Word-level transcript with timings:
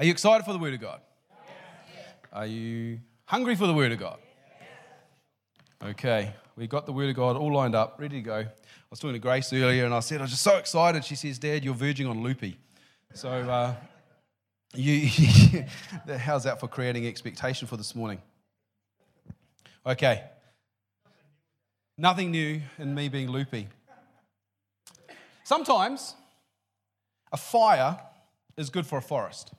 Are 0.00 0.04
you 0.04 0.12
excited 0.12 0.46
for 0.46 0.54
the 0.54 0.58
Word 0.58 0.72
of 0.72 0.80
God? 0.80 1.02
Are 2.32 2.46
you 2.46 3.00
hungry 3.26 3.54
for 3.54 3.66
the 3.66 3.74
Word 3.74 3.92
of 3.92 3.98
God? 3.98 4.18
Okay, 5.84 6.32
we 6.56 6.66
got 6.66 6.86
the 6.86 6.92
Word 6.92 7.10
of 7.10 7.16
God 7.16 7.36
all 7.36 7.52
lined 7.52 7.74
up, 7.74 7.96
ready 7.98 8.16
to 8.16 8.22
go. 8.22 8.36
I 8.36 8.46
was 8.88 8.98
talking 8.98 9.12
to 9.12 9.18
Grace 9.18 9.52
earlier 9.52 9.84
and 9.84 9.92
I 9.92 10.00
said, 10.00 10.20
I 10.20 10.22
was 10.22 10.30
just 10.30 10.42
so 10.42 10.56
excited. 10.56 11.04
She 11.04 11.16
says, 11.16 11.38
Dad, 11.38 11.62
you're 11.62 11.74
verging 11.74 12.06
on 12.06 12.22
loopy. 12.22 12.56
So, 13.12 13.28
uh, 13.28 13.74
you, 14.74 15.10
how's 16.18 16.44
that 16.44 16.60
for 16.60 16.66
creating 16.66 17.06
expectation 17.06 17.68
for 17.68 17.76
this 17.76 17.94
morning? 17.94 18.22
Okay. 19.84 20.24
Nothing 21.98 22.30
new 22.30 22.62
in 22.78 22.94
me 22.94 23.10
being 23.10 23.28
loopy. 23.28 23.68
Sometimes 25.44 26.14
a 27.30 27.36
fire 27.36 28.00
is 28.56 28.70
good 28.70 28.86
for 28.86 28.96
a 28.96 29.02
forest. 29.02 29.52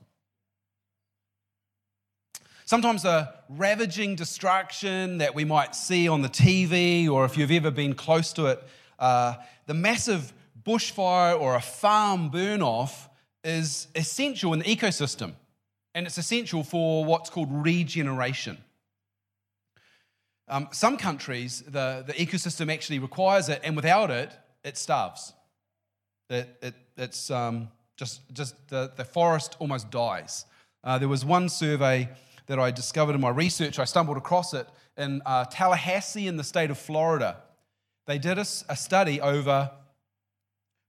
Sometimes 2.71 3.03
a 3.03 3.33
ravaging 3.49 4.15
destruction 4.15 5.17
that 5.17 5.35
we 5.35 5.43
might 5.43 5.75
see 5.75 6.07
on 6.07 6.21
the 6.21 6.29
TV, 6.29 7.09
or 7.09 7.25
if 7.25 7.37
you've 7.37 7.51
ever 7.51 7.69
been 7.69 7.93
close 7.93 8.31
to 8.31 8.45
it, 8.45 8.63
uh, 8.97 9.33
the 9.65 9.73
massive 9.73 10.31
bushfire 10.63 11.37
or 11.37 11.55
a 11.55 11.59
farm 11.59 12.29
burn 12.29 12.61
off 12.61 13.09
is 13.43 13.89
essential 13.93 14.53
in 14.53 14.59
the 14.59 14.65
ecosystem. 14.73 15.33
And 15.93 16.07
it's 16.07 16.17
essential 16.17 16.63
for 16.63 17.03
what's 17.03 17.29
called 17.29 17.49
regeneration. 17.51 18.57
Um, 20.47 20.69
some 20.71 20.95
countries, 20.95 21.65
the, 21.67 22.05
the 22.07 22.13
ecosystem 22.13 22.71
actually 22.71 22.99
requires 22.99 23.49
it, 23.49 23.59
and 23.65 23.75
without 23.75 24.11
it, 24.11 24.31
it 24.63 24.77
starves. 24.77 25.33
It, 26.29 26.47
it, 26.61 26.75
it's 26.95 27.29
um, 27.31 27.67
just, 27.97 28.21
just 28.31 28.55
the, 28.69 28.93
the 28.95 29.03
forest 29.03 29.57
almost 29.59 29.91
dies. 29.91 30.45
Uh, 30.85 30.97
there 30.97 31.09
was 31.09 31.25
one 31.25 31.49
survey 31.49 32.07
that 32.51 32.59
I 32.59 32.69
discovered 32.69 33.15
in 33.15 33.21
my 33.21 33.29
research. 33.29 33.79
I 33.79 33.85
stumbled 33.85 34.17
across 34.17 34.53
it 34.53 34.67
in 34.97 35.21
uh, 35.25 35.45
Tallahassee 35.45 36.27
in 36.27 36.35
the 36.35 36.43
state 36.43 36.69
of 36.69 36.77
Florida. 36.77 37.37
They 38.07 38.17
did 38.17 38.37
a, 38.37 38.41
a 38.41 38.75
study 38.75 39.21
over 39.21 39.71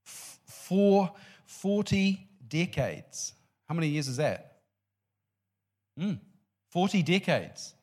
f- 0.05 0.41
four, 0.45 1.13
40 1.47 2.27
decades. 2.49 3.35
How 3.69 3.77
many 3.77 3.87
years 3.87 4.09
is 4.09 4.17
that? 4.17 4.57
Mm, 6.01 6.19
40 6.71 7.01
decades. 7.05 7.75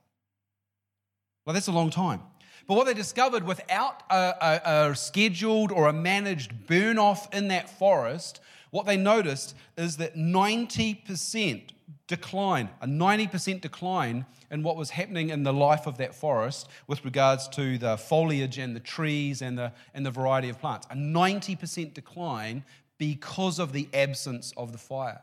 Well, 1.45 1.53
that's 1.53 1.69
a 1.69 1.71
long 1.71 1.89
time. 1.89 2.19
But 2.67 2.73
what 2.73 2.85
they 2.85 2.93
discovered 2.93 3.45
without 3.45 4.03
a, 4.09 4.33
a, 4.41 4.89
a 4.89 4.95
scheduled 4.97 5.71
or 5.71 5.87
a 5.87 5.93
managed 5.93 6.67
burn 6.67 6.99
off 6.99 7.33
in 7.33 7.47
that 7.47 7.69
forest, 7.69 8.41
what 8.71 8.85
they 8.85 8.97
noticed 8.97 9.55
is 9.77 9.95
that 9.97 10.17
90% 10.17 11.69
decline, 12.09 12.69
a 12.81 12.87
90% 12.87 13.61
decline 13.61 14.25
in 14.51 14.63
what 14.63 14.75
was 14.75 14.89
happening 14.89 15.29
in 15.29 15.43
the 15.43 15.53
life 15.53 15.85
of 15.85 15.97
that 15.97 16.13
forest 16.13 16.67
with 16.87 17.05
regards 17.05 17.47
to 17.49 17.77
the 17.77 17.97
foliage 17.97 18.57
and 18.57 18.75
the 18.75 18.79
trees 18.79 19.41
and 19.41 19.57
the, 19.57 19.71
and 19.93 20.05
the 20.05 20.11
variety 20.11 20.49
of 20.49 20.59
plants. 20.59 20.87
A 20.89 20.95
90% 20.95 21.93
decline 21.93 22.65
because 22.97 23.59
of 23.59 23.71
the 23.71 23.87
absence 23.93 24.51
of 24.57 24.71
the 24.71 24.77
fire. 24.77 25.21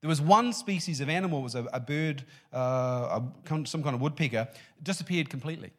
There 0.00 0.08
was 0.08 0.20
one 0.20 0.52
species 0.52 1.00
of 1.00 1.08
animal, 1.08 1.40
was 1.40 1.54
a, 1.54 1.64
a 1.72 1.80
bird, 1.80 2.24
uh, 2.52 3.20
a, 3.48 3.66
some 3.66 3.82
kind 3.82 3.94
of 3.94 4.00
woodpecker, 4.00 4.48
disappeared 4.82 5.30
completely. 5.30 5.70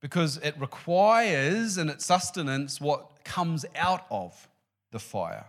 Because 0.00 0.36
it 0.38 0.54
requires 0.58 1.78
in 1.78 1.88
its 1.88 2.06
sustenance 2.06 2.80
what 2.80 3.24
comes 3.24 3.66
out 3.74 4.06
of 4.08 4.48
the 4.92 5.00
fire. 5.00 5.46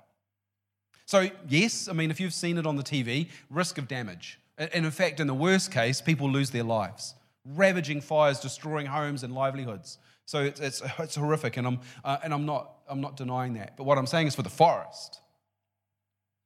So, 1.10 1.28
yes, 1.48 1.88
I 1.88 1.94
mean, 1.94 2.12
if 2.12 2.20
you've 2.20 2.36
seen 2.36 2.60
it 2.60 2.68
on 2.68 2.76
the 2.76 2.84
TV, 2.84 3.30
risk 3.50 3.80
of 3.80 3.88
damage. 3.88 4.40
And 4.60 4.86
in 4.86 4.92
fact, 4.92 5.20
in 5.20 5.26
the 5.26 5.34
worst 5.34 5.72
case, 5.72 6.02
people 6.02 6.30
lose 6.30 6.52
their 6.52 6.62
lives. 6.62 7.16
Ravaging 7.44 8.02
fires, 8.02 8.40
destroying 8.40 8.86
homes 8.86 9.24
and 9.24 9.34
livelihoods. 9.34 9.98
So 10.28 10.44
it's, 10.44 10.60
it's, 10.60 10.84
it's 11.00 11.16
horrific, 11.16 11.58
and, 11.58 11.66
I'm, 11.66 11.80
uh, 12.06 12.18
and 12.24 12.32
I'm, 12.32 12.46
not, 12.46 12.74
I'm 12.88 13.02
not 13.02 13.18
denying 13.18 13.56
that. 13.56 13.76
But 13.76 13.86
what 13.86 13.98
I'm 13.98 14.06
saying 14.06 14.28
is 14.28 14.36
for 14.36 14.44
the 14.44 14.52
forest, 14.52 15.20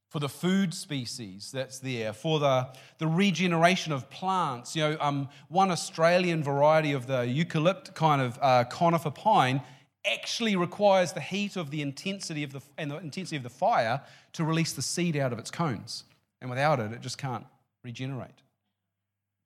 for 0.08 0.20
the 0.20 0.30
food 0.30 0.74
species 0.74 1.52
that's 1.52 1.80
there, 1.80 2.14
for 2.14 2.40
the, 2.40 2.70
the 3.00 3.08
regeneration 3.08 3.92
of 3.92 4.10
plants. 4.10 4.78
You 4.78 4.84
know, 4.84 4.98
um, 5.02 5.28
one 5.50 5.72
Australian 5.72 6.42
variety 6.42 6.94
of 6.94 7.06
the 7.06 7.24
eucalypt 7.24 7.96
kind 7.96 8.22
of 8.22 8.40
uh, 8.42 8.64
conifer 8.64 9.12
pine 9.12 9.62
actually 10.06 10.56
requires 10.56 11.14
the 11.14 11.22
heat 11.22 11.56
of 11.56 11.72
the 11.72 11.82
intensity 11.82 12.44
of 12.44 12.52
the, 12.52 12.62
and 12.78 12.92
the 12.92 12.98
intensity 12.98 13.38
of 13.38 13.44
the 13.44 13.50
fire 13.50 14.02
to 14.34 14.44
release 14.44 14.74
the 14.74 14.82
seed 14.82 15.16
out 15.16 15.32
of 15.32 15.40
its 15.40 15.50
cones. 15.50 16.04
And 16.42 16.50
without 16.50 16.80
it, 16.80 16.92
it 16.92 17.02
just 17.02 17.18
can't 17.18 17.46
regenerate. 17.84 18.42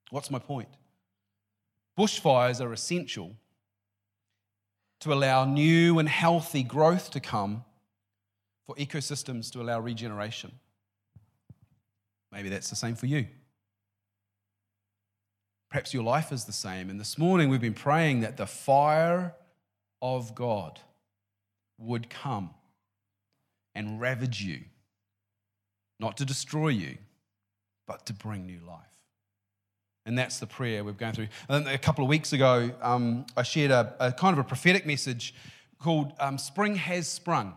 What's 0.09 0.31
my 0.31 0.39
point? 0.39 0.69
Bushfires 1.97 2.61
are 2.61 2.73
essential 2.73 3.35
to 4.99 5.13
allow 5.13 5.45
new 5.45 5.99
and 5.99 6.09
healthy 6.09 6.63
growth 6.63 7.11
to 7.11 7.19
come 7.19 7.63
for 8.65 8.75
ecosystems 8.75 9.51
to 9.51 9.61
allow 9.61 9.79
regeneration. 9.79 10.51
Maybe 12.31 12.49
that's 12.49 12.69
the 12.69 12.75
same 12.75 12.95
for 12.95 13.05
you. 13.05 13.27
Perhaps 15.69 15.93
your 15.93 16.03
life 16.03 16.31
is 16.31 16.45
the 16.45 16.53
same. 16.53 16.89
And 16.89 16.99
this 16.99 17.17
morning 17.17 17.49
we've 17.49 17.61
been 17.61 17.73
praying 17.73 18.21
that 18.21 18.37
the 18.37 18.45
fire 18.45 19.35
of 20.01 20.35
God 20.35 20.79
would 21.77 22.09
come 22.09 22.51
and 23.75 24.01
ravage 24.01 24.41
you, 24.41 24.61
not 25.99 26.17
to 26.17 26.25
destroy 26.25 26.69
you, 26.69 26.97
but 27.87 28.05
to 28.07 28.13
bring 28.13 28.45
new 28.45 28.59
life. 28.67 28.83
And 30.05 30.17
that's 30.17 30.39
the 30.39 30.47
prayer 30.47 30.83
we've 30.83 30.97
gone 30.97 31.13
through. 31.13 31.27
And 31.49 31.67
a 31.67 31.77
couple 31.77 32.03
of 32.03 32.09
weeks 32.09 32.31
ago, 32.31 32.71
um, 32.81 33.25
I 33.35 33.43
shared 33.43 33.71
a, 33.71 33.93
a, 33.99 34.11
kind 34.11 34.33
of 34.33 34.39
a 34.39 34.47
prophetic 34.47 34.85
message 34.85 35.35
called 35.79 36.13
um, 36.19 36.37
Spring 36.37 36.75
Has 36.75 37.07
Sprung. 37.07 37.55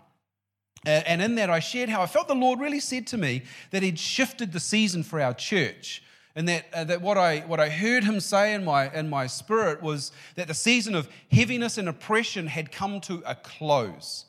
And 0.84 1.20
in 1.20 1.34
that, 1.34 1.50
I 1.50 1.60
shared 1.60 1.90
how 1.90 2.00
I 2.00 2.06
felt 2.06 2.26
the 2.26 2.34
Lord 2.34 2.58
really 2.58 2.80
said 2.80 3.06
to 3.08 3.18
me 3.18 3.42
that 3.70 3.82
He'd 3.82 3.98
shifted 3.98 4.52
the 4.52 4.60
season 4.60 5.02
for 5.02 5.20
our 5.20 5.34
church. 5.34 6.02
And 6.40 6.48
that, 6.48 6.64
uh, 6.72 6.84
that 6.84 7.02
what, 7.02 7.18
I, 7.18 7.40
what 7.40 7.60
I 7.60 7.68
heard 7.68 8.02
him 8.02 8.18
say 8.18 8.54
in 8.54 8.64
my, 8.64 8.90
in 8.94 9.10
my 9.10 9.26
spirit 9.26 9.82
was 9.82 10.10
that 10.36 10.48
the 10.48 10.54
season 10.54 10.94
of 10.94 11.06
heaviness 11.30 11.76
and 11.76 11.86
oppression 11.86 12.46
had 12.46 12.72
come 12.72 12.98
to 13.02 13.22
a 13.26 13.34
close. 13.34 14.24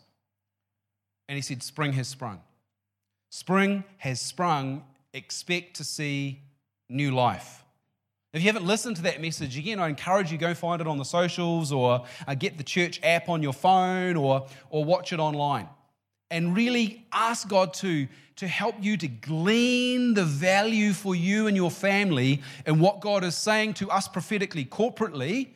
And 1.29 1.37
he 1.37 1.41
said, 1.41 1.63
Spring 1.63 1.93
has 1.93 2.09
sprung. 2.09 2.41
Spring 3.29 3.85
has 3.99 4.19
sprung. 4.19 4.83
Expect 5.13 5.77
to 5.77 5.85
see 5.85 6.41
new 6.89 7.11
life. 7.11 7.63
If 8.33 8.41
you 8.41 8.47
haven't 8.47 8.65
listened 8.65 8.97
to 8.97 9.03
that 9.03 9.21
message, 9.21 9.57
again, 9.57 9.79
I 9.79 9.87
encourage 9.87 10.33
you 10.33 10.37
go 10.37 10.53
find 10.53 10.81
it 10.81 10.87
on 10.87 10.97
the 10.97 11.05
socials 11.05 11.71
or 11.71 12.03
uh, 12.27 12.35
get 12.35 12.57
the 12.57 12.65
church 12.65 12.99
app 13.03 13.29
on 13.29 13.41
your 13.41 13.53
phone 13.53 14.17
or, 14.17 14.47
or 14.69 14.83
watch 14.83 15.13
it 15.13 15.21
online 15.21 15.69
and 16.31 16.55
really 16.55 17.05
ask 17.11 17.47
God 17.47 17.73
to, 17.75 18.07
to 18.37 18.47
help 18.47 18.75
you 18.81 18.97
to 18.97 19.07
glean 19.07 20.15
the 20.15 20.25
value 20.25 20.93
for 20.93 21.13
you 21.13 21.45
and 21.45 21.55
your 21.55 21.69
family 21.69 22.41
and 22.65 22.79
what 22.79 23.01
God 23.01 23.23
is 23.23 23.35
saying 23.35 23.75
to 23.75 23.91
us 23.91 24.07
prophetically, 24.07 24.65
corporately, 24.65 25.49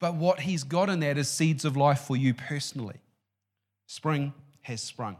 but 0.00 0.16
what 0.16 0.40
He's 0.40 0.64
got 0.64 0.88
in 0.88 1.00
that 1.00 1.18
is 1.18 1.28
seeds 1.28 1.64
of 1.64 1.76
life 1.76 2.00
for 2.00 2.16
you 2.16 2.34
personally. 2.34 2.96
Spring 3.86 4.32
has 4.62 4.82
sprung. 4.82 5.18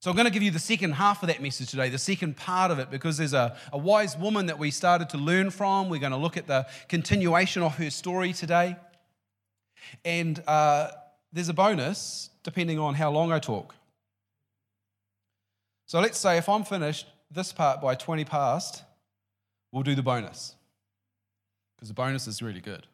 So, 0.00 0.10
I'm 0.10 0.16
going 0.16 0.26
to 0.26 0.32
give 0.32 0.42
you 0.42 0.50
the 0.50 0.60
second 0.60 0.92
half 0.92 1.22
of 1.22 1.28
that 1.28 1.42
message 1.42 1.70
today, 1.70 1.88
the 1.88 1.98
second 1.98 2.36
part 2.36 2.70
of 2.70 2.78
it, 2.78 2.90
because 2.90 3.16
there's 3.16 3.32
a, 3.32 3.56
a 3.72 3.78
wise 3.78 4.16
woman 4.16 4.46
that 4.46 4.58
we 4.58 4.70
started 4.70 5.08
to 5.10 5.18
learn 5.18 5.50
from. 5.50 5.88
We're 5.88 5.98
going 6.00 6.12
to 6.12 6.18
look 6.18 6.36
at 6.36 6.46
the 6.46 6.66
continuation 6.88 7.62
of 7.62 7.76
her 7.78 7.90
story 7.90 8.32
today. 8.32 8.76
And 10.04 10.42
uh, 10.46 10.90
there's 11.32 11.48
a 11.48 11.54
bonus 11.54 12.30
depending 12.42 12.78
on 12.78 12.94
how 12.94 13.10
long 13.10 13.32
I 13.32 13.38
talk. 13.38 13.74
So 15.86 16.00
let's 16.00 16.18
say 16.18 16.38
if 16.38 16.48
I'm 16.48 16.64
finished 16.64 17.06
this 17.30 17.52
part 17.52 17.80
by 17.80 17.94
20 17.94 18.24
past, 18.24 18.82
we'll 19.72 19.82
do 19.82 19.94
the 19.94 20.02
bonus. 20.02 20.54
Because 21.76 21.88
the 21.88 21.94
bonus 21.94 22.26
is 22.26 22.42
really 22.42 22.60
good. 22.60 22.86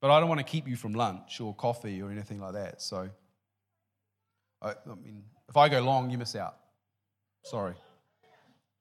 But 0.00 0.10
I 0.10 0.20
don't 0.20 0.28
want 0.28 0.40
to 0.40 0.44
keep 0.44 0.68
you 0.68 0.76
from 0.76 0.94
lunch 0.94 1.40
or 1.40 1.54
coffee 1.54 2.02
or 2.02 2.10
anything 2.10 2.40
like 2.40 2.52
that. 2.54 2.82
So, 2.82 3.08
I, 4.60 4.70
I 4.70 4.94
mean, 5.02 5.24
if 5.48 5.56
I 5.56 5.68
go 5.68 5.80
long, 5.80 6.10
you 6.10 6.18
miss 6.18 6.36
out. 6.36 6.56
Sorry. 7.42 7.74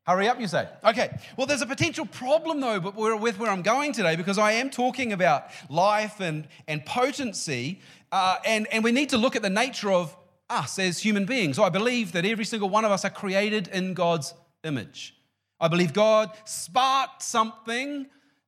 Hurry 0.06 0.28
up, 0.28 0.38
you 0.40 0.48
say. 0.48 0.68
Okay. 0.84 1.18
Well, 1.38 1.48
there's 1.48 1.62
a 1.62 1.66
potential 1.66 2.06
problem, 2.06 2.60
though, 2.60 2.82
but 2.82 2.96
we're 2.96 3.16
with 3.16 3.40
where 3.40 3.50
I'm 3.50 3.62
going 3.62 3.94
today, 3.94 4.18
because 4.18 4.38
I 4.38 4.54
am 4.54 4.70
talking 4.70 5.14
about 5.14 5.46
life 5.70 6.20
and, 6.20 6.46
and 6.68 6.86
potency, 6.86 7.80
uh, 8.14 8.38
and, 8.46 8.68
and 8.72 8.84
we 8.84 8.92
need 8.92 9.10
to 9.10 9.18
look 9.18 9.36
at 9.36 9.42
the 9.42 9.50
nature 9.50 9.92
of 9.92 10.16
us 10.48 10.78
as 10.78 11.00
human 11.00 11.26
beings. 11.26 11.58
I 11.58 11.70
believe 11.70 12.12
that 12.12 12.26
every 12.26 12.46
single 12.46 12.70
one 12.70 12.86
of 12.86 12.92
us 12.92 13.04
are 13.04 13.10
created 13.10 13.70
in 13.70 13.96
God's 13.96 14.36
image. 14.64 15.16
I 15.60 15.68
believe 15.68 15.94
God 15.94 16.30
sparked 16.46 17.24
something 17.24 18.06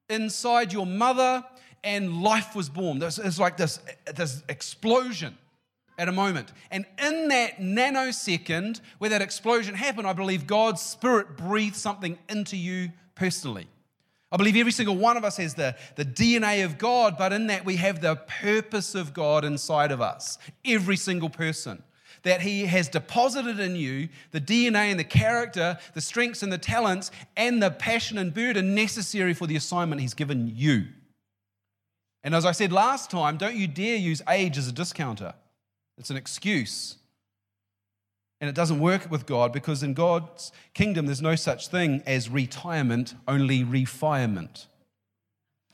inside 0.07 0.71
your 0.71 0.85
mother 0.85 1.43
and 1.83 2.21
life 2.21 2.55
was 2.55 2.69
born. 2.69 2.99
There's, 2.99 3.39
like 3.39 3.57
this, 3.57 3.79
this 4.15 4.43
explosion. 4.49 5.35
at 5.97 6.09
a 6.09 6.11
moment. 6.11 6.51
And 6.69 6.85
in 7.01 7.29
that 7.29 7.57
nanosecond 7.57 8.81
where 8.99 9.09
that 9.09 9.23
explosion 9.23 9.73
happened, 9.73 10.05
I 10.05 10.13
believe 10.13 10.45
God's 10.45 10.81
Spirit 10.81 11.37
breathed 11.37 11.75
something 11.75 12.19
into 12.29 12.55
you 12.55 12.91
personally. 13.15 13.67
I 14.31 14.37
believe 14.37 14.55
every 14.55 14.71
single 14.71 14.95
one 14.95 15.17
of 15.17 15.23
us 15.23 15.37
has 15.37 15.53
the, 15.53 15.75
the 15.95 16.05
DNA 16.05 16.65
of 16.65 16.77
God, 16.77 17.15
but 17.17 17.31
in 17.31 17.47
that 17.47 17.63
we 17.63 17.75
have 17.77 18.01
the 18.01 18.15
purpose 18.15 18.95
of 18.95 19.13
God 19.13 19.45
inside 19.45 19.91
of 19.91 20.01
us. 20.01 20.37
Every 20.65 20.97
single 20.97 21.29
person. 21.29 21.83
That 22.23 22.41
He 22.41 22.65
has 22.65 22.89
deposited 22.89 23.59
in 23.59 23.75
you 23.75 24.09
the 24.31 24.41
DNA 24.41 24.89
and 24.89 24.99
the 24.99 25.03
character, 25.03 25.77
the 25.93 26.01
strengths 26.01 26.41
and 26.41 26.51
the 26.51 26.57
talents, 26.57 27.11
and 27.37 27.61
the 27.61 27.69
passion 27.69 28.17
and 28.17 28.33
burden 28.33 28.73
necessary 28.73 29.33
for 29.33 29.45
the 29.45 29.55
assignment 29.55 30.01
He's 30.01 30.15
given 30.15 30.51
you. 30.55 30.85
And 32.23 32.33
as 32.33 32.43
I 32.43 32.51
said 32.51 32.71
last 32.71 33.11
time, 33.11 33.37
don't 33.37 33.55
you 33.55 33.67
dare 33.67 33.97
use 33.97 34.23
age 34.27 34.57
as 34.57 34.67
a 34.67 34.71
discounter. 34.71 35.35
It's 35.99 36.09
an 36.09 36.17
excuse. 36.17 36.97
And 38.41 38.49
it 38.49 38.55
doesn't 38.55 38.79
work 38.79 39.09
with 39.09 39.25
God 39.25 39.53
because 39.53 39.81
in 39.81 39.93
God's 39.93 40.51
kingdom, 40.73 41.05
there's 41.05 41.21
no 41.21 41.35
such 41.35 41.69
thing 41.69 42.03
as 42.05 42.29
retirement, 42.29 43.15
only 43.27 43.63
refinement. 43.63 44.67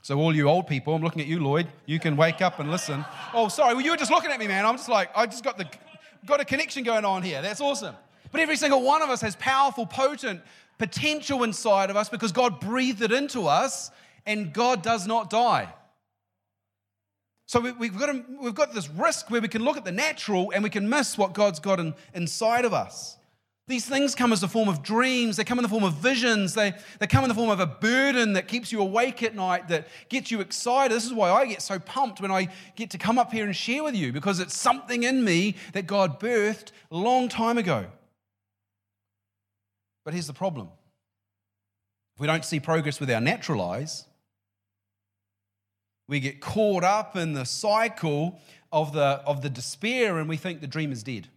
So, 0.03 0.19
all 0.19 0.35
you 0.35 0.47
old 0.47 0.67
people, 0.67 0.95
I'm 0.95 1.03
looking 1.03 1.21
at 1.21 1.27
you, 1.27 1.39
Lloyd, 1.39 1.67
you 1.85 1.99
can 1.99 2.17
wake 2.17 2.41
up 2.41 2.59
and 2.59 2.71
listen. 2.71 3.05
Oh, 3.33 3.49
sorry, 3.49 3.75
well, 3.75 3.83
you 3.83 3.91
were 3.91 3.97
just 3.97 4.09
looking 4.09 4.31
at 4.31 4.39
me, 4.39 4.47
man. 4.47 4.65
I'm 4.65 4.77
just 4.77 4.89
like, 4.89 5.09
I 5.15 5.27
just 5.27 5.43
got, 5.43 5.59
the, 5.59 5.67
got 6.25 6.39
a 6.39 6.45
connection 6.45 6.83
going 6.83 7.05
on 7.05 7.21
here. 7.21 7.41
That's 7.41 7.61
awesome. 7.61 7.95
But 8.31 8.41
every 8.41 8.55
single 8.55 8.81
one 8.81 9.01
of 9.01 9.09
us 9.09 9.21
has 9.21 9.35
powerful, 9.35 9.85
potent 9.85 10.41
potential 10.79 11.43
inside 11.43 11.91
of 11.91 11.95
us 11.95 12.09
because 12.09 12.31
God 12.31 12.59
breathed 12.59 13.03
it 13.03 13.11
into 13.11 13.47
us, 13.47 13.91
and 14.25 14.51
God 14.51 14.81
does 14.81 15.05
not 15.05 15.29
die. 15.29 15.71
So 17.51 17.59
we, 17.59 17.87
have 17.87 17.99
got 17.99 18.15
we've 18.41 18.55
got 18.55 18.73
this 18.73 18.89
risk 18.89 19.29
where 19.29 19.41
we 19.41 19.49
can 19.49 19.61
look 19.61 19.75
at 19.75 19.83
the 19.83 19.91
natural 19.91 20.53
and 20.55 20.63
we 20.63 20.69
can 20.69 20.87
miss 20.87 21.17
what 21.17 21.33
God's 21.33 21.59
got 21.59 21.81
in, 21.81 21.93
inside 22.13 22.63
of 22.63 22.73
us. 22.73 23.17
These 23.67 23.85
things 23.85 24.15
come 24.15 24.31
as 24.31 24.41
a 24.41 24.47
form 24.47 24.69
of 24.69 24.81
dreams, 24.81 25.35
they 25.35 25.43
come 25.43 25.59
in 25.59 25.63
the 25.63 25.67
form 25.67 25.83
of 25.83 25.95
visions, 25.95 26.53
they, 26.53 26.73
they 26.99 27.07
come 27.07 27.25
in 27.25 27.27
the 27.27 27.35
form 27.35 27.49
of 27.49 27.59
a 27.59 27.65
burden 27.65 28.31
that 28.33 28.47
keeps 28.47 28.71
you 28.71 28.79
awake 28.79 29.21
at 29.21 29.35
night, 29.35 29.67
that 29.67 29.89
gets 30.07 30.31
you 30.31 30.39
excited. 30.39 30.95
This 30.95 31.03
is 31.03 31.11
why 31.11 31.29
I 31.29 31.45
get 31.45 31.61
so 31.61 31.77
pumped 31.77 32.21
when 32.21 32.31
I 32.31 32.47
get 32.77 32.89
to 32.91 32.97
come 32.97 33.19
up 33.19 33.33
here 33.33 33.43
and 33.43 33.53
share 33.53 33.83
with 33.83 33.97
you, 33.97 34.13
because 34.13 34.39
it's 34.39 34.57
something 34.57 35.03
in 35.03 35.21
me 35.21 35.55
that 35.73 35.87
God 35.87 36.21
birthed 36.21 36.71
a 36.89 36.95
long 36.95 37.27
time 37.27 37.57
ago. 37.57 37.85
But 40.05 40.13
here's 40.13 40.27
the 40.27 40.31
problem 40.31 40.69
if 42.15 42.21
we 42.21 42.27
don't 42.27 42.45
see 42.45 42.61
progress 42.61 43.01
with 43.01 43.11
our 43.11 43.19
natural 43.19 43.61
eyes, 43.61 44.05
we 46.11 46.19
get 46.19 46.41
caught 46.41 46.83
up 46.83 47.15
in 47.15 47.31
the 47.31 47.45
cycle 47.45 48.37
of 48.69 48.91
the, 48.91 49.21
of 49.25 49.41
the 49.41 49.49
despair 49.49 50.17
and 50.17 50.27
we 50.27 50.35
think 50.35 50.59
the 50.59 50.67
dream 50.67 50.91
is 50.91 51.03
dead. 51.03 51.29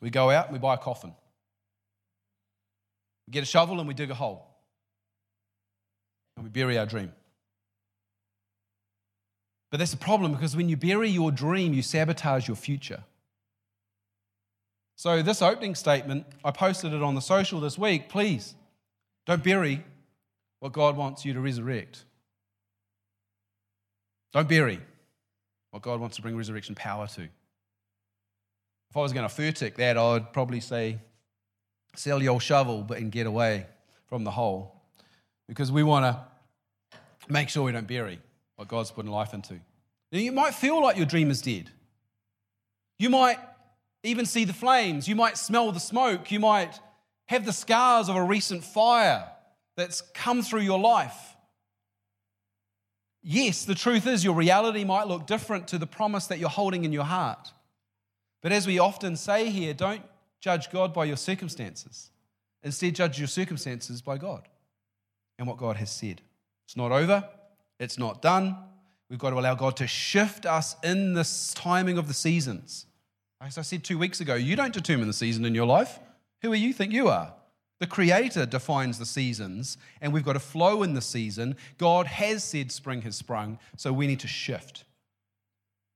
We 0.00 0.10
go 0.10 0.30
out 0.30 0.46
and 0.46 0.52
we 0.52 0.58
buy 0.58 0.74
a 0.74 0.76
coffin. 0.76 1.14
We 3.28 3.30
get 3.30 3.44
a 3.44 3.46
shovel 3.46 3.78
and 3.78 3.86
we 3.86 3.94
dig 3.94 4.10
a 4.10 4.14
hole. 4.14 4.44
And 6.36 6.42
we 6.42 6.50
bury 6.50 6.76
our 6.76 6.84
dream. 6.84 7.12
But 9.70 9.78
that's 9.78 9.94
a 9.94 9.96
problem 9.96 10.32
because 10.32 10.56
when 10.56 10.68
you 10.68 10.76
bury 10.76 11.08
your 11.08 11.30
dream, 11.30 11.74
you 11.74 11.82
sabotage 11.82 12.48
your 12.48 12.56
future. 12.56 13.04
So, 14.96 15.22
this 15.22 15.42
opening 15.42 15.76
statement, 15.76 16.26
I 16.44 16.50
posted 16.50 16.92
it 16.92 17.04
on 17.04 17.14
the 17.14 17.20
social 17.20 17.60
this 17.60 17.78
week. 17.78 18.08
Please 18.08 18.56
don't 19.26 19.44
bury 19.44 19.84
what 20.58 20.72
God 20.72 20.96
wants 20.96 21.24
you 21.24 21.32
to 21.32 21.40
resurrect. 21.40 22.04
Don't 24.32 24.48
bury 24.48 24.80
what 25.70 25.82
God 25.82 26.00
wants 26.00 26.16
to 26.16 26.22
bring 26.22 26.36
resurrection 26.36 26.74
power 26.74 27.06
to. 27.08 27.22
If 27.22 28.96
I 28.96 29.00
was 29.00 29.12
going 29.12 29.28
to 29.28 29.34
furtick 29.34 29.76
that, 29.76 29.96
I'd 29.96 30.32
probably 30.32 30.60
say, 30.60 30.98
sell 31.94 32.22
your 32.22 32.40
shovel 32.40 32.82
but 32.82 32.98
and 32.98 33.10
get 33.10 33.26
away 33.26 33.66
from 34.06 34.24
the 34.24 34.30
hole. 34.30 34.82
Because 35.48 35.70
we 35.70 35.82
want 35.82 36.04
to 36.04 36.98
make 37.28 37.48
sure 37.48 37.64
we 37.64 37.72
don't 37.72 37.86
bury 37.86 38.18
what 38.56 38.68
God's 38.68 38.90
putting 38.90 39.10
life 39.10 39.34
into. 39.34 39.60
You 40.10 40.32
might 40.32 40.54
feel 40.54 40.80
like 40.82 40.96
your 40.96 41.06
dream 41.06 41.30
is 41.30 41.42
dead. 41.42 41.70
You 42.98 43.10
might 43.10 43.38
even 44.02 44.24
see 44.24 44.44
the 44.44 44.52
flames. 44.52 45.08
You 45.08 45.14
might 45.14 45.36
smell 45.36 45.72
the 45.72 45.80
smoke. 45.80 46.30
You 46.30 46.40
might 46.40 46.80
have 47.26 47.44
the 47.44 47.52
scars 47.52 48.08
of 48.08 48.16
a 48.16 48.22
recent 48.22 48.64
fire 48.64 49.28
that's 49.76 50.00
come 50.00 50.42
through 50.42 50.62
your 50.62 50.78
life 50.78 51.35
yes, 53.26 53.64
the 53.64 53.74
truth 53.74 54.06
is 54.06 54.24
your 54.24 54.34
reality 54.34 54.84
might 54.84 55.08
look 55.08 55.26
different 55.26 55.68
to 55.68 55.78
the 55.78 55.86
promise 55.86 56.28
that 56.28 56.38
you're 56.38 56.48
holding 56.48 56.84
in 56.84 56.92
your 56.92 57.04
heart. 57.04 57.52
But 58.42 58.52
as 58.52 58.66
we 58.66 58.78
often 58.78 59.16
say 59.16 59.50
here, 59.50 59.74
don't 59.74 60.02
judge 60.40 60.70
God 60.70 60.94
by 60.94 61.04
your 61.04 61.16
circumstances. 61.16 62.10
Instead, 62.62 62.94
judge 62.94 63.18
your 63.18 63.28
circumstances 63.28 64.00
by 64.00 64.16
God 64.16 64.48
and 65.38 65.48
what 65.48 65.56
God 65.58 65.76
has 65.76 65.90
said. 65.90 66.22
It's 66.64 66.76
not 66.76 66.92
over, 66.92 67.28
it's 67.78 67.98
not 67.98 68.22
done. 68.22 68.56
We've 69.10 69.18
got 69.18 69.30
to 69.30 69.38
allow 69.38 69.54
God 69.54 69.76
to 69.76 69.86
shift 69.86 70.46
us 70.46 70.76
in 70.82 71.14
this 71.14 71.54
timing 71.54 71.98
of 71.98 72.08
the 72.08 72.14
seasons. 72.14 72.86
As 73.40 73.58
I 73.58 73.62
said 73.62 73.84
two 73.84 73.98
weeks 73.98 74.20
ago, 74.20 74.34
you 74.34 74.56
don't 74.56 74.72
determine 74.72 75.06
the 75.06 75.12
season 75.12 75.44
in 75.44 75.54
your 75.54 75.66
life. 75.66 75.98
Who 76.42 76.52
do 76.52 76.58
you 76.58 76.72
think 76.72 76.92
you 76.92 77.08
are? 77.08 77.34
The 77.78 77.86
Creator 77.86 78.46
defines 78.46 78.98
the 78.98 79.04
seasons, 79.04 79.76
and 80.00 80.12
we've 80.12 80.24
got 80.24 80.32
to 80.32 80.40
flow 80.40 80.82
in 80.82 80.94
the 80.94 81.02
season. 81.02 81.56
God 81.76 82.06
has 82.06 82.42
said 82.42 82.72
spring 82.72 83.02
has 83.02 83.16
sprung, 83.16 83.58
so 83.76 83.92
we 83.92 84.06
need 84.06 84.20
to 84.20 84.28
shift. 84.28 84.84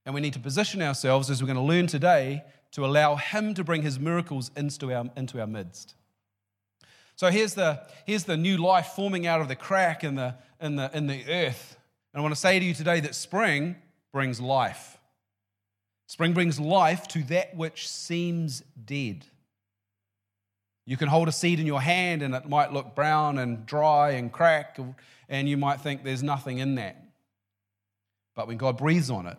And 0.05 0.15
we 0.15 0.21
need 0.21 0.35
to 0.35 0.41
position 0.41 0.83
ourselves, 0.83 1.31
as 1.31 1.43
we're 1.43 1.47
going 1.47 1.57
to 1.57 1.63
learn 1.63 1.87
today, 1.87 2.45
to 2.73 2.85
allow 2.85 3.17
Him 3.17 3.55
to 3.55 3.65
bring 3.65 3.83
His 3.83 3.99
miracles 3.99 4.51
into 4.57 4.93
our, 4.93 5.07
into 5.17 5.41
our 5.41 5.47
midst. 5.47 5.95
So 7.17 7.31
here's 7.31 7.55
the, 7.55 7.87
here's 8.07 8.25
the 8.25 8.37
new 8.37 8.57
life 8.57 8.93
forming 8.97 9.27
out 9.27 9.41
of 9.41 9.49
the 9.49 9.57
crack 9.57 10.05
in 10.05 10.15
the, 10.15 10.37
in, 10.61 10.77
the, 10.77 10.91
in 10.95 11.07
the 11.07 11.25
earth. 11.31 11.77
And 12.13 12.21
I 12.21 12.23
want 12.23 12.35
to 12.35 12.41
say 12.41 12.59
to 12.59 12.65
you 12.65 12.75
today 12.75 13.01
that 13.01 13.15
spring 13.15 13.77
brings 14.13 14.41
life. 14.41 14.99
Spring 16.07 16.33
brings 16.33 16.59
life 16.59 17.07
to 17.09 17.23
that 17.25 17.57
which 17.57 17.89
seems 17.89 18.63
dead. 18.85 19.27
You 20.91 20.97
can 20.97 21.07
hold 21.07 21.29
a 21.29 21.33
seed 21.33 21.61
in 21.61 21.67
your 21.67 21.81
hand 21.81 22.21
and 22.21 22.35
it 22.35 22.49
might 22.49 22.73
look 22.73 22.97
brown 22.97 23.39
and 23.39 23.65
dry 23.65 24.11
and 24.11 24.33
crack, 24.33 24.77
and 25.29 25.49
you 25.49 25.57
might 25.57 25.81
think 25.81 26.03
there's 26.03 26.25
nothing 26.25 26.59
in 26.59 26.75
that. 26.75 27.01
But 28.35 28.49
when 28.49 28.57
God 28.57 28.77
breathes 28.77 29.09
on 29.09 29.27
it, 29.27 29.39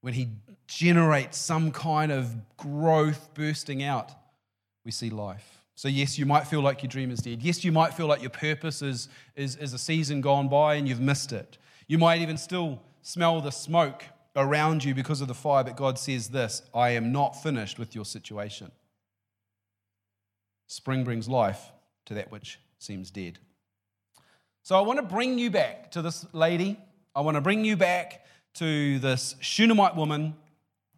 when 0.00 0.14
He 0.14 0.28
generates 0.66 1.36
some 1.36 1.72
kind 1.72 2.10
of 2.10 2.34
growth 2.56 3.34
bursting 3.34 3.82
out, 3.82 4.12
we 4.82 4.92
see 4.92 5.10
life. 5.10 5.60
So, 5.74 5.88
yes, 5.88 6.18
you 6.18 6.24
might 6.24 6.46
feel 6.46 6.62
like 6.62 6.82
your 6.82 6.88
dream 6.88 7.10
is 7.10 7.20
dead. 7.20 7.42
Yes, 7.42 7.62
you 7.62 7.70
might 7.70 7.92
feel 7.92 8.06
like 8.06 8.22
your 8.22 8.30
purpose 8.30 8.80
is, 8.80 9.10
is, 9.34 9.56
is 9.56 9.74
a 9.74 9.78
season 9.78 10.22
gone 10.22 10.48
by 10.48 10.76
and 10.76 10.88
you've 10.88 11.00
missed 11.00 11.34
it. 11.34 11.58
You 11.86 11.98
might 11.98 12.22
even 12.22 12.38
still 12.38 12.80
smell 13.02 13.42
the 13.42 13.52
smoke 13.52 14.04
around 14.36 14.84
you 14.84 14.94
because 14.94 15.20
of 15.20 15.28
the 15.28 15.34
fire, 15.34 15.64
but 15.64 15.76
God 15.76 15.98
says 15.98 16.28
this 16.28 16.62
I 16.74 16.92
am 16.92 17.12
not 17.12 17.42
finished 17.42 17.78
with 17.78 17.94
your 17.94 18.06
situation. 18.06 18.72
Spring 20.66 21.04
brings 21.04 21.28
life 21.28 21.72
to 22.06 22.14
that 22.14 22.30
which 22.30 22.58
seems 22.78 23.10
dead. 23.10 23.38
So 24.62 24.76
I 24.76 24.80
want 24.80 24.98
to 24.98 25.04
bring 25.04 25.38
you 25.38 25.50
back 25.50 25.92
to 25.92 26.02
this 26.02 26.26
lady. 26.32 26.78
I 27.14 27.20
want 27.20 27.36
to 27.36 27.40
bring 27.40 27.64
you 27.64 27.76
back 27.76 28.26
to 28.54 28.98
this 28.98 29.36
Shunammite 29.40 29.94
woman 29.94 30.34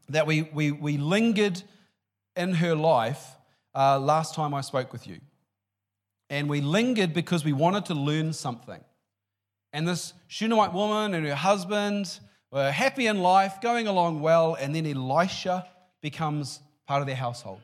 that 0.09 0.27
we, 0.27 0.43
we, 0.43 0.73
we 0.73 0.97
lingered 0.97 1.63
in 2.35 2.55
her 2.55 2.75
life 2.75 3.37
uh, 3.75 3.99
last 3.99 4.35
time 4.35 4.55
I 4.55 4.63
spoke 4.63 4.93
with 4.93 5.07
you. 5.07 5.21
And 6.31 6.49
we 6.49 6.61
lingered 6.61 7.13
because 7.13 7.45
we 7.45 7.53
wanted 7.53 7.87
to 7.87 7.95
learn 7.95 8.33
something. 8.33 8.83
And 9.73 9.87
this 9.87 10.15
Shunammite 10.29 10.73
woman 10.73 11.15
and 11.15 11.27
her 11.27 11.35
husband 11.35 12.21
were 12.51 12.71
happy 12.71 13.07
in 13.07 13.19
life, 13.19 13.61
going 13.61 13.87
along 13.87 14.21
well, 14.21 14.55
and 14.55 14.75
then 14.75 14.87
Elisha 14.87 15.67
becomes 16.01 16.61
part 16.87 17.03
of 17.03 17.07
their 17.07 17.17
household. 17.17 17.61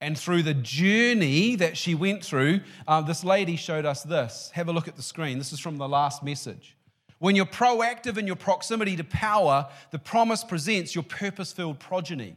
And 0.00 0.16
through 0.16 0.44
the 0.44 0.54
journey 0.54 1.56
that 1.56 1.76
she 1.76 1.94
went 1.94 2.24
through, 2.24 2.60
uh, 2.86 3.00
this 3.00 3.24
lady 3.24 3.56
showed 3.56 3.84
us 3.84 4.04
this. 4.04 4.50
Have 4.54 4.68
a 4.68 4.72
look 4.72 4.86
at 4.86 4.96
the 4.96 5.02
screen. 5.02 5.38
This 5.38 5.52
is 5.52 5.58
from 5.58 5.76
the 5.76 5.88
last 5.88 6.22
message. 6.22 6.76
When 7.18 7.34
you're 7.34 7.46
proactive 7.46 8.16
in 8.16 8.26
your 8.26 8.36
proximity 8.36 8.94
to 8.96 9.04
power, 9.04 9.68
the 9.90 9.98
promise 9.98 10.44
presents 10.44 10.94
your 10.94 11.02
purpose 11.02 11.52
filled 11.52 11.80
progeny. 11.80 12.36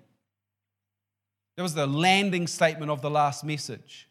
That 1.56 1.64
was 1.64 1.76
the 1.76 1.86
landing 1.86 2.48
statement 2.48 2.90
of 2.90 3.02
the 3.02 3.12
last 3.12 3.44
message. 3.44 4.08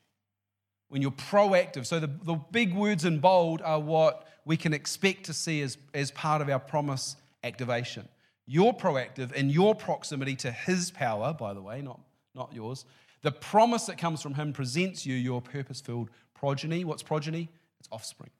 When 0.88 1.02
you're 1.02 1.10
proactive. 1.10 1.86
So 1.86 1.98
the, 1.98 2.10
the 2.22 2.34
big 2.34 2.74
words 2.74 3.04
in 3.04 3.18
bold 3.18 3.62
are 3.62 3.80
what 3.80 4.28
we 4.44 4.56
can 4.56 4.72
expect 4.72 5.24
to 5.24 5.32
see 5.32 5.60
as, 5.62 5.76
as 5.92 6.12
part 6.12 6.40
of 6.40 6.48
our 6.48 6.58
promise 6.60 7.16
activation. 7.42 8.08
You're 8.46 8.72
proactive 8.72 9.32
in 9.32 9.50
your 9.50 9.74
proximity 9.74 10.36
to 10.36 10.52
his 10.52 10.90
power, 10.90 11.32
by 11.32 11.54
the 11.54 11.62
way, 11.62 11.82
not, 11.82 12.00
not 12.34 12.52
yours, 12.52 12.84
the 13.22 13.32
promise 13.32 13.86
that 13.86 13.98
comes 13.98 14.22
from 14.22 14.34
him 14.34 14.52
presents 14.52 15.04
you 15.04 15.14
your 15.14 15.42
purpose 15.42 15.80
filled 15.80 16.10
progeny. 16.34 16.84
What's 16.84 17.02
progeny? 17.02 17.50
It's 17.78 17.88
offspring, 17.92 18.30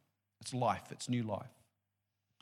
it's 0.41 0.55
life, 0.55 0.85
it's 0.91 1.09
new 1.09 1.23
life. 1.23 1.51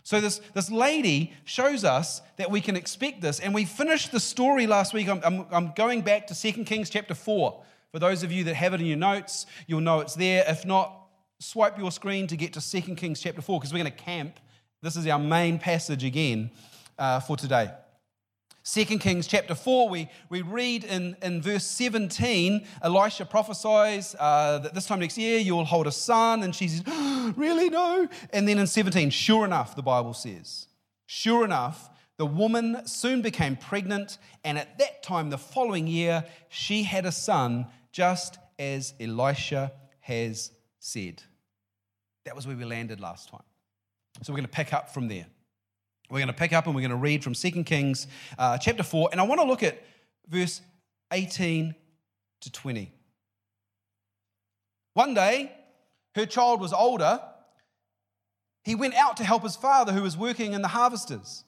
So, 0.08 0.22
this, 0.22 0.40
this 0.54 0.70
lady 0.70 1.34
shows 1.44 1.84
us 1.84 2.22
that 2.38 2.50
we 2.50 2.62
can 2.62 2.76
expect 2.76 3.20
this. 3.20 3.40
And 3.40 3.52
we 3.54 3.66
finished 3.66 4.10
the 4.10 4.20
story 4.20 4.66
last 4.66 4.94
week. 4.94 5.06
I'm, 5.06 5.20
I'm, 5.22 5.46
I'm 5.50 5.72
going 5.76 6.00
back 6.00 6.28
to 6.28 6.34
2 6.34 6.64
Kings 6.64 6.88
chapter 6.88 7.12
4. 7.12 7.62
For 7.92 7.98
those 7.98 8.22
of 8.22 8.32
you 8.32 8.44
that 8.44 8.54
have 8.54 8.72
it 8.72 8.80
in 8.80 8.86
your 8.86 8.96
notes, 8.96 9.44
you'll 9.66 9.82
know 9.82 10.00
it's 10.00 10.14
there. 10.14 10.44
If 10.48 10.64
not, 10.64 11.08
swipe 11.40 11.78
your 11.78 11.92
screen 11.92 12.26
to 12.28 12.38
get 12.38 12.54
to 12.54 12.82
2 12.82 12.94
Kings 12.94 13.20
chapter 13.20 13.42
4 13.42 13.60
because 13.60 13.70
we're 13.70 13.80
going 13.80 13.92
to 13.92 13.98
camp. 13.98 14.40
This 14.80 14.96
is 14.96 15.06
our 15.06 15.18
main 15.18 15.58
passage 15.58 16.04
again 16.04 16.52
uh, 16.98 17.20
for 17.20 17.36
today. 17.36 17.70
2 18.70 18.84
Kings 18.98 19.26
chapter 19.26 19.54
4, 19.54 19.88
we, 19.88 20.10
we 20.28 20.42
read 20.42 20.84
in, 20.84 21.16
in 21.22 21.40
verse 21.40 21.64
17, 21.64 22.66
Elisha 22.82 23.24
prophesies 23.24 24.14
uh, 24.18 24.58
that 24.58 24.74
this 24.74 24.84
time 24.84 25.00
next 25.00 25.16
year 25.16 25.38
you'll 25.38 25.64
hold 25.64 25.86
a 25.86 25.92
son, 25.92 26.42
and 26.42 26.54
she 26.54 26.68
says, 26.68 26.82
oh, 26.86 27.32
Really? 27.36 27.70
No. 27.70 28.08
And 28.30 28.46
then 28.46 28.58
in 28.58 28.66
17, 28.66 29.10
sure 29.10 29.44
enough, 29.44 29.74
the 29.74 29.82
Bible 29.82 30.14
says, 30.14 30.66
Sure 31.06 31.44
enough, 31.44 31.88
the 32.18 32.26
woman 32.26 32.86
soon 32.86 33.22
became 33.22 33.56
pregnant, 33.56 34.18
and 34.44 34.58
at 34.58 34.78
that 34.78 35.02
time, 35.02 35.30
the 35.30 35.38
following 35.38 35.86
year, 35.86 36.24
she 36.48 36.82
had 36.82 37.06
a 37.06 37.12
son, 37.12 37.66
just 37.92 38.38
as 38.58 38.92
Elisha 39.00 39.72
has 40.00 40.50
said. 40.78 41.22
That 42.24 42.36
was 42.36 42.46
where 42.46 42.56
we 42.56 42.64
landed 42.64 43.00
last 43.00 43.30
time. 43.30 43.42
So 44.22 44.32
we're 44.32 44.38
going 44.38 44.46
to 44.46 44.52
pick 44.52 44.74
up 44.74 44.92
from 44.92 45.08
there. 45.08 45.26
We're 46.10 46.18
going 46.18 46.28
to 46.28 46.32
pick 46.32 46.52
up 46.52 46.66
and 46.66 46.74
we're 46.74 46.80
going 46.80 46.90
to 46.90 46.96
read 46.96 47.22
from 47.22 47.34
2 47.34 47.64
Kings 47.64 48.06
uh, 48.38 48.56
chapter 48.58 48.82
4. 48.82 49.10
And 49.12 49.20
I 49.20 49.24
want 49.24 49.40
to 49.40 49.46
look 49.46 49.62
at 49.62 49.82
verse 50.28 50.62
18 51.12 51.74
to 52.40 52.52
20. 52.52 52.92
One 54.94 55.14
day, 55.14 55.52
her 56.14 56.26
child 56.26 56.60
was 56.60 56.72
older. 56.72 57.20
He 58.64 58.74
went 58.74 58.94
out 58.94 59.16
to 59.18 59.24
help 59.24 59.42
his 59.42 59.56
father, 59.56 59.92
who 59.92 60.02
was 60.02 60.16
working 60.16 60.54
in 60.54 60.62
the 60.62 60.68
harvesters. 60.68 61.44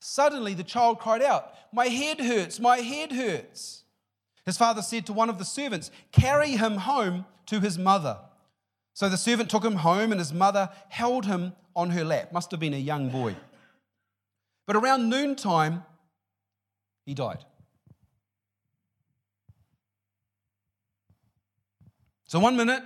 Suddenly, 0.00 0.54
the 0.54 0.64
child 0.64 0.98
cried 0.98 1.22
out, 1.22 1.54
My 1.72 1.86
head 1.86 2.20
hurts, 2.20 2.60
my 2.60 2.78
head 2.78 3.12
hurts. 3.12 3.84
His 4.44 4.58
father 4.58 4.82
said 4.82 5.06
to 5.06 5.12
one 5.12 5.30
of 5.30 5.38
the 5.38 5.44
servants, 5.44 5.90
Carry 6.12 6.50
him 6.50 6.76
home 6.76 7.24
to 7.46 7.60
his 7.60 7.78
mother. 7.78 8.18
So 8.92 9.08
the 9.08 9.16
servant 9.16 9.50
took 9.50 9.64
him 9.64 9.76
home, 9.76 10.12
and 10.12 10.20
his 10.20 10.32
mother 10.32 10.68
held 10.88 11.26
him 11.26 11.54
on 11.74 11.90
her 11.90 12.04
lap. 12.04 12.32
Must 12.32 12.50
have 12.50 12.60
been 12.60 12.74
a 12.74 12.78
young 12.78 13.08
boy. 13.08 13.34
But 14.66 14.76
around 14.76 15.08
noontime, 15.08 15.84
he 17.04 17.14
died. 17.14 17.44
So, 22.26 22.38
one 22.40 22.56
minute, 22.56 22.82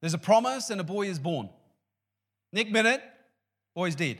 there's 0.00 0.14
a 0.14 0.18
promise 0.18 0.70
and 0.70 0.80
a 0.80 0.84
boy 0.84 1.06
is 1.06 1.18
born. 1.18 1.48
Next 2.52 2.70
minute, 2.70 3.02
boy's 3.74 3.94
dead. 3.94 4.18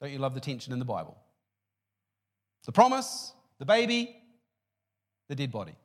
Don't 0.00 0.10
you 0.10 0.18
love 0.18 0.34
the 0.34 0.40
tension 0.40 0.72
in 0.72 0.78
the 0.78 0.84
Bible? 0.84 1.16
The 2.64 2.72
promise, 2.72 3.32
the 3.58 3.64
baby, 3.64 4.16
the 5.28 5.36
dead 5.36 5.52
body. 5.52 5.76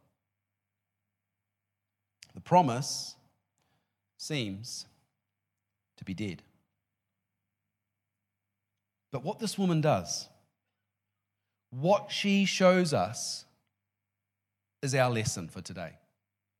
The 2.33 2.41
promise 2.41 3.15
seems 4.17 4.85
to 5.97 6.03
be 6.03 6.13
dead. 6.13 6.41
But 9.11 9.23
what 9.23 9.39
this 9.39 9.57
woman 9.57 9.81
does, 9.81 10.27
what 11.69 12.11
she 12.11 12.45
shows 12.45 12.93
us, 12.93 13.45
is 14.81 14.95
our 14.95 15.11
lesson 15.11 15.47
for 15.47 15.61
today. 15.61 15.93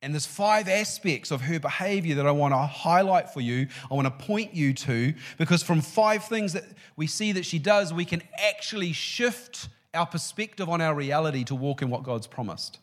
And 0.00 0.12
there's 0.12 0.26
five 0.26 0.68
aspects 0.68 1.30
of 1.30 1.42
her 1.42 1.60
behavior 1.60 2.16
that 2.16 2.26
I 2.26 2.32
want 2.32 2.52
to 2.52 2.58
highlight 2.58 3.30
for 3.30 3.40
you. 3.40 3.68
I 3.90 3.94
want 3.94 4.06
to 4.06 4.24
point 4.24 4.52
you 4.52 4.74
to, 4.74 5.14
because 5.38 5.62
from 5.62 5.80
five 5.80 6.24
things 6.24 6.54
that 6.54 6.64
we 6.96 7.06
see 7.06 7.32
that 7.32 7.46
she 7.46 7.60
does, 7.60 7.92
we 7.92 8.04
can 8.04 8.22
actually 8.36 8.92
shift 8.92 9.68
our 9.94 10.06
perspective 10.06 10.68
on 10.68 10.80
our 10.80 10.94
reality 10.94 11.44
to 11.44 11.54
walk 11.54 11.82
in 11.82 11.90
what 11.90 12.02
God's 12.02 12.26
promised. 12.26 12.78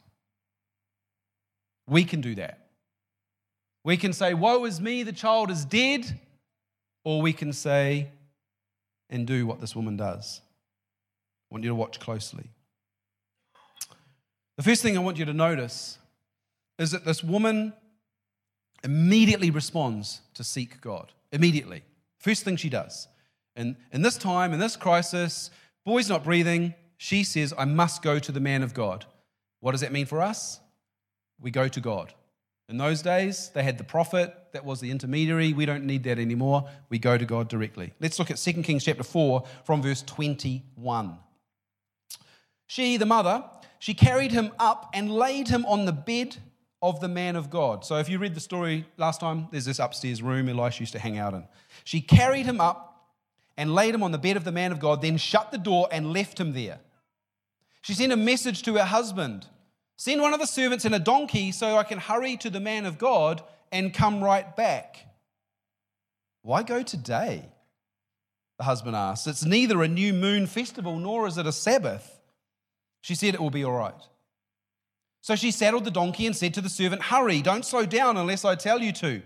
We 1.89 2.05
can 2.05 2.21
do 2.21 2.35
that. 2.35 2.67
We 3.83 3.97
can 3.97 4.13
say, 4.13 4.33
Woe 4.33 4.63
is 4.65 4.79
me, 4.79 5.03
the 5.03 5.11
child 5.11 5.51
is 5.51 5.65
dead. 5.65 6.19
Or 7.03 7.21
we 7.21 7.33
can 7.33 7.53
say, 7.53 8.09
and 9.09 9.25
do 9.25 9.45
what 9.45 9.61
this 9.61 9.75
woman 9.75 9.97
does. 9.97 10.41
I 11.49 11.55
want 11.55 11.63
you 11.63 11.69
to 11.69 11.75
watch 11.75 11.99
closely. 11.99 12.45
The 14.57 14.63
first 14.63 14.81
thing 14.81 14.97
I 14.97 15.01
want 15.01 15.17
you 15.17 15.25
to 15.25 15.33
notice 15.33 15.97
is 16.77 16.91
that 16.91 17.05
this 17.05 17.23
woman 17.23 17.73
immediately 18.83 19.51
responds 19.51 20.21
to 20.33 20.43
seek 20.43 20.81
God. 20.81 21.11
Immediately. 21.31 21.83
First 22.17 22.43
thing 22.43 22.55
she 22.55 22.69
does. 22.69 23.07
And 23.55 23.75
in 23.91 24.01
this 24.01 24.17
time, 24.17 24.53
in 24.53 24.59
this 24.59 24.75
crisis, 24.75 25.49
boy's 25.85 26.09
not 26.09 26.23
breathing. 26.23 26.73
She 26.97 27.23
says, 27.23 27.53
I 27.57 27.65
must 27.65 28.01
go 28.01 28.19
to 28.19 28.31
the 28.31 28.39
man 28.39 28.63
of 28.63 28.73
God. 28.73 29.05
What 29.59 29.71
does 29.71 29.81
that 29.81 29.91
mean 29.91 30.05
for 30.05 30.21
us? 30.21 30.59
We 31.39 31.51
go 31.51 31.67
to 31.67 31.79
God. 31.79 32.13
In 32.69 32.77
those 32.77 33.01
days, 33.01 33.49
they 33.55 33.63
had 33.63 33.79
the 33.79 33.83
prophet, 33.83 34.31
that 34.53 34.63
was 34.63 34.79
the 34.79 34.91
intermediary. 34.91 35.53
We 35.53 35.65
don't 35.65 35.85
need 35.85 36.03
that 36.03 36.19
anymore. 36.19 36.69
We 36.89 36.99
go 36.99 37.17
to 37.17 37.25
God 37.25 37.49
directly. 37.49 37.93
Let's 37.99 38.19
look 38.19 38.29
at 38.29 38.37
2 38.37 38.53
Kings 38.61 38.85
chapter 38.85 39.03
4 39.03 39.43
from 39.63 39.81
verse 39.81 40.03
21. 40.03 41.17
She, 42.67 42.97
the 42.97 43.07
mother, 43.07 43.43
she 43.79 43.95
carried 43.95 44.31
him 44.31 44.51
up 44.59 44.91
and 44.93 45.11
laid 45.11 45.47
him 45.47 45.65
on 45.65 45.85
the 45.85 45.91
bed 45.91 46.37
of 46.81 46.99
the 46.99 47.07
man 47.07 47.35
of 47.35 47.49
God. 47.49 47.83
So 47.83 47.97
if 47.97 48.07
you 48.07 48.19
read 48.19 48.35
the 48.35 48.39
story 48.39 48.85
last 48.97 49.19
time, 49.19 49.47
there's 49.51 49.65
this 49.65 49.79
upstairs 49.79 50.21
room 50.21 50.47
Elisha 50.47 50.81
used 50.81 50.93
to 50.93 50.99
hang 50.99 51.17
out 51.17 51.33
in. 51.33 51.45
She 51.83 52.01
carried 52.01 52.45
him 52.45 52.61
up 52.61 53.07
and 53.57 53.73
laid 53.73 53.95
him 53.95 54.03
on 54.03 54.11
the 54.11 54.19
bed 54.19 54.37
of 54.37 54.43
the 54.43 54.51
man 54.51 54.71
of 54.71 54.79
God, 54.79 55.01
then 55.01 55.17
shut 55.17 55.51
the 55.51 55.57
door 55.57 55.87
and 55.91 56.13
left 56.13 56.39
him 56.39 56.53
there. 56.53 56.79
She 57.81 57.93
sent 57.93 58.13
a 58.13 58.17
message 58.17 58.61
to 58.63 58.75
her 58.75 58.85
husband 58.85 59.47
Send 59.99 60.21
one 60.21 60.33
of 60.33 60.39
the 60.39 60.47
servants 60.47 60.85
in 60.85 60.93
a 60.93 60.99
donkey 60.99 61.51
so 61.51 61.75
I 61.75 61.83
can 61.83 61.99
hurry 61.99 62.37
to 62.37 62.49
the 62.49 62.61
man 62.61 62.85
of 62.85 62.97
God 62.97 63.43
and 63.69 63.93
come 63.93 64.23
right 64.23 64.55
back. 64.55 65.05
Why 66.41 66.63
go 66.63 66.83
today? 66.83 67.43
The 68.59 68.63
husband 68.63 68.95
asked. 68.95 69.27
It's 69.27 69.43
neither 69.43 69.83
a 69.83 69.89
new 69.89 70.13
moon 70.13 70.47
festival 70.47 70.97
nor 70.97 71.27
is 71.27 71.37
it 71.37 71.45
a 71.45 71.51
Sabbath. 71.51 72.21
She 73.01 73.13
said, 73.13 73.33
It 73.33 73.41
will 73.41 73.49
be 73.49 73.65
all 73.65 73.73
right. 73.73 74.01
So 75.19 75.35
she 75.35 75.51
saddled 75.51 75.83
the 75.83 75.91
donkey 75.91 76.25
and 76.25 76.35
said 76.35 76.53
to 76.53 76.61
the 76.61 76.69
servant, 76.69 77.01
Hurry, 77.01 77.41
don't 77.41 77.65
slow 77.65 77.85
down 77.85 78.15
unless 78.15 78.45
I 78.45 78.55
tell 78.55 78.79
you 78.79 78.93
to. 78.93 79.21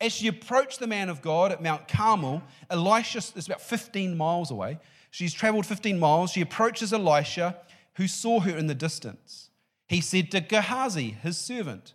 As 0.00 0.10
she 0.10 0.26
approached 0.26 0.80
the 0.80 0.88
man 0.88 1.10
of 1.10 1.22
God 1.22 1.52
at 1.52 1.62
Mount 1.62 1.86
Carmel, 1.86 2.42
Elisha 2.70 3.18
is 3.18 3.46
about 3.46 3.60
15 3.60 4.16
miles 4.16 4.50
away. 4.50 4.80
She's 5.12 5.32
traveled 5.32 5.64
15 5.64 5.96
miles. 5.96 6.32
She 6.32 6.40
approaches 6.40 6.92
Elisha, 6.92 7.56
who 7.94 8.08
saw 8.08 8.40
her 8.40 8.58
in 8.58 8.66
the 8.66 8.74
distance 8.74 9.47
he 9.88 10.00
said 10.00 10.30
to 10.30 10.40
Gehazi, 10.40 11.10
his 11.22 11.38
servant, 11.38 11.94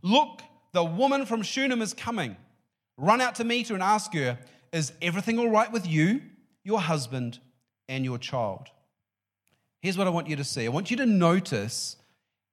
Look, 0.00 0.42
the 0.72 0.84
woman 0.84 1.26
from 1.26 1.42
Shunem 1.42 1.82
is 1.82 1.92
coming. 1.92 2.36
Run 2.96 3.20
out 3.20 3.34
to 3.36 3.44
meet 3.44 3.68
her 3.68 3.74
and 3.74 3.82
ask 3.82 4.14
her, 4.14 4.38
Is 4.72 4.92
everything 5.02 5.38
all 5.38 5.50
right 5.50 5.70
with 5.70 5.86
you, 5.86 6.22
your 6.64 6.80
husband, 6.80 7.40
and 7.88 8.04
your 8.04 8.18
child? 8.18 8.68
Here's 9.80 9.98
what 9.98 10.06
I 10.06 10.10
want 10.10 10.28
you 10.28 10.36
to 10.36 10.44
see 10.44 10.66
I 10.66 10.70
want 10.70 10.90
you 10.90 10.96
to 10.98 11.06
notice 11.06 11.96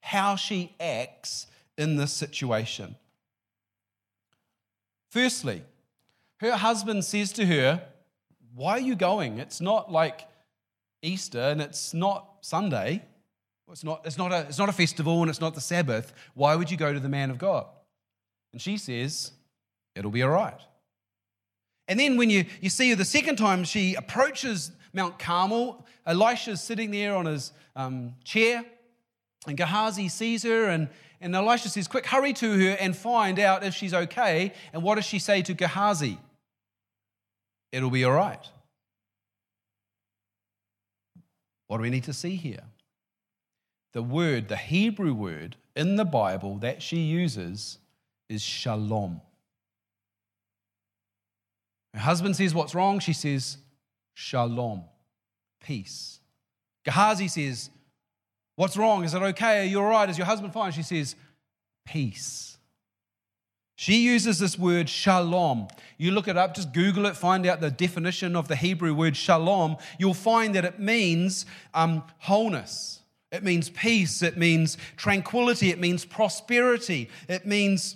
how 0.02 0.36
she 0.36 0.76
acts 0.80 1.48
in 1.78 1.96
this 1.96 2.12
situation. 2.12 2.96
Firstly, 5.10 5.64
her 6.38 6.56
husband 6.56 7.06
says 7.06 7.32
to 7.34 7.46
her, 7.46 7.84
Why 8.56 8.74
are 8.74 8.80
you 8.80 8.96
going? 8.96 9.40
It's 9.40 9.62
not 9.62 9.92
like 9.92 10.22
Easter 11.02 11.40
and 11.40 11.62
it's 11.62 11.94
not 11.94 12.38
Sunday. 12.42 13.04
It's 13.72 13.84
not, 13.84 14.02
it's, 14.06 14.18
not 14.18 14.32
a, 14.32 14.42
it's 14.42 14.58
not 14.58 14.70
a 14.70 14.74
festival 14.74 15.22
and 15.22 15.30
it's 15.30 15.42
not 15.42 15.54
the 15.54 15.62
Sabbath. 15.62 16.14
Why 16.34 16.56
would 16.56 16.72
you 16.72 16.78
go 16.78 16.92
to 16.92 17.00
the 17.00 17.10
man 17.10 17.30
of 17.30 17.38
God? 17.38 17.68
And 18.52 18.62
she 18.62 18.78
says, 18.78 19.32
It'll 19.96 20.12
be 20.12 20.24
all 20.24 20.30
right. 20.30 20.60
And 21.88 22.00
then 22.00 22.18
when 22.18 22.30
you, 22.30 22.46
you 22.62 22.70
see 22.70 22.90
her 22.92 22.96
the 22.96 23.06
second 23.06 23.38
time, 23.38 23.64
she 23.64 23.96
approaches 23.96 24.72
Mount 24.94 25.20
Carmel. 25.20 25.86
Elisha's 26.06 26.62
sitting 26.62 26.92
there 26.92 27.16
on 27.16 27.26
his 27.26 27.52
um, 27.76 28.16
chair, 28.24 28.64
and 29.48 29.58
Gehazi 29.58 30.08
sees 30.08 30.44
her, 30.44 30.66
and, 30.66 30.88
and 31.20 31.36
Elisha 31.36 31.70
says, 31.70 31.88
Quick, 31.88 32.06
hurry 32.06 32.34
to 32.34 32.58
her 32.60 32.78
and 32.80 32.96
find 32.96 33.40
out 33.40 33.64
if 33.64 33.74
she's 33.74 33.94
okay. 33.94 34.54
And 34.74 34.84
what 34.84 34.96
does 34.96 35.06
she 35.06 35.20
say 35.20 35.42
to 35.44 35.54
Gehazi? 35.54 36.18
It'll 37.72 37.90
be 37.90 38.04
all 38.04 38.14
right. 38.14 38.44
What 41.68 41.78
do 41.78 41.84
we 41.84 41.90
need 41.90 42.06
to 42.06 42.14
see 42.14 42.36
here? 42.36 42.64
The 43.94 44.04
word, 44.04 44.48
the 44.48 44.58
Hebrew 44.58 45.14
word 45.14 45.56
in 45.76 45.96
the 45.96 46.06
Bible 46.06 46.58
that 46.58 46.82
she 46.82 46.98
uses 46.98 47.80
is 48.28 48.42
shalom. 48.42 49.22
Her 51.94 52.00
husband 52.00 52.36
says, 52.36 52.54
What's 52.54 52.76
wrong? 52.76 53.00
She 53.00 53.14
says, 53.14 53.58
Shalom, 54.14 54.84
peace. 55.62 56.20
Gehazi 56.86 57.28
says, 57.28 57.70
What's 58.56 58.78
wrong? 58.78 59.04
Is 59.04 59.14
it 59.14 59.22
okay? 59.22 59.62
Are 59.62 59.64
you 59.64 59.80
all 59.80 59.90
right? 59.90 60.10
Is 60.10 60.18
your 60.18 60.28
husband 60.28 60.54
fine? 60.54 60.72
She 60.72 60.84
says, 60.84 61.16
Peace. 61.86 62.58
She 63.80 64.04
uses 64.04 64.40
this 64.40 64.60
word 64.60 64.90
shalom. 64.90 65.70
You 65.98 66.12
look 66.12 66.28
it 66.28 66.36
up, 66.36 66.54
just 66.54 66.74
Google 66.74 67.06
it, 67.06 67.16
find 67.16 67.46
out 67.46 67.62
the 67.62 67.72
definition 67.72 68.36
of 68.36 68.50
the 68.50 68.58
Hebrew 68.58 68.94
word 68.94 69.16
shalom. 69.16 69.78
You'll 69.98 70.14
find 70.14 70.54
that 70.56 70.66
it 70.66 70.80
means 70.80 71.46
um, 71.74 72.04
wholeness, 72.18 72.99
it 73.32 73.44
means 73.44 73.70
peace, 73.70 74.22
it 74.22 74.38
means 74.38 74.78
tranquility, 74.98 75.70
it 75.70 75.80
means 75.80 76.06
prosperity, 76.06 77.10
it 77.28 77.46
means 77.46 77.96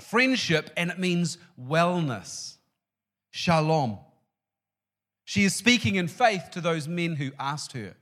friendship, 0.00 0.70
and 0.76 0.90
it 0.90 0.98
means 0.98 1.38
wellness. 1.60 2.56
Shalom. 3.30 3.98
She 5.24 5.44
is 5.44 5.54
speaking 5.54 5.96
in 5.96 6.08
faith 6.08 6.50
to 6.52 6.60
those 6.60 6.88
men 6.88 7.16
who 7.16 7.32
asked 7.38 7.72
her. 7.72 7.94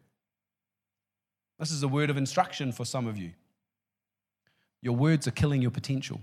This 1.58 1.70
is 1.70 1.82
a 1.82 1.88
word 1.88 2.08
of 2.10 2.16
instruction 2.16 2.72
for 2.72 2.84
some 2.84 3.06
of 3.06 3.18
you. 3.18 3.32
Your 4.80 4.94
words 4.94 5.26
are 5.26 5.32
killing 5.32 5.60
your 5.60 5.70
potential. 5.70 6.20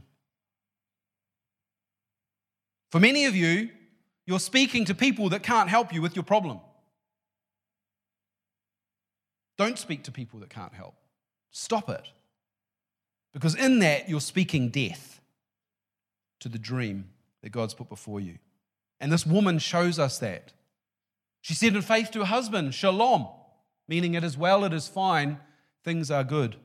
For 2.92 3.00
many 3.00 3.26
of 3.26 3.36
you, 3.36 3.70
you're 4.26 4.40
speaking 4.40 4.86
to 4.86 4.96
people 4.96 5.30
that 5.30 5.44
can't 5.44 5.70
help 5.70 5.94
you 5.94 6.02
with 6.02 6.16
your 6.16 6.24
problem. 6.24 6.60
Don't 9.58 9.80
speak 9.80 10.04
to 10.04 10.12
people 10.12 10.40
that 10.40 10.50
can't 10.50 10.74
help. 10.74 10.96
Stop 11.52 11.90
it. 11.90 12.08
Because 13.34 13.56
in 13.56 13.80
that, 13.80 14.10
you're 14.10 14.22
speaking 14.22 14.70
death 14.70 15.22
to 16.40 16.50
the 16.50 16.60
dream 16.60 17.10
that 17.42 17.52
God's 17.52 17.74
put 17.74 17.90
before 17.90 18.20
you. 18.20 18.38
And 19.00 19.12
this 19.12 19.26
woman 19.26 19.60
shows 19.60 20.00
us 20.00 20.20
that. 20.20 20.54
She 21.42 21.54
said 21.54 21.76
in 21.76 21.82
faith 21.82 22.12
to 22.12 22.20
her 22.20 22.26
husband, 22.26 22.74
Shalom, 22.74 23.28
meaning 23.88 24.14
it 24.14 24.24
is 24.24 24.38
well, 24.38 24.64
it 24.64 24.74
is 24.74 24.88
fine, 24.88 25.40
things 25.84 26.10
are 26.10 26.24
good. 26.24 26.56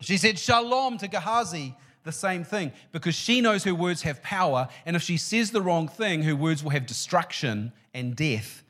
She 0.00 0.16
said 0.16 0.38
Shalom 0.38 0.98
to 0.98 1.08
Gehazi, 1.08 1.74
the 2.04 2.12
same 2.12 2.42
thing 2.42 2.72
because 2.90 3.14
she 3.14 3.40
knows 3.40 3.64
her 3.64 3.74
words 3.74 4.02
have 4.02 4.22
power. 4.22 4.68
And 4.86 4.96
if 4.96 5.02
she 5.02 5.16
says 5.16 5.50
the 5.50 5.60
wrong 5.60 5.88
thing, 5.88 6.22
her 6.22 6.34
words 6.34 6.64
will 6.64 6.70
have 6.70 6.86
destruction 6.86 7.72
and 7.92 8.16
death 8.16 8.62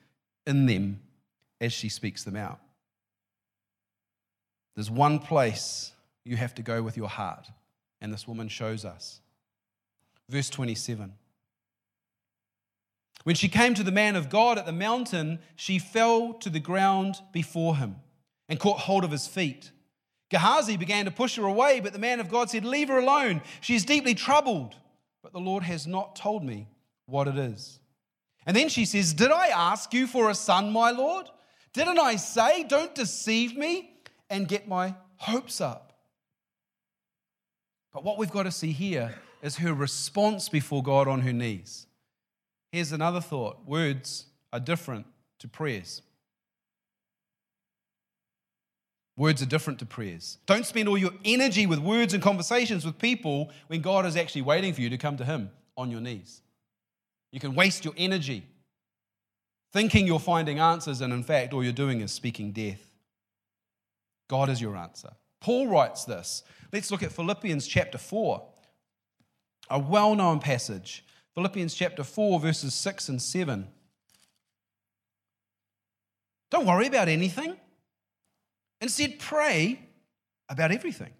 in 0.46 0.66
them 0.66 1.00
as 1.60 1.72
she 1.72 1.88
speaks 1.88 2.24
them 2.24 2.36
out. 2.36 2.58
There's 4.78 4.92
one 4.92 5.18
place 5.18 5.90
you 6.24 6.36
have 6.36 6.54
to 6.54 6.62
go 6.62 6.84
with 6.84 6.96
your 6.96 7.08
heart, 7.08 7.48
and 8.00 8.12
this 8.12 8.28
woman 8.28 8.46
shows 8.46 8.84
us. 8.84 9.20
Verse 10.28 10.48
27. 10.48 11.14
When 13.24 13.34
she 13.34 13.48
came 13.48 13.74
to 13.74 13.82
the 13.82 13.90
man 13.90 14.14
of 14.14 14.30
God 14.30 14.56
at 14.56 14.66
the 14.66 14.72
mountain, 14.72 15.40
she 15.56 15.80
fell 15.80 16.32
to 16.34 16.48
the 16.48 16.60
ground 16.60 17.16
before 17.32 17.76
him 17.78 17.96
and 18.48 18.60
caught 18.60 18.78
hold 18.78 19.02
of 19.02 19.10
his 19.10 19.26
feet. 19.26 19.72
Gehazi 20.30 20.76
began 20.76 21.06
to 21.06 21.10
push 21.10 21.34
her 21.34 21.44
away, 21.44 21.80
but 21.80 21.92
the 21.92 21.98
man 21.98 22.20
of 22.20 22.28
God 22.28 22.48
said, 22.48 22.64
Leave 22.64 22.86
her 22.86 23.00
alone. 23.00 23.42
She 23.60 23.74
is 23.74 23.84
deeply 23.84 24.14
troubled, 24.14 24.76
but 25.24 25.32
the 25.32 25.40
Lord 25.40 25.64
has 25.64 25.88
not 25.88 26.14
told 26.14 26.44
me 26.44 26.68
what 27.06 27.26
it 27.26 27.36
is. 27.36 27.80
And 28.46 28.56
then 28.56 28.68
she 28.68 28.84
says, 28.84 29.12
Did 29.12 29.32
I 29.32 29.48
ask 29.48 29.92
you 29.92 30.06
for 30.06 30.30
a 30.30 30.36
son, 30.36 30.70
my 30.70 30.92
Lord? 30.92 31.26
Didn't 31.72 31.98
I 31.98 32.14
say, 32.14 32.62
Don't 32.62 32.94
deceive 32.94 33.56
me 33.56 33.97
and 34.30 34.48
get 34.48 34.68
my 34.68 34.94
hopes 35.16 35.60
up? 35.60 35.92
But 37.92 38.04
what 38.04 38.18
we've 38.18 38.30
got 38.30 38.44
to 38.44 38.50
see 38.50 38.72
here 38.72 39.14
is 39.42 39.56
her 39.56 39.72
response 39.72 40.48
before 40.48 40.82
God 40.82 41.08
on 41.08 41.20
her 41.22 41.32
knees. 41.32 41.86
Here's 42.72 42.92
another 42.92 43.20
thought 43.20 43.66
words 43.66 44.26
are 44.52 44.60
different 44.60 45.06
to 45.38 45.48
prayers. 45.48 46.02
Words 49.16 49.42
are 49.42 49.46
different 49.46 49.80
to 49.80 49.86
prayers. 49.86 50.38
Don't 50.46 50.64
spend 50.64 50.88
all 50.88 50.96
your 50.96 51.10
energy 51.24 51.66
with 51.66 51.80
words 51.80 52.14
and 52.14 52.22
conversations 52.22 52.86
with 52.86 52.98
people 52.98 53.50
when 53.66 53.80
God 53.80 54.06
is 54.06 54.16
actually 54.16 54.42
waiting 54.42 54.72
for 54.72 54.80
you 54.80 54.90
to 54.90 54.98
come 54.98 55.16
to 55.16 55.24
Him 55.24 55.50
on 55.76 55.90
your 55.90 56.00
knees. 56.00 56.40
You 57.32 57.40
can 57.40 57.54
waste 57.54 57.84
your 57.84 57.94
energy 57.96 58.44
thinking 59.72 60.06
you're 60.06 60.20
finding 60.20 60.58
answers, 60.58 61.00
and 61.00 61.12
in 61.12 61.22
fact, 61.22 61.52
all 61.52 61.62
you're 61.62 61.72
doing 61.72 62.00
is 62.00 62.12
speaking 62.12 62.52
death. 62.52 62.87
God 64.28 64.48
is 64.50 64.60
your 64.60 64.76
answer. 64.76 65.10
Paul 65.40 65.68
writes 65.68 66.04
this. 66.04 66.42
Let's 66.72 66.90
look 66.90 67.02
at 67.02 67.12
Philippians 67.12 67.66
chapter 67.66 67.98
4, 67.98 68.46
a 69.70 69.78
well 69.78 70.14
known 70.14 70.38
passage. 70.38 71.04
Philippians 71.34 71.74
chapter 71.74 72.04
4, 72.04 72.40
verses 72.40 72.74
6 72.74 73.08
and 73.08 73.22
7. 73.22 73.68
Don't 76.50 76.66
worry 76.66 76.86
about 76.86 77.08
anything. 77.08 77.56
Instead, 78.80 79.18
pray 79.18 79.80
about 80.48 80.72
everything. 80.72 81.12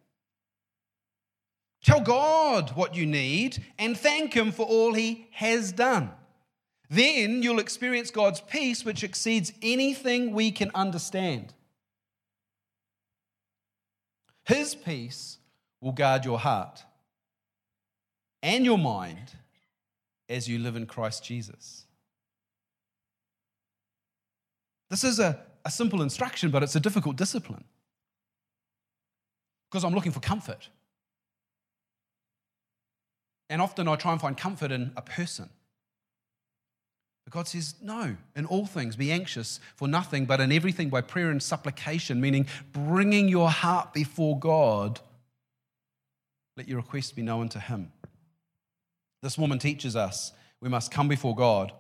Tell 1.85 2.01
God 2.01 2.71
what 2.71 2.95
you 2.95 3.07
need 3.07 3.65
and 3.79 3.97
thank 3.97 4.35
Him 4.35 4.53
for 4.53 4.67
all 4.67 4.95
He 4.95 5.29
has 5.33 5.73
done. 5.73 6.11
Then 6.91 7.43
you'll 7.43 7.59
experience 7.59 8.11
God's 8.11 8.41
peace, 8.41 8.85
which 8.85 9.05
exceeds 9.05 9.53
anything 9.63 10.33
we 10.33 10.51
can 10.51 10.71
understand. 10.75 11.55
His 14.49 14.75
peace 14.75 15.39
will 15.81 15.93
guard 15.93 16.25
your 16.25 16.41
heart 16.41 16.83
and 18.43 18.65
your 18.65 18.79
mind 18.79 19.31
as 20.29 20.49
you 20.49 20.59
live 20.59 20.75
in 20.75 20.87
Christ 20.87 21.25
Jesus. 21.25 21.87
This 24.91 25.05
is 25.05 25.21
a 25.21 25.39
a 25.69 25.71
simple 25.71 26.01
instruction, 26.01 26.51
but 26.51 26.63
it's 26.63 26.77
a 26.77 26.81
difficult 26.81 27.17
discipline. 27.17 27.65
Because 29.71 29.85
I'm 29.85 29.95
looking 29.95 30.13
for 30.13 30.21
comfort. 30.21 30.71
And 33.51 33.61
often 33.61 33.87
I 33.87 33.97
try 33.97 34.13
and 34.13 34.21
find 34.21 34.35
comfort 34.35 34.73
in 34.73 34.93
a 34.97 35.03
person. 35.03 35.51
God 37.31 37.49
says, 37.49 37.75
no, 37.83 38.17
in 38.37 38.47
all 38.47 38.67
things 38.67 38.97
be 38.97 39.13
anxious 39.13 39.61
for 39.77 39.89
nothing, 39.89 40.25
but 40.25 40.41
in 40.41 40.53
everything 40.53 40.89
by 40.89 41.01
prayer 41.01 41.31
and 41.31 41.43
supplication, 41.43 42.21
meaning 42.21 42.47
bringing 42.73 43.29
your 43.29 43.51
heart 43.51 43.93
before 43.93 44.39
God. 44.39 45.01
Let 46.57 46.69
your 46.69 46.79
requests 46.79 47.13
be 47.13 47.23
known 47.23 47.49
to 47.51 47.61
Him. 47.61 47.93
This 49.23 49.37
woman 49.37 49.59
teaches 49.59 49.97
us 49.97 50.33
we 50.61 50.69
must 50.69 50.91
come 50.91 51.09
before 51.09 51.35
God 51.35 51.73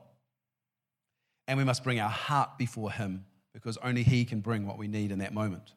and 1.46 1.58
we 1.58 1.64
must 1.64 1.82
bring 1.82 1.98
our 1.98 2.10
heart 2.10 2.58
before 2.58 2.92
Him 2.92 3.24
because 3.52 3.76
only 3.78 4.02
He 4.02 4.24
can 4.24 4.40
bring 4.40 4.66
what 4.66 4.78
we 4.78 4.86
need 4.86 5.10
in 5.10 5.18
that 5.20 5.32
moment. 5.32 5.72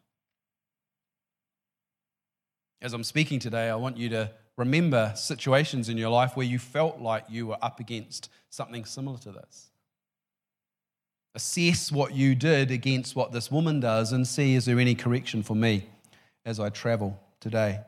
As 2.81 2.93
I'm 2.93 3.03
speaking 3.03 3.39
today, 3.39 3.69
I 3.69 3.75
want 3.75 3.97
you 3.97 4.10
to 4.10 4.31
remember 4.62 5.12
situations 5.15 5.89
in 5.89 5.97
your 5.97 6.12
life 6.12 6.38
where 6.38 6.45
you 6.45 6.60
felt 6.60 7.00
like 7.00 7.26
you 7.28 7.47
were 7.47 7.58
up 7.63 7.80
against 7.80 8.30
something 8.52 8.86
similar 8.86 9.17
to 9.17 9.32
this. 9.32 9.71
Assess 11.34 11.91
what 11.91 12.13
you 12.13 12.36
did 12.36 12.69
against 12.69 13.15
what 13.15 13.32
this 13.32 13.50
woman 13.50 13.80
does 13.80 14.12
and 14.12 14.28
see 14.28 14.54
is 14.54 14.65
there 14.65 14.80
any 14.80 14.93
correction 14.93 15.41
for 15.41 15.56
me 15.56 15.88
as 16.45 16.60
I 16.60 16.69
travel 16.69 17.19
today. 17.39 17.80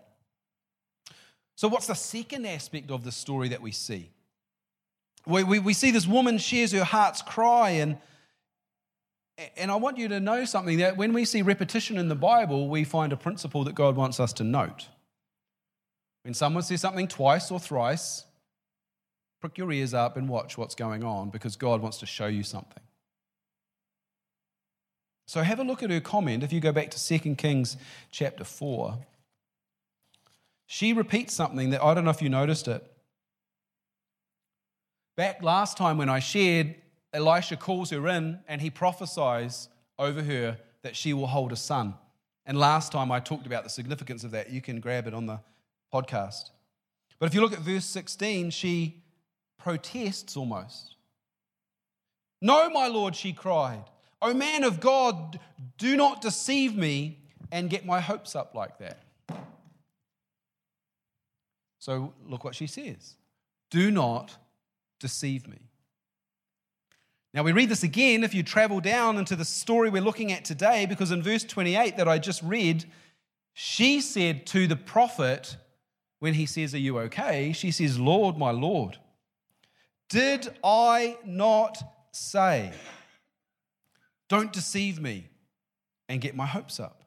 So, 1.55 1.67
what's 1.67 1.85
the 1.85 1.93
second 1.93 2.47
aspect 2.47 2.89
of 2.89 3.03
the 3.03 3.11
story 3.11 3.49
that 3.49 3.61
we 3.61 3.71
see? 3.71 4.09
We, 5.27 5.43
we, 5.43 5.59
we 5.59 5.73
see 5.73 5.91
this 5.91 6.07
woman 6.07 6.39
shares 6.39 6.71
her 6.71 6.83
heart's 6.83 7.21
cry 7.21 7.69
and 7.71 7.97
and 9.57 9.71
I 9.71 9.75
want 9.75 9.97
you 9.97 10.07
to 10.09 10.19
know 10.19 10.45
something 10.45 10.77
that 10.77 10.97
when 10.97 11.11
we 11.11 11.25
see 11.25 11.41
repetition 11.41 11.97
in 11.97 12.07
the 12.07 12.15
Bible, 12.15 12.67
we 12.67 12.83
find 12.83 13.11
a 13.11 13.17
principle 13.17 13.63
that 13.63 13.73
God 13.73 13.95
wants 13.95 14.19
us 14.19 14.31
to 14.33 14.43
note. 14.43 14.87
When 16.23 16.33
someone 16.33 16.63
says 16.63 16.81
something 16.81 17.07
twice 17.07 17.51
or 17.51 17.59
thrice, 17.59 18.25
prick 19.41 19.57
your 19.57 19.71
ears 19.71 19.93
up 19.93 20.15
and 20.17 20.29
watch 20.29 20.57
what's 20.57 20.75
going 20.75 21.03
on 21.03 21.29
because 21.29 21.55
God 21.55 21.81
wants 21.81 21.97
to 21.99 22.05
show 22.05 22.27
you 22.27 22.43
something. 22.43 22.81
So 25.27 25.41
have 25.41 25.59
a 25.59 25.63
look 25.63 25.83
at 25.83 25.89
her 25.89 25.99
comment. 25.99 26.43
If 26.43 26.53
you 26.53 26.59
go 26.59 26.71
back 26.71 26.91
to 26.91 27.19
2 27.19 27.35
Kings 27.35 27.77
chapter 28.11 28.43
4, 28.43 28.97
she 30.65 30.93
repeats 30.93 31.33
something 31.33 31.71
that 31.71 31.83
I 31.83 31.93
don't 31.93 32.05
know 32.05 32.11
if 32.11 32.21
you 32.21 32.29
noticed 32.29 32.67
it. 32.67 32.89
Back 35.15 35.43
last 35.43 35.77
time 35.77 35.97
when 35.97 36.09
I 36.09 36.19
shared, 36.19 36.75
Elisha 37.13 37.57
calls 37.57 37.91
her 37.91 38.07
in 38.07 38.39
and 38.47 38.61
he 38.61 38.69
prophesies 38.69 39.69
over 39.99 40.23
her 40.23 40.57
that 40.81 40.95
she 40.95 41.13
will 41.13 41.27
hold 41.27 41.51
a 41.51 41.55
son. 41.55 41.95
And 42.45 42.57
last 42.57 42.91
time 42.91 43.11
I 43.11 43.19
talked 43.19 43.45
about 43.45 43.63
the 43.63 43.69
significance 43.69 44.23
of 44.23 44.31
that. 44.31 44.49
You 44.49 44.61
can 44.61 44.79
grab 44.79 45.07
it 45.07 45.13
on 45.13 45.25
the 45.25 45.39
podcast. 45.93 46.49
But 47.19 47.27
if 47.27 47.35
you 47.35 47.41
look 47.41 47.53
at 47.53 47.59
verse 47.59 47.85
16, 47.85 48.49
she 48.49 49.03
protests 49.59 50.35
almost. 50.35 50.95
No, 52.41 52.69
my 52.69 52.87
Lord, 52.87 53.15
she 53.15 53.31
cried. 53.31 53.85
O 54.21 54.33
man 54.33 54.63
of 54.63 54.79
God, 54.79 55.39
do 55.77 55.95
not 55.95 56.21
deceive 56.21 56.75
me 56.75 57.19
and 57.51 57.69
get 57.69 57.85
my 57.85 57.99
hopes 58.01 58.35
up 58.35 58.55
like 58.55 58.77
that. 58.79 59.03
So 61.79 62.13
look 62.27 62.43
what 62.43 62.55
she 62.55 62.67
says 62.67 63.15
Do 63.69 63.91
not 63.91 64.37
deceive 64.99 65.47
me. 65.47 65.59
Now, 67.33 67.43
we 67.43 67.51
read 67.51 67.69
this 67.69 67.83
again 67.83 68.23
if 68.23 68.33
you 68.33 68.43
travel 68.43 68.79
down 68.79 69.17
into 69.17 69.35
the 69.35 69.45
story 69.45 69.89
we're 69.89 70.03
looking 70.03 70.31
at 70.31 70.45
today, 70.45 70.85
because 70.85 71.11
in 71.11 71.23
verse 71.23 71.43
28 71.43 71.97
that 71.97 72.07
I 72.07 72.19
just 72.19 72.43
read, 72.43 72.85
she 73.53 74.01
said 74.01 74.45
to 74.47 74.67
the 74.67 74.75
prophet, 74.75 75.57
when 76.23 76.35
he 76.35 76.45
says, 76.45 76.73
Are 76.73 76.77
you 76.77 76.99
okay? 76.99 77.51
She 77.51 77.69
says, 77.69 77.99
Lord, 77.99 78.37
my 78.37 78.51
Lord, 78.51 78.97
did 80.07 80.47
I 80.63 81.17
not 81.25 81.77
say, 82.13 82.71
Don't 84.29 84.53
deceive 84.53 85.01
me 85.01 85.27
and 86.07 86.21
get 86.21 86.33
my 86.33 86.45
hopes 86.45 86.79
up? 86.79 87.03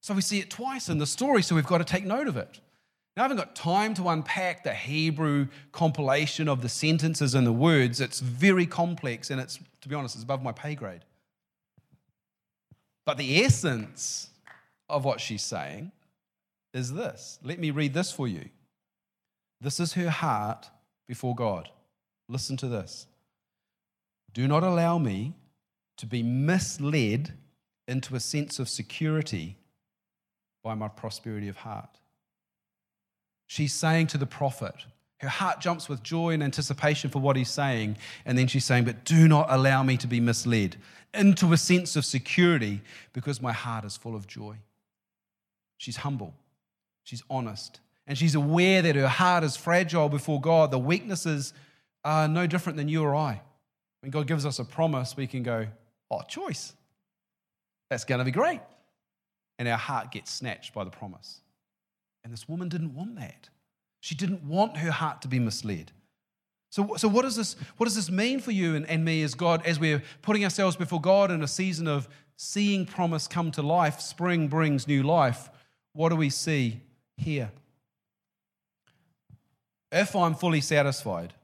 So 0.00 0.14
we 0.14 0.22
see 0.22 0.38
it 0.38 0.48
twice 0.48 0.88
in 0.88 0.96
the 0.96 1.04
story, 1.04 1.42
so 1.42 1.54
we've 1.54 1.66
got 1.66 1.76
to 1.76 1.84
take 1.84 2.06
note 2.06 2.26
of 2.26 2.38
it. 2.38 2.58
Now, 3.14 3.24
I 3.24 3.24
haven't 3.24 3.36
got 3.36 3.54
time 3.54 3.92
to 3.96 4.08
unpack 4.08 4.64
the 4.64 4.72
Hebrew 4.72 5.48
compilation 5.70 6.48
of 6.48 6.62
the 6.62 6.70
sentences 6.70 7.34
and 7.34 7.46
the 7.46 7.52
words. 7.52 8.00
It's 8.00 8.20
very 8.20 8.64
complex, 8.64 9.28
and 9.28 9.42
it's, 9.42 9.58
to 9.82 9.90
be 9.90 9.94
honest, 9.94 10.14
it's 10.14 10.24
above 10.24 10.42
my 10.42 10.52
pay 10.52 10.74
grade. 10.74 11.04
But 13.04 13.18
the 13.18 13.44
essence 13.44 14.30
of 14.88 15.04
what 15.04 15.20
she's 15.20 15.42
saying 15.42 15.92
is 16.78 16.92
this. 16.92 17.38
Let 17.42 17.58
me 17.58 17.70
read 17.70 17.92
this 17.92 18.10
for 18.10 18.26
you. 18.26 18.48
This 19.60 19.80
is 19.80 19.92
her 19.94 20.10
heart 20.10 20.70
before 21.06 21.34
God. 21.34 21.68
Listen 22.28 22.56
to 22.58 22.68
this. 22.68 23.06
Do 24.32 24.46
not 24.46 24.62
allow 24.62 24.98
me 24.98 25.34
to 25.96 26.06
be 26.06 26.22
misled 26.22 27.32
into 27.86 28.14
a 28.14 28.20
sense 28.20 28.58
of 28.58 28.68
security 28.68 29.56
by 30.62 30.74
my 30.74 30.88
prosperity 30.88 31.48
of 31.48 31.56
heart. 31.56 31.98
She's 33.46 33.72
saying 33.72 34.08
to 34.08 34.18
the 34.18 34.26
prophet, 34.26 34.74
her 35.20 35.28
heart 35.28 35.60
jumps 35.60 35.88
with 35.88 36.02
joy 36.02 36.30
and 36.30 36.42
anticipation 36.42 37.10
for 37.10 37.18
what 37.18 37.36
he's 37.36 37.48
saying. 37.48 37.96
And 38.24 38.38
then 38.38 38.46
she's 38.46 38.64
saying, 38.64 38.84
But 38.84 39.04
do 39.04 39.26
not 39.26 39.46
allow 39.48 39.82
me 39.82 39.96
to 39.96 40.06
be 40.06 40.20
misled 40.20 40.76
into 41.12 41.52
a 41.52 41.56
sense 41.56 41.96
of 41.96 42.04
security 42.04 42.82
because 43.12 43.42
my 43.42 43.52
heart 43.52 43.84
is 43.84 43.96
full 43.96 44.14
of 44.14 44.26
joy. 44.26 44.56
She's 45.78 45.96
humble. 45.96 46.34
She's 47.08 47.22
honest. 47.30 47.80
And 48.06 48.18
she's 48.18 48.34
aware 48.34 48.82
that 48.82 48.94
her 48.94 49.08
heart 49.08 49.42
is 49.42 49.56
fragile 49.56 50.10
before 50.10 50.42
God. 50.42 50.70
The 50.70 50.78
weaknesses 50.78 51.54
are 52.04 52.28
no 52.28 52.46
different 52.46 52.76
than 52.76 52.86
you 52.86 53.02
or 53.02 53.14
I. 53.14 53.40
When 54.02 54.10
God 54.10 54.26
gives 54.26 54.44
us 54.44 54.58
a 54.58 54.64
promise, 54.64 55.16
we 55.16 55.26
can 55.26 55.42
go, 55.42 55.68
oh, 56.10 56.20
choice. 56.28 56.74
That's 57.88 58.04
going 58.04 58.18
to 58.18 58.26
be 58.26 58.30
great. 58.30 58.60
And 59.58 59.66
our 59.66 59.78
heart 59.78 60.12
gets 60.12 60.30
snatched 60.30 60.74
by 60.74 60.84
the 60.84 60.90
promise. 60.90 61.40
And 62.24 62.30
this 62.30 62.46
woman 62.46 62.68
didn't 62.68 62.94
want 62.94 63.16
that. 63.16 63.48
She 64.00 64.14
didn't 64.14 64.44
want 64.44 64.76
her 64.76 64.90
heart 64.90 65.22
to 65.22 65.28
be 65.28 65.38
misled. 65.38 65.92
So, 66.68 66.96
so 66.98 67.08
what, 67.08 67.22
does 67.22 67.36
this, 67.36 67.56
what 67.78 67.86
does 67.86 67.96
this 67.96 68.10
mean 68.10 68.38
for 68.40 68.52
you 68.52 68.74
and, 68.74 68.86
and 68.86 69.02
me 69.02 69.22
as 69.22 69.34
God, 69.34 69.64
as 69.64 69.80
we're 69.80 70.02
putting 70.20 70.44
ourselves 70.44 70.76
before 70.76 71.00
God 71.00 71.30
in 71.30 71.42
a 71.42 71.48
season 71.48 71.88
of 71.88 72.06
seeing 72.36 72.84
promise 72.84 73.26
come 73.26 73.50
to 73.52 73.62
life? 73.62 73.98
Spring 74.02 74.48
brings 74.48 74.86
new 74.86 75.02
life. 75.02 75.48
What 75.94 76.10
do 76.10 76.16
we 76.16 76.28
see 76.28 76.82
here. 77.18 77.50
If 79.90 80.14
I'm 80.14 80.34
fully 80.34 80.60
satisfied, 80.60 81.34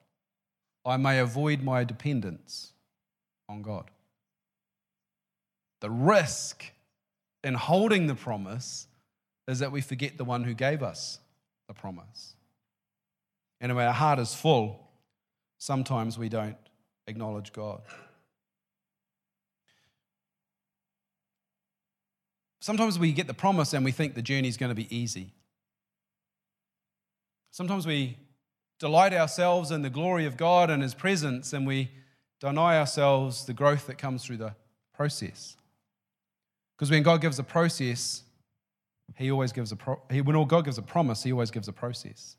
I 0.84 0.96
may 0.96 1.18
avoid 1.18 1.62
my 1.62 1.84
dependence 1.84 2.72
on 3.48 3.62
God. 3.62 3.90
The 5.80 5.90
risk 5.90 6.64
in 7.42 7.54
holding 7.54 8.06
the 8.06 8.14
promise 8.14 8.86
is 9.48 9.58
that 9.58 9.72
we 9.72 9.80
forget 9.80 10.16
the 10.16 10.24
one 10.24 10.44
who 10.44 10.54
gave 10.54 10.82
us 10.82 11.18
the 11.68 11.74
promise. 11.74 12.34
And 13.60 13.74
when 13.74 13.86
our 13.86 13.92
heart 13.92 14.18
is 14.18 14.34
full, 14.34 14.88
sometimes 15.58 16.18
we 16.18 16.28
don't 16.28 16.56
acknowledge 17.06 17.52
God. 17.52 17.82
Sometimes 22.60 22.98
we 22.98 23.12
get 23.12 23.26
the 23.26 23.34
promise 23.34 23.74
and 23.74 23.84
we 23.84 23.92
think 23.92 24.14
the 24.14 24.22
journey 24.22 24.48
is 24.48 24.56
going 24.56 24.70
to 24.70 24.74
be 24.74 24.94
easy. 24.94 25.32
Sometimes 27.54 27.86
we 27.86 28.16
delight 28.80 29.14
ourselves 29.14 29.70
in 29.70 29.82
the 29.82 29.88
glory 29.88 30.26
of 30.26 30.36
God 30.36 30.70
and 30.70 30.82
His 30.82 30.92
presence, 30.92 31.52
and 31.52 31.64
we 31.64 31.88
deny 32.40 32.76
ourselves 32.76 33.44
the 33.44 33.52
growth 33.52 33.86
that 33.86 33.96
comes 33.96 34.24
through 34.24 34.38
the 34.38 34.56
process. 34.92 35.56
Because 36.74 36.90
when 36.90 37.04
God 37.04 37.20
gives 37.20 37.38
a 37.38 37.44
process, 37.44 38.24
He 39.16 39.30
always 39.30 39.52
gives 39.52 39.70
a 39.70 39.76
pro- 39.76 40.02
he, 40.10 40.20
when 40.20 40.34
God 40.48 40.64
gives 40.64 40.78
a 40.78 40.82
promise, 40.82 41.22
He 41.22 41.30
always 41.30 41.52
gives 41.52 41.68
a 41.68 41.72
process, 41.72 42.34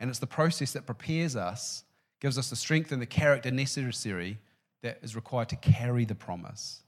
and 0.00 0.10
it's 0.10 0.18
the 0.18 0.26
process 0.26 0.72
that 0.72 0.84
prepares 0.84 1.36
us, 1.36 1.84
gives 2.18 2.38
us 2.38 2.50
the 2.50 2.56
strength 2.56 2.90
and 2.90 3.00
the 3.00 3.06
character 3.06 3.52
necessary 3.52 4.38
that 4.82 4.98
is 5.00 5.14
required 5.14 5.48
to 5.50 5.56
carry 5.56 6.04
the 6.04 6.16
promise. 6.16 6.82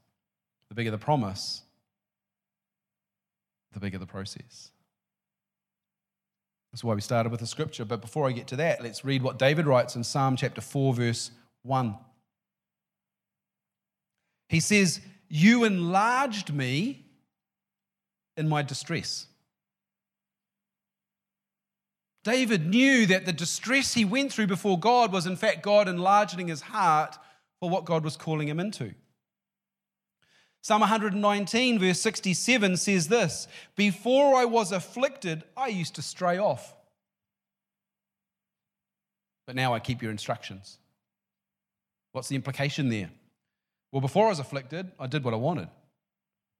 The 0.67 0.75
bigger 0.75 0.91
the 0.91 0.97
promise, 0.97 1.61
the 3.71 3.79
bigger 3.79 3.99
the 3.99 4.05
process. 4.05 4.73
That's 6.71 6.83
why 6.83 6.93
we 6.93 7.01
started 7.01 7.31
with 7.31 7.41
the 7.41 7.47
scripture. 7.47 7.83
But 7.83 8.01
before 8.01 8.27
I 8.27 8.31
get 8.31 8.47
to 8.47 8.55
that, 8.57 8.81
let's 8.81 9.03
read 9.03 9.21
what 9.21 9.37
David 9.37 9.65
writes 9.65 9.95
in 9.95 10.03
Psalm 10.03 10.35
chapter 10.35 10.61
4, 10.61 10.93
verse 10.93 11.31
1. 11.63 11.95
He 14.47 14.59
says, 14.59 15.01
You 15.29 15.63
enlarged 15.63 16.53
me 16.53 17.05
in 18.37 18.47
my 18.47 18.61
distress. 18.61 19.27
David 22.23 22.67
knew 22.67 23.05
that 23.07 23.25
the 23.25 23.33
distress 23.33 23.93
he 23.93 24.05
went 24.05 24.31
through 24.31 24.47
before 24.47 24.79
God 24.79 25.11
was, 25.11 25.25
in 25.25 25.35
fact, 25.35 25.63
God 25.63 25.87
enlarging 25.87 26.47
his 26.47 26.61
heart 26.61 27.17
for 27.59 27.69
what 27.69 27.85
God 27.85 28.03
was 28.03 28.15
calling 28.15 28.47
him 28.47 28.59
into. 28.59 28.93
Psalm 30.61 30.81
119, 30.81 31.79
verse 31.79 31.99
67 31.99 32.77
says 32.77 33.07
this 33.07 33.47
Before 33.75 34.35
I 34.35 34.45
was 34.45 34.71
afflicted, 34.71 35.43
I 35.57 35.67
used 35.67 35.95
to 35.95 36.01
stray 36.01 36.37
off. 36.37 36.75
But 39.47 39.55
now 39.55 39.73
I 39.73 39.79
keep 39.79 40.01
your 40.01 40.11
instructions. 40.11 40.77
What's 42.11 42.27
the 42.27 42.35
implication 42.35 42.89
there? 42.89 43.09
Well, 43.91 44.01
before 44.01 44.27
I 44.27 44.29
was 44.29 44.39
afflicted, 44.39 44.91
I 44.99 45.07
did 45.07 45.23
what 45.23 45.33
I 45.33 45.37
wanted. 45.37 45.67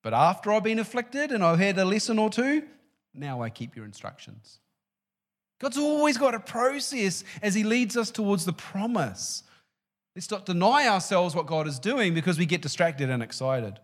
But 0.04 0.14
after 0.14 0.52
I've 0.52 0.64
been 0.64 0.80
afflicted 0.80 1.32
and 1.32 1.44
I've 1.44 1.60
had 1.60 1.78
a 1.78 1.86
lesson 1.86 2.18
or 2.18 2.30
two, 2.30 2.64
now 3.14 3.42
I 3.42 3.50
keep 3.50 3.76
your 3.76 3.86
instructions. 3.86 4.60
God's 5.60 5.78
always 5.78 6.18
got 6.18 6.34
a 6.34 6.40
process 6.40 7.24
as 7.44 7.54
He 7.54 7.64
leads 7.64 7.96
us 7.96 8.10
towards 8.10 8.46
the 8.46 8.54
promise. 8.54 9.44
Let's 10.16 10.32
not 10.32 10.48
deny 10.48 10.88
ourselves 10.88 11.36
what 11.36 11.46
God 11.46 11.68
is 11.68 11.78
doing 11.78 12.16
because 12.16 12.40
we 12.40 12.48
get 12.48 12.64
distracted 12.64 13.12
and 13.12 13.22
excited. 13.22 13.80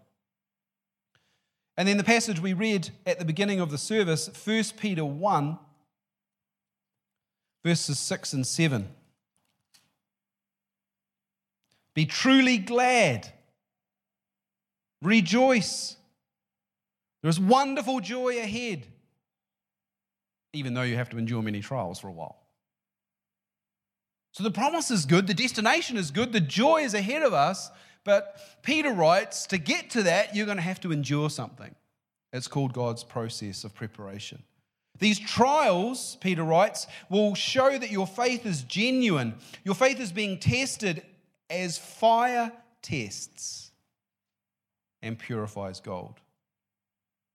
And 1.78 1.88
then 1.88 1.98
the 1.98 2.04
passage 2.04 2.40
we 2.40 2.54
read 2.54 2.90
at 3.06 3.20
the 3.20 3.26
beginning 3.26 3.60
of 3.60 3.70
the 3.70 3.78
service, 3.78 4.30
1 4.46 4.64
Peter 4.78 5.06
1, 5.06 5.60
verses 7.64 8.00
6 8.00 8.34
and 8.34 8.48
7. 8.48 8.88
Be 11.94 12.06
truly 12.06 12.58
glad, 12.58 13.32
rejoice. 15.02 15.96
There 17.22 17.30
is 17.30 17.40
wonderful 17.40 18.00
joy 18.00 18.40
ahead, 18.40 18.88
even 20.54 20.74
though 20.74 20.84
you 20.84 20.96
have 20.96 21.10
to 21.10 21.18
endure 21.18 21.42
many 21.42 21.60
trials 21.60 22.00
for 22.00 22.08
a 22.08 22.12
while. 22.12 22.38
So 24.32 24.44
the 24.44 24.52
promise 24.52 24.92
is 24.92 25.06
good, 25.06 25.28
the 25.28 25.34
destination 25.34 25.98
is 25.98 26.12
good, 26.12 26.32
the 26.32 26.40
joy 26.40 26.84
is 26.84 26.94
ahead 26.94 27.24
of 27.24 27.34
us, 27.34 27.72
but 28.08 28.40
Peter 28.64 28.94
writes 28.94 29.46
to 29.48 29.58
get 29.58 29.90
to 29.90 30.04
that, 30.04 30.34
you're 30.34 30.46
going 30.46 30.58
to 30.58 30.64
have 30.64 30.80
to 30.80 30.94
endure 30.94 31.30
something. 31.30 31.76
It's 32.32 32.48
called 32.48 32.72
God's 32.72 33.04
process 33.04 33.66
of 33.66 33.76
preparation. 33.76 34.42
These 34.98 35.20
trials, 35.20 36.18
Peter 36.22 36.44
writes, 36.44 36.88
will 37.10 37.36
show 37.36 37.78
that 37.78 37.92
your 37.92 38.08
faith 38.08 38.46
is 38.46 38.64
genuine. 38.64 39.36
Your 39.66 39.76
faith 39.76 40.00
is 40.00 40.14
being 40.14 40.40
tested 40.40 41.04
as 41.50 41.78
fire 41.78 42.54
tests 42.82 43.72
and 45.02 45.20
purifies 45.20 45.82
gold. 45.82 46.22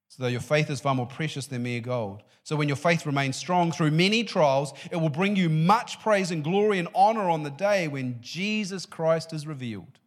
So, 0.09 0.23
though 0.23 0.31
your 0.31 0.41
faith 0.41 0.71
is 0.71 0.81
far 0.81 0.95
more 0.95 1.07
precious 1.07 1.47
than 1.47 1.65
mere 1.65 1.81
gold. 1.81 2.23
So, 2.45 2.57
when 2.57 2.69
your 2.69 2.77
faith 2.79 3.05
remains 3.05 3.37
strong 3.37 3.73
through 3.73 3.91
many 3.91 4.25
trials, 4.25 4.73
it 4.91 4.97
will 4.97 5.11
bring 5.11 5.37
you 5.37 5.51
much 5.51 6.01
praise 6.01 6.31
and 6.31 6.43
glory 6.43 6.79
and 6.79 6.89
honor 6.95 7.29
on 7.29 7.43
the 7.43 7.51
day 7.51 7.89
when 7.89 8.17
Jesus 8.23 8.87
Christ 8.87 9.35
is 9.35 9.47
revealed 9.47 9.99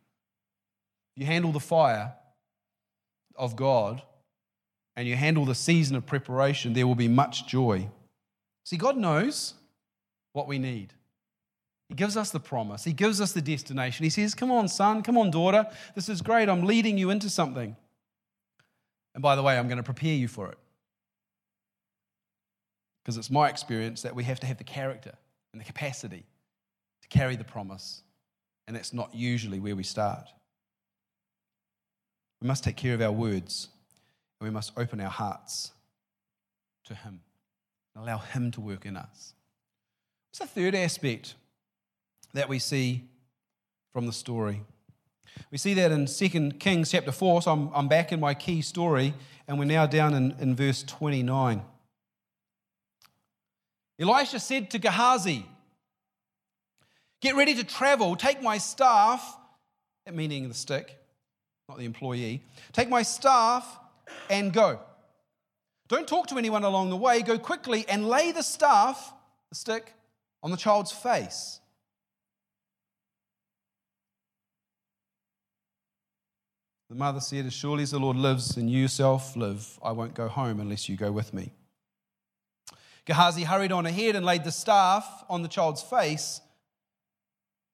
you 1.15 1.25
handle 1.25 1.51
the 1.51 1.59
fire 1.59 2.13
of 3.35 3.55
God 3.55 4.01
and 4.95 5.07
you 5.07 5.15
handle 5.15 5.45
the 5.45 5.55
season 5.55 5.95
of 5.95 6.05
preparation, 6.05 6.73
there 6.73 6.87
will 6.87 6.95
be 6.95 7.07
much 7.07 7.47
joy. 7.47 7.89
See, 8.63 8.77
God 8.77 8.97
knows 8.97 9.53
what 10.33 10.47
we 10.47 10.57
need. 10.57 10.93
He 11.89 11.95
gives 11.95 12.17
us 12.17 12.31
the 12.31 12.39
promise, 12.39 12.83
He 12.83 12.93
gives 12.93 13.21
us 13.21 13.31
the 13.31 13.41
destination. 13.41 14.03
He 14.03 14.09
says, 14.09 14.33
Come 14.33 14.51
on, 14.51 14.67
son, 14.67 15.03
come 15.03 15.17
on, 15.17 15.31
daughter. 15.31 15.67
This 15.93 16.09
is 16.09 16.21
great. 16.21 16.49
I'm 16.49 16.65
leading 16.65 16.97
you 16.97 17.09
into 17.09 17.29
something. 17.29 17.75
And 19.13 19.21
by 19.21 19.35
the 19.35 19.43
way, 19.43 19.57
I'm 19.57 19.67
going 19.67 19.77
to 19.77 19.83
prepare 19.83 20.13
you 20.13 20.27
for 20.27 20.49
it. 20.51 20.57
Because 23.03 23.17
it's 23.17 23.29
my 23.29 23.49
experience 23.49 24.01
that 24.01 24.15
we 24.15 24.23
have 24.23 24.39
to 24.39 24.47
have 24.47 24.57
the 24.57 24.63
character 24.63 25.13
and 25.53 25.61
the 25.61 25.65
capacity 25.65 26.25
to 27.03 27.07
carry 27.07 27.35
the 27.35 27.43
promise. 27.43 28.01
And 28.67 28.75
that's 28.75 28.93
not 28.93 29.13
usually 29.13 29.59
where 29.59 29.75
we 29.75 29.83
start. 29.83 30.27
We 32.45 32.47
must 32.47 32.63
take 32.63 32.75
care 32.75 32.93
of 32.93 33.01
our 33.01 33.11
words 33.11 33.69
and 34.39 34.47
we 34.47 34.53
must 34.53 34.71
open 34.77 35.01
our 35.01 35.09
hearts 35.09 35.71
to 36.83 36.93
Him. 36.93 37.21
and 37.95 38.03
allow 38.03 38.19
Him 38.19 38.51
to 38.51 38.61
work 38.61 38.85
in 38.85 38.95
us. 38.95 39.33
What's 40.29 40.53
the 40.53 40.61
third 40.61 40.75
aspect 40.75 41.33
that 42.35 42.47
we 42.47 42.59
see 42.59 43.05
from 43.91 44.05
the 44.05 44.13
story? 44.13 44.61
We 45.49 45.57
see 45.57 45.73
that 45.73 45.91
in 45.91 46.05
2 46.05 46.51
Kings 46.59 46.91
chapter 46.91 47.11
4, 47.11 47.41
so 47.41 47.51
I'm, 47.51 47.71
I'm 47.73 47.87
back 47.87 48.11
in 48.11 48.19
my 48.19 48.35
key 48.35 48.61
story, 48.61 49.15
and 49.47 49.57
we're 49.57 49.65
now 49.65 49.87
down 49.87 50.13
in, 50.13 50.35
in 50.39 50.55
verse 50.55 50.83
29. 50.83 51.63
Elisha 53.99 54.39
said 54.39 54.69
to 54.69 54.77
Gehazi, 54.77 55.47
Get 57.21 57.35
ready 57.35 57.55
to 57.55 57.63
travel, 57.63 58.15
take 58.15 58.43
my 58.43 58.59
staff, 58.59 59.35
meaning 60.13 60.47
the 60.47 60.53
stick, 60.53 60.99
not 61.67 61.77
the 61.77 61.85
employee, 61.85 62.43
take 62.73 62.89
my 62.89 63.01
staff 63.01 63.79
and 64.29 64.53
go. 64.53 64.79
Don't 65.87 66.07
talk 66.07 66.27
to 66.27 66.37
anyone 66.37 66.63
along 66.63 66.89
the 66.89 66.97
way. 66.97 67.21
Go 67.21 67.37
quickly 67.37 67.85
and 67.87 68.07
lay 68.07 68.31
the 68.31 68.43
staff, 68.43 69.13
the 69.49 69.55
stick, 69.55 69.93
on 70.41 70.51
the 70.51 70.57
child's 70.57 70.91
face. 70.91 71.59
The 76.89 76.95
mother 76.95 77.19
said, 77.19 77.45
As 77.45 77.53
surely 77.53 77.83
as 77.83 77.91
the 77.91 77.99
Lord 77.99 78.17
lives 78.17 78.57
and 78.57 78.69
you 78.69 78.83
yourself 78.83 79.35
live, 79.35 79.79
I 79.83 79.91
won't 79.91 80.13
go 80.13 80.27
home 80.27 80.59
unless 80.59 80.87
you 80.87 80.95
go 80.95 81.11
with 81.11 81.33
me. 81.33 81.51
Gehazi 83.05 83.43
hurried 83.43 83.71
on 83.71 83.85
ahead 83.85 84.15
and 84.15 84.25
laid 84.25 84.43
the 84.43 84.51
staff 84.51 85.23
on 85.29 85.41
the 85.43 85.47
child's 85.47 85.81
face, 85.81 86.41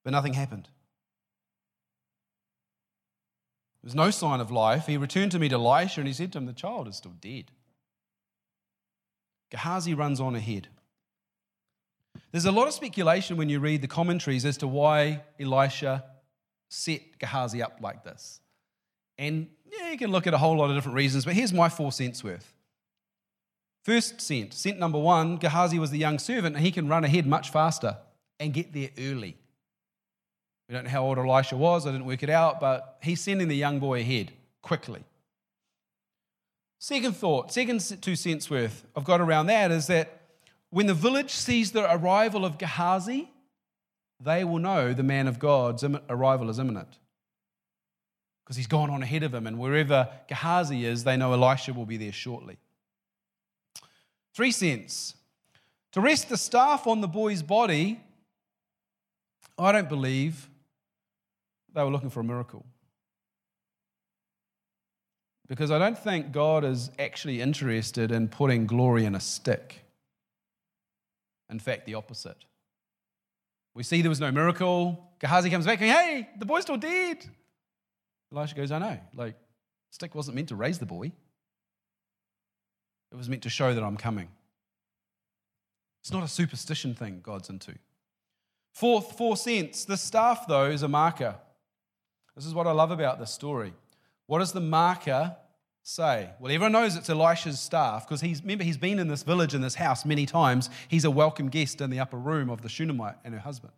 but 0.04 0.12
nothing 0.12 0.34
happened. 0.34 0.68
There 3.82 3.88
was 3.88 3.96
no 3.96 4.12
sign 4.12 4.40
of 4.40 4.52
life. 4.52 4.86
He 4.86 4.98
returned 4.98 5.32
to 5.32 5.40
meet 5.40 5.54
Elisha 5.54 6.02
and 6.02 6.08
he 6.08 6.14
said 6.14 6.32
to 6.34 6.38
him, 6.38 6.46
The 6.46 6.54
child 6.54 6.88
is 6.88 6.98
still 6.98 7.16
dead. 7.20 7.52
Gehazi 9.50 9.94
runs 9.94 10.20
on 10.20 10.36
ahead. 10.36 10.68
There's 12.32 12.46
a 12.46 12.52
lot 12.52 12.68
of 12.68 12.74
speculation 12.74 13.38
when 13.38 13.50
you 13.50 13.60
read 13.60 13.82
the 13.82 13.88
commentaries 13.88 14.46
as 14.46 14.58
to 14.58 14.68
why 14.68 15.24
Elisha 15.40 16.04
set 16.70 17.20
Gehazi 17.20 17.62
up 17.62 17.80
like 17.82 18.04
this. 18.04 18.40
And 19.18 19.50
yeah, 19.66 19.92
you 19.92 19.98
can 19.98 20.12
look 20.12 20.28
at 20.28 20.34
a 20.34 20.38
whole 20.38 20.58
lot 20.58 20.70
of 20.70 20.76
different 20.76 20.96
reasons, 20.96 21.26
but 21.26 21.34
here's 21.34 21.52
my 21.52 21.68
four 21.68 21.92
cents 21.92 22.24
worth. 22.24 22.54
First 23.84 24.22
cent, 24.22 24.54
cent 24.54 24.80
number 24.80 25.00
one 25.00 25.38
Gehazi 25.38 25.80
was 25.80 25.92
the 25.92 25.98
young 25.98 26.20
servant, 26.20 26.56
and 26.56 26.64
he 26.64 26.72
can 26.72 26.88
run 26.88 27.04
ahead 27.04 27.26
much 27.26 27.50
faster 27.50 27.98
and 28.40 28.54
get 28.54 28.74
there 28.74 28.90
early. 28.98 29.38
We 30.72 30.76
don't 30.76 30.86
know 30.86 30.92
how 30.92 31.04
old 31.04 31.18
Elisha 31.18 31.58
was, 31.58 31.86
I 31.86 31.92
didn't 31.92 32.06
work 32.06 32.24
it 32.24 32.30
out, 32.30 32.62
but 32.62 32.98
he's 33.04 33.20
sending 33.20 33.50
the 33.50 33.58
young 33.58 33.80
boy 33.80 34.00
ahead 34.00 34.32
quickly. 34.62 35.04
Second 36.80 37.14
thought, 37.18 37.52
second 37.52 37.82
two 38.02 38.16
cents 38.16 38.50
worth 38.50 38.86
I've 38.96 39.04
got 39.04 39.20
around 39.20 39.48
that 39.48 39.70
is 39.70 39.88
that 39.88 40.22
when 40.70 40.88
the 40.88 40.94
village 40.94 41.32
sees 41.32 41.74
the 41.74 41.94
arrival 41.94 42.46
of 42.46 42.58
Gehazi, 42.58 43.30
they 44.22 44.46
will 44.46 44.60
know 44.60 44.94
the 44.94 45.04
man 45.04 45.28
of 45.28 45.40
God's 45.40 45.84
arrival 46.08 46.50
is 46.50 46.58
imminent. 46.58 47.00
Because 48.46 48.56
he's 48.56 48.68
gone 48.68 48.90
on 48.90 49.04
ahead 49.04 49.24
of 49.24 49.34
him, 49.34 49.48
and 49.48 49.60
wherever 49.60 50.08
Gehazi 50.30 50.86
is, 50.86 51.04
they 51.04 51.18
know 51.18 51.34
Elisha 51.34 51.74
will 51.74 51.86
be 51.86 51.98
there 51.98 52.14
shortly. 52.14 52.56
Three 54.34 54.52
cents. 54.52 55.16
To 55.92 56.00
rest 56.00 56.30
the 56.30 56.38
staff 56.38 56.88
on 56.88 57.02
the 57.02 57.10
boy's 57.10 57.44
body, 57.44 58.00
I 59.58 59.74
don't 59.74 59.90
believe 59.90 60.48
they 61.74 61.84
were 61.84 61.90
looking 61.90 62.10
for 62.10 62.20
a 62.20 62.24
miracle. 62.24 62.66
Because 65.48 65.72
I 65.72 65.80
don't 65.80 65.98
think 65.98 66.32
God 66.32 66.64
is 66.64 66.92
actually 66.98 67.42
interested 67.42 68.12
in 68.12 68.30
putting 68.30 68.66
glory 68.66 69.06
in 69.06 69.16
a 69.16 69.20
stick. 69.20 69.84
In 71.50 71.60
fact, 71.60 71.86
the 71.86 71.96
opposite. 71.96 72.46
We 73.74 73.84
see 73.84 74.02
there 74.02 74.10
was 74.10 74.22
no 74.22 74.32
miracle. 74.32 75.12
Gehazi 75.20 75.50
comes 75.50 75.66
back 75.66 75.80
going, 75.80 75.92
Hey, 75.92 76.30
the 76.38 76.46
boy's 76.46 76.64
still 76.64 76.78
dead. 76.78 77.26
Elisha 78.34 78.56
goes, 78.56 78.72
I 78.72 78.80
know. 78.80 78.98
Like, 79.14 79.36
stick 79.90 80.16
wasn't 80.16 80.36
meant 80.36 80.50
to 80.50 80.56
raise 80.56 80.80
the 80.80 80.86
boy. 80.86 81.12
It 83.12 83.16
was 83.16 83.28
meant 83.28 83.44
to 83.44 83.50
show 83.50 83.74
that 83.74 83.84
I'm 83.84 83.98
coming. 83.98 84.30
It's 86.02 86.14
not 86.14 86.24
a 86.24 86.28
superstition 86.28 86.96
thing 86.96 87.20
God's 87.22 87.50
into. 87.50 87.76
Fourth, 88.74 89.18
four 89.18 89.36
cents. 89.36 89.86
The 89.86 89.98
staff, 89.98 90.48
though, 90.48 90.70
is 90.70 90.84
a 90.84 90.88
marker. 90.88 91.36
This 92.36 92.46
is 92.46 92.54
what 92.54 92.68
I 92.68 92.72
love 92.72 92.92
about 92.92 93.20
this 93.20 93.32
story. 93.32 93.74
What 94.28 94.40
does 94.40 94.54
the 94.54 94.62
marker 94.62 95.36
say? 95.84 96.30
Well, 96.40 96.52
everyone 96.52 96.72
knows 96.72 96.96
it's 96.96 97.10
Elisha's 97.10 97.60
staff 97.60 98.08
because 98.08 98.22
he's, 98.22 98.42
remember, 98.42 98.64
he's 98.64 98.78
been 98.78 99.00
in 99.00 99.08
this 99.08 99.24
village, 99.24 99.54
in 99.54 99.62
this 99.62 99.76
house 99.76 100.06
many 100.06 100.26
times. 100.26 100.70
He's 100.88 101.06
a 101.06 101.12
welcome 101.12 101.50
guest 101.50 101.82
in 101.82 101.90
the 101.90 102.00
upper 102.00 102.18
room 102.18 102.50
of 102.50 102.62
the 102.62 102.70
Shunammite 102.70 103.18
and 103.26 103.34
her 103.34 103.40
husband. 103.40 103.74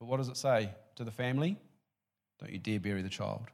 But 0.00 0.06
what 0.06 0.16
does 0.16 0.28
it 0.28 0.36
say 0.36 0.70
to 0.96 1.04
the 1.04 1.10
family? 1.10 1.56
Don't 2.40 2.52
you 2.52 2.58
dare 2.58 2.80
bury 2.80 3.02
the 3.02 3.08
child. 3.08 3.46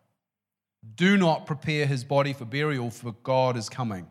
Do 0.97 1.17
not 1.17 1.47
prepare 1.47 1.87
his 1.87 2.05
body 2.05 2.33
for 2.33 2.45
burial, 2.45 2.91
for 2.91 3.13
God 3.23 3.57
is 3.57 3.69
coming. 3.69 4.07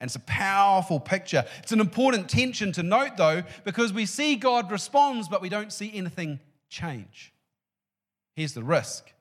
And 0.00 0.08
it's 0.08 0.16
a 0.16 0.20
powerful 0.20 0.98
picture. 0.98 1.44
It's 1.58 1.72
an 1.72 1.80
important 1.80 2.28
tension 2.28 2.72
to 2.72 2.82
note, 2.82 3.16
though, 3.16 3.42
because 3.64 3.92
we 3.92 4.06
see 4.06 4.36
God 4.36 4.70
responds, 4.70 5.28
but 5.28 5.42
we 5.42 5.48
don't 5.48 5.72
see 5.72 5.90
anything 5.92 6.40
change. 6.68 7.32
Here's 8.34 8.54
the 8.54 8.64
risk. 8.64 9.12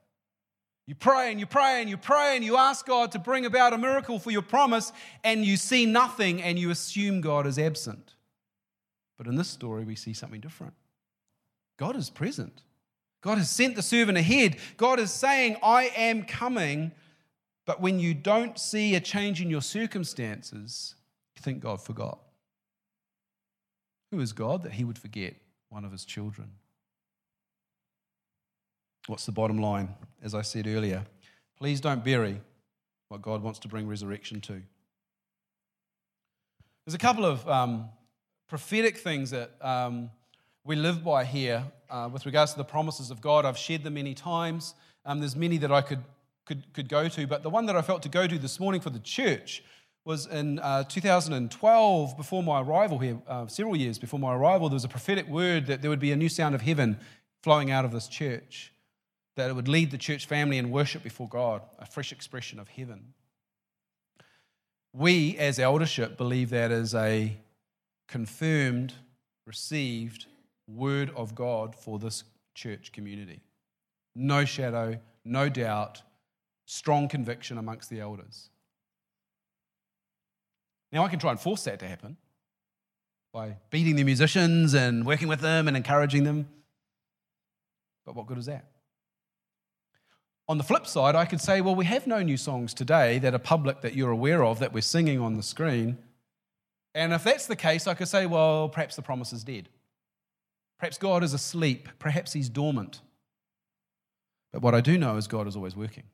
You 0.87 0.95
pray 0.95 1.31
and 1.31 1.39
you 1.39 1.45
pray 1.45 1.81
and 1.81 1.89
you 1.89 1.97
pray 1.97 2.35
and 2.35 2.43
you 2.43 2.57
ask 2.57 2.85
God 2.85 3.11
to 3.11 3.19
bring 3.19 3.45
about 3.45 3.73
a 3.73 3.77
miracle 3.77 4.17
for 4.17 4.31
your 4.31 4.41
promise, 4.41 4.91
and 5.23 5.45
you 5.45 5.55
see 5.55 5.85
nothing 5.85 6.41
and 6.41 6.57
you 6.57 6.71
assume 6.71 7.21
God 7.21 7.45
is 7.45 7.59
absent. 7.59 8.15
But 9.17 9.27
in 9.27 9.35
this 9.35 9.49
story, 9.49 9.83
we 9.83 9.95
see 9.95 10.13
something 10.13 10.41
different. 10.41 10.73
God 11.77 11.95
is 11.95 12.09
present. 12.09 12.63
God 13.21 13.37
has 13.37 13.49
sent 13.49 13.75
the 13.75 13.81
servant 13.81 14.17
ahead. 14.17 14.57
God 14.77 14.99
is 14.99 15.11
saying, 15.11 15.57
I 15.61 15.91
am 15.95 16.23
coming 16.23 16.91
but 17.69 17.81
when 17.81 17.99
you 17.99 18.15
don't 18.15 18.57
see 18.57 18.95
a 18.95 18.99
change 18.99 19.43
in 19.43 19.49
your 19.51 19.61
circumstances, 19.61 20.95
you 21.35 21.43
think 21.43 21.59
God 21.59 21.79
forgot. 21.79 22.17
Who 24.09 24.19
is 24.21 24.33
God 24.33 24.63
that 24.63 24.71
he 24.71 24.83
would 24.83 24.97
forget 24.97 25.35
one 25.69 25.85
of 25.85 25.91
his 25.91 26.03
children? 26.03 26.49
What's 29.09 29.25
the 29.25 29.31
bottom 29.31 29.57
line? 29.57 29.89
As 30.21 30.35
I 30.35 30.43
said 30.43 30.67
earlier, 30.67 31.03
please 31.57 31.81
don't 31.81 32.05
bury 32.05 32.39
what 33.07 33.23
God 33.23 33.41
wants 33.41 33.57
to 33.61 33.67
bring 33.67 33.87
resurrection 33.87 34.39
to. 34.41 34.61
There's 36.85 36.93
a 36.93 36.99
couple 36.99 37.25
of 37.25 37.49
um, 37.49 37.89
prophetic 38.47 38.97
things 38.97 39.31
that 39.31 39.53
um, 39.61 40.11
we 40.63 40.75
live 40.75 41.03
by 41.03 41.25
here 41.25 41.63
uh, 41.89 42.07
with 42.13 42.27
regards 42.27 42.51
to 42.51 42.59
the 42.59 42.63
promises 42.63 43.09
of 43.09 43.19
God. 43.19 43.45
I've 43.45 43.57
shared 43.57 43.83
them 43.83 43.95
many 43.95 44.13
times. 44.13 44.75
Um, 45.05 45.21
there's 45.21 45.35
many 45.35 45.57
that 45.57 45.71
I 45.71 45.81
could 45.81 46.03
could, 46.45 46.71
could 46.73 46.87
go 46.87 47.07
to. 47.07 47.25
But 47.25 47.41
the 47.41 47.49
one 47.49 47.65
that 47.65 47.75
I 47.75 47.81
felt 47.81 48.03
to 48.03 48.09
go 48.09 48.27
to 48.27 48.37
this 48.37 48.59
morning 48.59 48.79
for 48.79 48.91
the 48.91 48.99
church 48.99 49.63
was 50.05 50.27
in 50.27 50.59
uh, 50.59 50.83
2012, 50.83 52.15
before 52.15 52.43
my 52.43 52.61
arrival 52.61 52.99
here, 52.99 53.17
uh, 53.27 53.47
several 53.47 53.75
years 53.75 53.97
before 53.97 54.19
my 54.19 54.35
arrival, 54.35 54.69
there 54.69 54.75
was 54.75 54.85
a 54.85 54.87
prophetic 54.87 55.27
word 55.27 55.65
that 55.65 55.81
there 55.81 55.89
would 55.89 55.99
be 55.99 56.11
a 56.11 56.15
new 56.15 56.29
sound 56.29 56.53
of 56.53 56.61
heaven 56.61 56.99
flowing 57.41 57.71
out 57.71 57.85
of 57.85 57.91
this 57.91 58.07
church, 58.07 58.71
that 59.39 59.49
it 59.49 59.54
would 59.54 59.69
lead 59.69 59.89
the 59.89 59.97
church 59.97 60.25
family 60.25 60.58
in 60.58 60.69
worship 60.69 61.02
before 61.02 61.30
God, 61.30 61.62
a 61.80 61.86
fresh 61.86 62.12
expression 62.12 62.60
of 62.60 62.67
heaven. 62.67 63.13
We, 64.93 65.38
as 65.38 65.60
eldership, 65.60 66.17
believe 66.17 66.49
that 66.49 66.71
is 66.71 66.93
a 66.93 67.38
confirmed, 68.10 68.93
received 69.47 70.25
word 70.67 71.12
of 71.15 71.36
God 71.36 71.73
for 71.73 71.99
this 71.99 72.25
church 72.54 72.91
community. 72.91 73.39
No 74.13 74.43
shadow, 74.43 74.99
no 75.23 75.47
doubt, 75.47 76.02
strong 76.65 77.08
conviction 77.08 77.58
amongst 77.58 77.89
the 77.89 78.02
elders. 78.02 78.49
Now, 80.91 81.06
I 81.06 81.08
can 81.08 81.19
try 81.19 81.32
and 81.32 81.39
force 81.39 81.63
that 81.63 81.80
to 81.80 81.88
happen 81.88 82.17
by 83.32 83.56
beating 83.69 83.95
the 83.95 84.04
musicians 84.04 84.73
and 84.73 85.06
working 85.06 85.30
with 85.30 85.39
them 85.39 85.69
and 85.69 85.78
encouraging 85.78 86.25
them. 86.25 86.49
But 88.06 88.15
what 88.15 88.28
good 88.28 88.38
is 88.38 88.47
that? 88.47 88.65
On 90.49 90.57
the 90.57 90.63
flip 90.63 90.88
side, 90.88 91.15
I 91.15 91.25
could 91.25 91.39
say, 91.39 91.62
well, 91.62 91.75
we 91.75 91.85
have 91.85 92.07
no 92.07 92.23
new 92.23 92.35
songs 92.35 92.73
today 92.73 93.19
that 93.19 93.35
are 93.35 93.39
public 93.39 93.81
that 93.81 93.93
you're 93.93 94.09
aware 94.09 94.43
of 94.43 94.57
that 94.59 94.73
we're 94.73 94.81
singing 94.81 95.21
on 95.21 95.38
the 95.38 95.43
screen. 95.43 95.99
And 96.95 97.13
if 97.13 97.23
that's 97.23 97.45
the 97.45 97.55
case, 97.55 97.85
I 97.85 97.93
could 97.93 98.07
say, 98.07 98.25
well, 98.25 98.67
perhaps 98.67 98.95
the 98.95 99.03
promise 99.03 99.31
is 99.31 99.43
dead. 99.43 99.69
Perhaps 100.79 100.97
God 100.97 101.23
is 101.23 101.33
asleep. 101.33 101.88
Perhaps 101.99 102.33
he's 102.33 102.49
dormant. 102.49 103.01
But 104.51 104.63
what 104.63 104.73
I 104.73 104.81
do 104.81 104.97
know 104.97 105.17
is 105.17 105.27
God 105.27 105.47
is 105.47 105.55
always 105.55 105.75
working. 105.75 106.05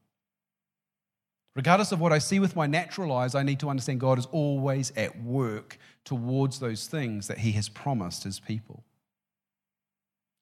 Regardless 1.55 1.93
of 1.93 2.01
what 2.01 2.11
I 2.11 2.17
see 2.17 2.41
with 2.41 2.57
my 2.57 2.67
natural 2.67 3.13
eyes, 3.13 3.35
I 3.35 3.43
need 3.43 3.61
to 3.61 3.69
understand 3.69 4.01
God 4.01 4.19
is 4.19 4.25
always 4.33 4.91
at 4.97 5.23
work 5.23 5.77
towards 6.03 6.59
those 6.59 6.87
things 6.87 7.27
that 7.27 7.37
He 7.37 7.53
has 7.53 7.69
promised 7.69 8.25
His 8.25 8.41
people. 8.41 8.83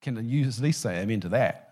Can 0.02 0.28
you 0.28 0.48
at 0.48 0.58
least 0.58 0.80
say 0.80 0.98
amen 0.98 1.20
to 1.20 1.28
that? 1.28 1.63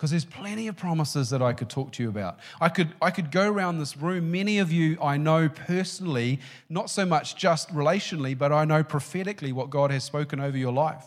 Because 0.00 0.12
there's 0.12 0.24
plenty 0.24 0.66
of 0.66 0.78
promises 0.78 1.28
that 1.28 1.42
I 1.42 1.52
could 1.52 1.68
talk 1.68 1.92
to 1.92 2.02
you 2.02 2.08
about. 2.08 2.38
I 2.58 2.70
could, 2.70 2.88
I 3.02 3.10
could 3.10 3.30
go 3.30 3.50
around 3.52 3.80
this 3.80 3.98
room. 3.98 4.30
Many 4.30 4.58
of 4.58 4.72
you 4.72 4.96
I 4.98 5.18
know 5.18 5.50
personally, 5.50 6.40
not 6.70 6.88
so 6.88 7.04
much 7.04 7.36
just 7.36 7.68
relationally, 7.74 8.36
but 8.36 8.50
I 8.50 8.64
know 8.64 8.82
prophetically 8.82 9.52
what 9.52 9.68
God 9.68 9.90
has 9.90 10.02
spoken 10.02 10.40
over 10.40 10.56
your 10.56 10.72
life. 10.72 11.04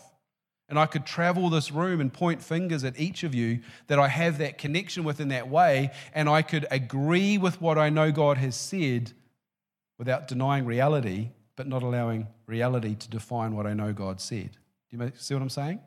And 0.70 0.78
I 0.78 0.86
could 0.86 1.08
travel 1.08 1.50
this 1.50 1.72
room 1.72 2.02
and 2.02 2.14
point 2.14 2.44
fingers 2.44 2.84
at 2.84 3.00
each 3.00 3.24
of 3.24 3.34
you 3.34 3.62
that 3.88 3.98
I 3.98 4.10
have 4.10 4.38
that 4.38 4.60
connection 4.60 5.04
with 5.04 5.20
in 5.20 5.30
that 5.30 5.50
way, 5.50 5.90
and 6.14 6.30
I 6.30 6.44
could 6.44 6.68
agree 6.70 7.40
with 7.40 7.60
what 7.60 7.80
I 7.80 7.90
know 7.90 8.12
God 8.12 8.38
has 8.38 8.56
said 8.56 9.12
without 9.98 10.28
denying 10.28 10.68
reality, 10.68 11.30
but 11.56 11.66
not 11.66 11.82
allowing 11.82 12.28
reality 12.46 12.94
to 12.94 13.10
define 13.10 13.56
what 13.56 13.66
I 13.66 13.74
know 13.74 13.92
God 13.92 14.22
said. 14.22 14.52
Do 14.92 14.98
you 14.98 15.12
see 15.16 15.34
what 15.34 15.42
I'm 15.42 15.50
saying? 15.50 15.80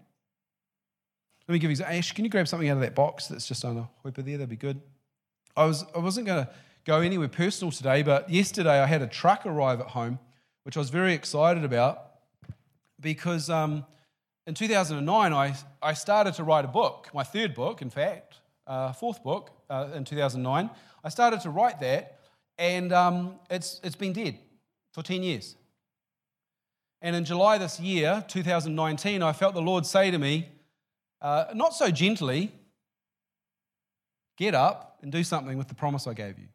Let 1.49 1.53
me 1.53 1.59
give 1.61 1.71
you, 1.71 1.85
Ash, 1.85 2.13
can 2.13 2.25
you 2.25 2.31
grab 2.31 2.49
something 2.49 2.69
out 2.69 2.77
of 2.77 2.81
that 2.81 2.95
box 2.95 3.29
that's 3.29 3.47
just 3.47 3.65
on 3.65 3.77
the 3.77 3.83
whipper 4.03 4.23
there? 4.23 4.39
That'd 4.39 4.49
be 4.49 4.57
good. 4.57 4.81
I, 5.57 5.65
was, 5.65 5.85
I 5.95 5.99
wasn't 5.99 6.27
going 6.27 6.45
to 6.45 6.51
go 6.85 7.01
anywhere 7.01 7.29
personal 7.29 7.71
today, 7.71 8.03
but 8.03 8.29
yesterday 8.29 8.81
I 8.81 8.87
had 8.87 9.01
a 9.01 9.07
truck 9.07 9.47
arrive 9.47 9.81
at 9.81 9.89
home, 9.89 10.19
which 10.65 10.77
I 10.77 10.81
was 10.81 10.91
very 10.91 11.15
excited 11.15 11.65
about 11.65 12.03
because 13.01 13.49
um, 13.49 13.85
in 14.47 14.55
2009 14.55 15.33
I, 15.33 15.55
I 15.81 15.93
started 15.93 16.35
to 16.35 16.45
write 16.45 16.65
a 16.65 16.69
book, 16.69 17.11
my 17.15 17.23
third 17.23 17.55
book, 17.55 17.81
in 17.81 17.91
fact, 17.91 18.41
uh, 18.67 18.93
fourth 18.93 19.23
book 19.23 19.51
uh, 19.71 19.89
in 19.95 20.05
2009. 20.05 20.69
I 21.05 21.09
started 21.09 21.41
to 21.43 21.51
write 21.51 21.79
that, 21.81 22.19
and 22.59 22.93
um, 22.93 23.37
it's, 23.51 23.81
it's 23.85 23.95
been 23.95 24.13
dead 24.13 24.39
for 24.93 25.03
10 25.03 25.23
years. 25.23 25.55
And 27.03 27.15
in 27.15 27.25
July 27.25 27.59
this 27.59 27.79
year, 27.79 28.25
2019, 28.27 29.23
I 29.23 29.33
felt 29.33 29.55
the 29.55 29.63
Lord 29.63 29.87
say 29.87 30.11
to 30.11 30.19
me, 30.19 30.49
uh, 31.23 31.47
not 31.55 31.75
so 31.75 31.91
gently, 31.91 32.53
get 34.37 34.55
up 34.55 34.99
and 35.03 35.11
do 35.11 35.25
something 35.25 35.57
with 35.57 35.69
the 35.69 35.75
promise 35.75 36.07
I 36.07 36.15
gave 36.15 36.39
you. 36.39 36.49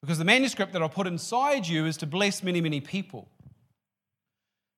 Because 0.00 0.18
the 0.18 0.24
manuscript 0.24 0.72
that 0.72 0.82
I 0.82 0.88
put 0.88 1.06
inside 1.06 1.66
you 1.66 1.86
is 1.86 1.96
to 1.98 2.06
bless 2.06 2.42
many, 2.42 2.60
many 2.60 2.80
people. 2.80 3.28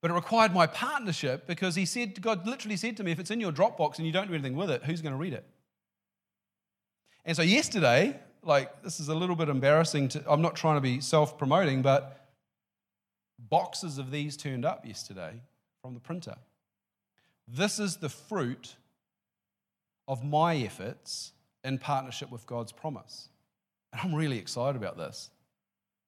But 0.00 0.10
it 0.10 0.14
required 0.14 0.54
my 0.54 0.66
partnership 0.66 1.46
because 1.46 1.74
he 1.74 1.84
said, 1.84 2.20
God 2.22 2.46
literally 2.46 2.76
said 2.76 2.96
to 2.96 3.04
me, 3.04 3.12
if 3.12 3.18
it's 3.18 3.30
in 3.30 3.38
your 3.38 3.52
Dropbox 3.52 3.98
and 3.98 4.06
you 4.06 4.12
don't 4.12 4.28
do 4.28 4.34
anything 4.34 4.56
with 4.56 4.70
it, 4.70 4.82
who's 4.84 5.02
going 5.02 5.12
to 5.12 5.18
read 5.18 5.34
it? 5.34 5.44
And 7.26 7.36
so 7.36 7.42
yesterday, 7.42 8.18
like, 8.42 8.82
this 8.82 8.98
is 8.98 9.08
a 9.08 9.14
little 9.14 9.36
bit 9.36 9.50
embarrassing 9.50 10.08
to, 10.08 10.24
I'm 10.26 10.40
not 10.40 10.56
trying 10.56 10.76
to 10.76 10.80
be 10.80 11.02
self 11.02 11.36
promoting, 11.36 11.82
but 11.82 12.28
boxes 13.38 13.98
of 13.98 14.10
these 14.10 14.38
turned 14.38 14.64
up 14.64 14.86
yesterday 14.86 15.42
from 15.82 15.92
the 15.92 16.00
printer. 16.00 16.36
This 17.52 17.80
is 17.80 17.96
the 17.96 18.08
fruit 18.08 18.76
of 20.06 20.24
my 20.24 20.56
efforts 20.56 21.32
in 21.64 21.78
partnership 21.78 22.30
with 22.30 22.46
God's 22.46 22.72
promise. 22.72 23.28
And 23.92 24.00
I'm 24.02 24.14
really 24.14 24.38
excited 24.38 24.76
about 24.76 24.96
this. 24.96 25.30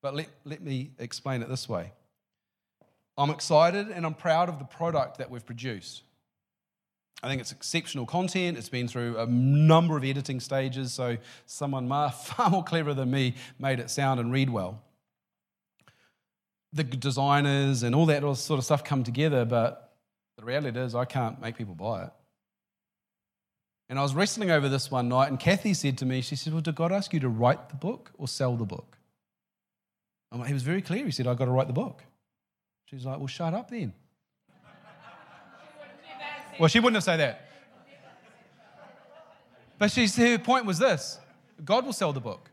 But 0.03 0.15
let, 0.15 0.29
let 0.45 0.63
me 0.63 0.91
explain 0.99 1.43
it 1.43 1.49
this 1.49 1.69
way 1.69 1.93
I'm 3.19 3.31
excited 3.31 3.89
and 3.89 4.07
I'm 4.07 4.15
proud 4.15 4.49
of 4.49 4.59
the 4.59 4.65
product 4.65 5.19
that 5.19 5.31
we've 5.31 5.45
produced. 5.45 6.03
I 7.25 7.29
think 7.29 7.41
it's 7.41 7.53
exceptional 7.53 8.07
content. 8.07 8.59
It's 8.59 8.69
been 8.69 8.89
through 8.89 9.19
a 9.19 9.27
number 9.27 9.97
of 9.97 10.05
editing 10.05 10.41
stages, 10.41 10.93
so 10.93 11.17
someone 11.47 11.89
far 12.11 12.51
more 12.51 12.65
clever 12.65 12.95
than 12.95 13.11
me 13.11 13.35
made 13.59 13.79
it 13.79 13.91
sound 13.91 14.19
and 14.19 14.33
read 14.33 14.51
well. 14.51 14.83
The 16.73 16.85
designers 16.85 17.83
and 17.83 17.95
all 17.95 18.07
that 18.07 18.23
sort 18.37 18.59
of 18.59 18.65
stuff 18.65 18.83
come 18.83 19.05
together, 19.05 19.45
but 19.45 19.92
the 20.37 20.45
reality 20.45 20.79
is, 20.79 20.95
I 20.95 21.05
can't 21.05 21.41
make 21.41 21.57
people 21.57 21.75
buy 21.75 22.05
it. 22.05 22.11
And 23.89 23.99
I 23.99 24.03
was 24.03 24.15
wrestling 24.15 24.51
over 24.51 24.69
this 24.69 24.91
one 24.91 25.09
night, 25.09 25.29
and 25.29 25.39
Kathy 25.39 25.75
said 25.75 25.99
to 25.99 26.07
me, 26.07 26.21
She 26.23 26.37
said, 26.37 26.53
Well, 26.53 26.63
did 26.63 26.75
God 26.75 26.93
ask 26.93 27.13
you 27.13 27.21
to 27.21 27.29
write 27.29 27.69
the 27.69 27.77
book 27.77 28.11
or 28.17 28.27
sell 28.27 28.57
the 28.57 28.65
book? 28.65 28.97
I'm 30.31 30.39
Like, 30.39 30.49
he 30.49 30.55
was 30.55 30.63
very 30.63 30.81
clear. 30.81 31.05
He 31.05 31.11
said, 31.11 31.27
I've 31.27 31.37
got 31.37 31.45
to 31.45 31.51
write 31.51 31.67
the 31.67 31.75
book. 31.75 32.03
She's 32.87 33.05
like, 33.05 33.19
Well, 33.19 33.27
shut 33.27 33.53
up 33.53 33.71
then. 33.71 33.93
well, 36.59 36.69
she 36.69 36.81
wouldn't 36.81 36.97
have 36.97 37.05
said 37.05 37.19
that. 37.19 37.49
But 39.79 39.91
she, 39.91 40.07
her 40.07 40.39
point 40.39 40.65
was 40.65 40.79
this 40.79 41.19
God 41.65 41.85
will 41.85 41.93
sell 41.93 42.13
the 42.13 42.21
book. 42.21 42.52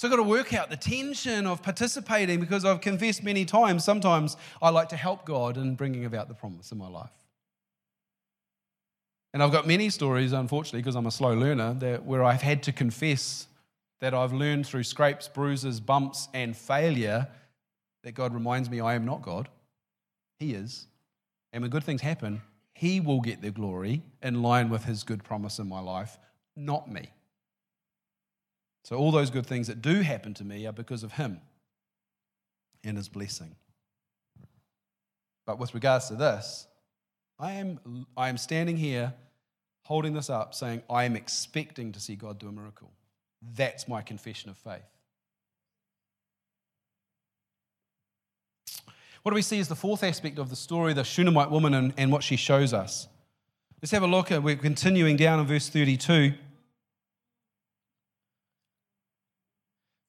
So 0.00 0.08
I've 0.08 0.12
got 0.12 0.16
to 0.16 0.22
work 0.22 0.54
out 0.54 0.70
the 0.70 0.78
tension 0.78 1.46
of 1.46 1.62
participating 1.62 2.40
because 2.40 2.64
I've 2.64 2.80
confessed 2.80 3.22
many 3.22 3.44
times, 3.44 3.84
sometimes 3.84 4.38
I 4.62 4.70
like 4.70 4.88
to 4.88 4.96
help 4.96 5.26
God 5.26 5.58
in 5.58 5.74
bringing 5.74 6.06
about 6.06 6.28
the 6.28 6.32
promise 6.32 6.72
in 6.72 6.78
my 6.78 6.88
life. 6.88 7.10
And 9.34 9.42
I've 9.42 9.52
got 9.52 9.66
many 9.66 9.90
stories, 9.90 10.32
unfortunately, 10.32 10.80
because 10.80 10.96
I'm 10.96 11.04
a 11.04 11.10
slow 11.10 11.34
learner, 11.34 11.74
that, 11.80 12.06
where 12.06 12.24
I've 12.24 12.40
had 12.40 12.62
to 12.62 12.72
confess 12.72 13.46
that 14.00 14.14
I've 14.14 14.32
learned 14.32 14.66
through 14.66 14.84
scrapes, 14.84 15.28
bruises, 15.28 15.80
bumps, 15.80 16.28
and 16.32 16.56
failure 16.56 17.28
that 18.02 18.12
God 18.12 18.32
reminds 18.32 18.70
me 18.70 18.80
I 18.80 18.94
am 18.94 19.04
not 19.04 19.20
God. 19.20 19.50
He 20.38 20.54
is. 20.54 20.86
And 21.52 21.60
when 21.60 21.70
good 21.70 21.84
things 21.84 22.00
happen, 22.00 22.40
He 22.72 23.00
will 23.00 23.20
get 23.20 23.42
the 23.42 23.50
glory 23.50 24.00
in 24.22 24.40
line 24.40 24.70
with 24.70 24.86
His 24.86 25.02
good 25.02 25.22
promise 25.24 25.58
in 25.58 25.68
my 25.68 25.80
life, 25.80 26.16
not 26.56 26.90
me. 26.90 27.10
So, 28.82 28.96
all 28.96 29.12
those 29.12 29.30
good 29.30 29.46
things 29.46 29.66
that 29.66 29.82
do 29.82 30.00
happen 30.00 30.34
to 30.34 30.44
me 30.44 30.66
are 30.66 30.72
because 30.72 31.02
of 31.02 31.12
Him 31.12 31.40
and 32.82 32.96
His 32.96 33.08
blessing. 33.08 33.54
But 35.46 35.58
with 35.58 35.74
regards 35.74 36.08
to 36.08 36.14
this, 36.14 36.66
I 37.38 37.52
am, 37.52 38.06
I 38.16 38.28
am 38.28 38.38
standing 38.38 38.76
here 38.76 39.14
holding 39.82 40.14
this 40.14 40.30
up 40.30 40.54
saying, 40.54 40.82
I 40.88 41.04
am 41.04 41.16
expecting 41.16 41.92
to 41.92 42.00
see 42.00 42.14
God 42.14 42.38
do 42.38 42.48
a 42.48 42.52
miracle. 42.52 42.92
That's 43.56 43.88
my 43.88 44.02
confession 44.02 44.50
of 44.50 44.56
faith. 44.58 44.82
What 49.22 49.32
do 49.32 49.34
we 49.34 49.42
see 49.42 49.58
is 49.58 49.68
the 49.68 49.76
fourth 49.76 50.02
aspect 50.02 50.38
of 50.38 50.48
the 50.48 50.56
story, 50.56 50.94
the 50.94 51.04
Shunammite 51.04 51.50
woman 51.50 51.74
and, 51.74 51.92
and 51.96 52.12
what 52.12 52.22
she 52.22 52.36
shows 52.36 52.72
us? 52.72 53.08
Let's 53.82 53.90
have 53.92 54.02
a 54.02 54.06
look 54.06 54.30
at, 54.30 54.42
we're 54.42 54.56
continuing 54.56 55.16
down 55.16 55.40
in 55.40 55.46
verse 55.46 55.68
32. 55.68 56.34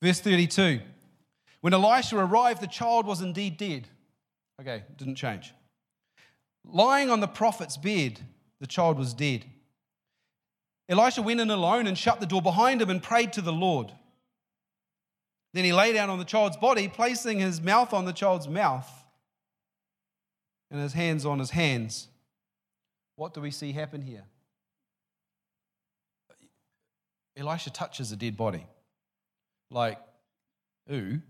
Verse 0.02 0.20
32 0.20 0.82
When 1.62 1.74
Elisha 1.74 2.18
arrived, 2.18 2.62
the 2.62 2.68
child 2.68 3.06
was 3.06 3.22
indeed 3.22 3.58
dead. 3.58 3.88
Okay, 4.60 4.84
didn't 4.98 5.16
change. 5.16 5.54
Lying 6.66 7.10
on 7.10 7.20
the 7.20 7.28
prophet's 7.28 7.78
bed, 7.78 8.20
the 8.60 8.68
child 8.68 8.98
was 8.98 9.14
dead. 9.14 9.46
Elisha 10.90 11.22
went 11.22 11.40
in 11.40 11.50
alone 11.50 11.88
and 11.88 11.98
shut 11.98 12.20
the 12.20 12.26
door 12.26 12.42
behind 12.42 12.82
him 12.82 12.90
and 12.90 13.02
prayed 13.02 13.34
to 13.34 13.42
the 13.42 13.54
Lord. 13.54 13.92
Then 15.54 15.64
he 15.64 15.74
lay 15.74 15.94
down 15.94 16.10
on 16.10 16.20
the 16.20 16.26
child's 16.26 16.58
body, 16.58 16.88
placing 16.88 17.40
his 17.40 17.62
mouth 17.62 17.94
on 17.94 18.06
the 18.06 18.14
child's 18.14 18.48
mouth 18.48 18.90
and 20.70 20.80
his 20.82 20.94
hands 20.94 21.26
on 21.26 21.40
his 21.40 21.50
hands. 21.52 22.08
What 23.16 23.34
do 23.34 23.42
we 23.42 23.52
see 23.52 23.72
happen 23.72 24.02
here? 24.02 24.24
Elisha 27.36 27.70
touches 27.70 28.12
a 28.12 28.16
dead 28.16 28.38
body 28.38 28.66
like, 29.71 29.97
ooh. 30.91 31.21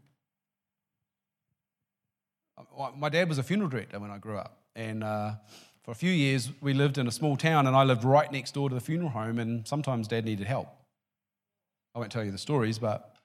My 2.97 3.10
dad 3.10 3.30
was 3.30 3.38
a 3.38 3.43
funeral 3.43 3.69
director 3.69 3.99
when 3.99 4.12
I 4.12 4.17
grew 4.17 4.38
up. 4.38 4.58
And 4.75 5.04
uh, 5.04 5.34
for 5.84 5.91
a 5.91 5.95
few 5.95 6.12
years, 6.12 6.51
we 6.62 6.73
lived 6.73 6.97
in 6.97 7.08
a 7.08 7.12
small 7.12 7.38
town, 7.38 7.67
and 7.67 7.75
I 7.75 7.84
lived 7.84 8.04
right 8.04 8.32
next 8.32 8.54
door 8.54 8.69
to 8.69 8.75
the 8.75 8.82
funeral 8.82 9.10
home, 9.10 9.39
and 9.39 9.67
sometimes 9.67 10.08
dad 10.08 10.25
needed 10.25 10.47
help. 10.47 10.67
I 11.95 11.99
won't 11.99 12.12
tell 12.12 12.23
you 12.23 12.32
the 12.32 12.38
stories, 12.38 12.80
but 12.80 13.15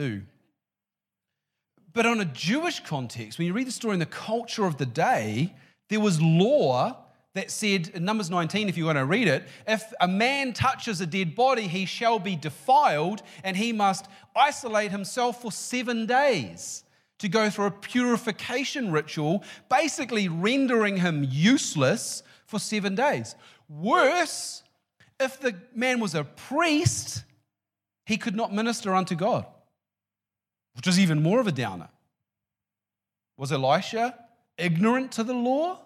ooh. 0.00 0.22
But 1.92 2.06
on 2.06 2.20
a 2.20 2.24
Jewish 2.24 2.80
context, 2.80 3.38
when 3.38 3.46
you 3.46 3.52
read 3.52 3.66
the 3.66 3.72
story 3.72 3.94
in 3.94 4.00
the 4.00 4.06
culture 4.06 4.66
of 4.66 4.76
the 4.76 4.86
day, 4.86 5.54
there 5.88 6.00
was 6.00 6.20
law 6.20 7.05
that 7.36 7.50
said 7.50 7.88
in 7.94 8.04
Numbers 8.04 8.30
19, 8.30 8.68
if 8.68 8.76
you 8.76 8.86
want 8.86 8.98
to 8.98 9.04
read 9.04 9.28
it, 9.28 9.46
if 9.66 9.92
a 10.00 10.08
man 10.08 10.52
touches 10.52 11.00
a 11.00 11.06
dead 11.06 11.34
body, 11.34 11.68
he 11.68 11.84
shall 11.84 12.18
be 12.18 12.34
defiled 12.34 13.22
and 13.44 13.56
he 13.56 13.72
must 13.72 14.06
isolate 14.34 14.90
himself 14.90 15.42
for 15.42 15.52
seven 15.52 16.06
days 16.06 16.84
to 17.18 17.28
go 17.28 17.48
through 17.50 17.66
a 17.66 17.70
purification 17.70 18.90
ritual, 18.90 19.44
basically 19.68 20.28
rendering 20.28 20.96
him 20.96 21.26
useless 21.28 22.22
for 22.46 22.58
seven 22.58 22.94
days. 22.94 23.34
Worse, 23.68 24.62
if 25.18 25.40
the 25.40 25.54
man 25.74 26.00
was 26.00 26.14
a 26.14 26.24
priest, 26.24 27.24
he 28.04 28.16
could 28.16 28.36
not 28.36 28.52
minister 28.52 28.94
unto 28.94 29.14
God, 29.14 29.46
which 30.74 30.86
is 30.86 30.98
even 30.98 31.22
more 31.22 31.40
of 31.40 31.46
a 31.46 31.52
downer. 31.52 31.88
Was 33.36 33.52
Elisha 33.52 34.18
ignorant 34.56 35.12
to 35.12 35.24
the 35.24 35.34
law? 35.34 35.80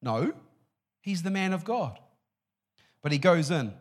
No. 0.00 0.32
He's 1.02 1.22
the 1.22 1.30
man 1.30 1.52
of 1.52 1.64
God. 1.64 1.98
But 3.02 3.12
he 3.12 3.18
goes 3.18 3.50
in 3.50 3.74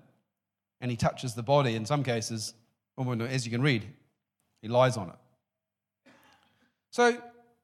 and 0.82 0.91
he 0.91 0.97
touches 0.97 1.36
the 1.36 1.43
body. 1.43 1.76
In 1.76 1.86
some 1.86 2.03
cases, 2.03 2.53
oh, 2.97 3.09
as 3.22 3.45
you 3.45 3.51
can 3.51 3.61
read, 3.61 3.88
he 4.61 4.67
lies 4.67 4.97
on 4.97 5.09
it. 5.09 6.11
So, 6.89 7.17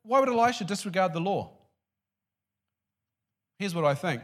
why 0.03 0.21
would 0.21 0.29
Elisha 0.29 0.63
disregard 0.63 1.11
the 1.11 1.19
law? 1.19 1.51
Here's 3.59 3.75
what 3.75 3.83
I 3.83 3.93
think. 3.93 4.21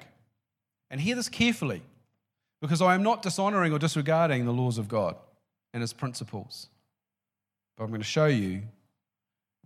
And 0.90 1.02
hear 1.02 1.16
this 1.16 1.28
carefully. 1.28 1.82
because 2.62 2.82
I 2.82 2.96
am 2.96 3.04
not 3.04 3.22
dishonoring 3.22 3.74
or 3.74 3.78
disregarding 3.78 4.46
the 4.46 4.54
laws 4.54 4.78
of 4.78 4.88
God 4.88 5.18
and 5.74 5.82
his 5.82 5.92
principles. 5.92 6.70
But 7.76 7.84
I'm 7.84 7.90
going 7.90 8.00
to 8.00 8.08
show 8.08 8.28
you 8.28 8.62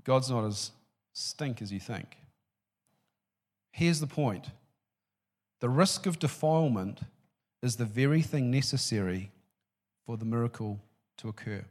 God's 0.04 0.32
not 0.32 0.46
as 0.46 0.72
stink 1.14 1.62
as 1.62 1.72
you 1.72 1.80
think. 1.80 2.18
Here's 3.72 4.00
the 4.00 4.08
point 4.08 4.48
the 5.60 5.70
risk 5.70 6.06
of 6.06 6.20
defilement 6.20 7.00
is 7.62 7.76
the 7.76 7.86
very 7.86 8.22
thing 8.22 8.52
necessary 8.52 9.32
for 10.06 10.18
the 10.18 10.26
miracle 10.26 10.80
to 11.18 11.30
occur. 11.30 11.66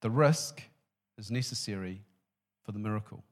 The 0.00 0.10
risk 0.10 0.62
is 1.16 1.30
necessary 1.30 2.02
for 2.64 2.72
the 2.72 2.80
miracle. 2.80 3.22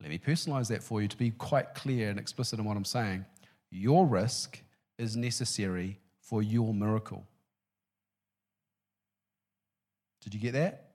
Let 0.00 0.10
me 0.10 0.18
personalize 0.18 0.68
that 0.68 0.82
for 0.82 1.02
you 1.02 1.08
to 1.08 1.16
be 1.16 1.30
quite 1.30 1.74
clear 1.74 2.10
and 2.10 2.18
explicit 2.18 2.58
in 2.58 2.64
what 2.64 2.76
I'm 2.76 2.84
saying. 2.84 3.24
Your 3.70 4.06
risk 4.06 4.60
is 4.98 5.16
necessary 5.16 5.98
for 6.20 6.42
your 6.42 6.72
miracle. 6.72 7.26
Did 10.22 10.34
you 10.34 10.40
get 10.40 10.52
that? 10.52 10.94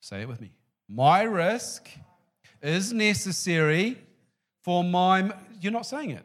Say 0.00 0.22
it 0.22 0.28
with 0.28 0.40
me. 0.40 0.50
My 0.88 1.22
risk 1.22 1.88
is 2.62 2.92
necessary 2.92 3.98
for 4.62 4.84
my. 4.84 5.32
You're 5.60 5.72
not 5.72 5.86
saying 5.86 6.10
it. 6.10 6.24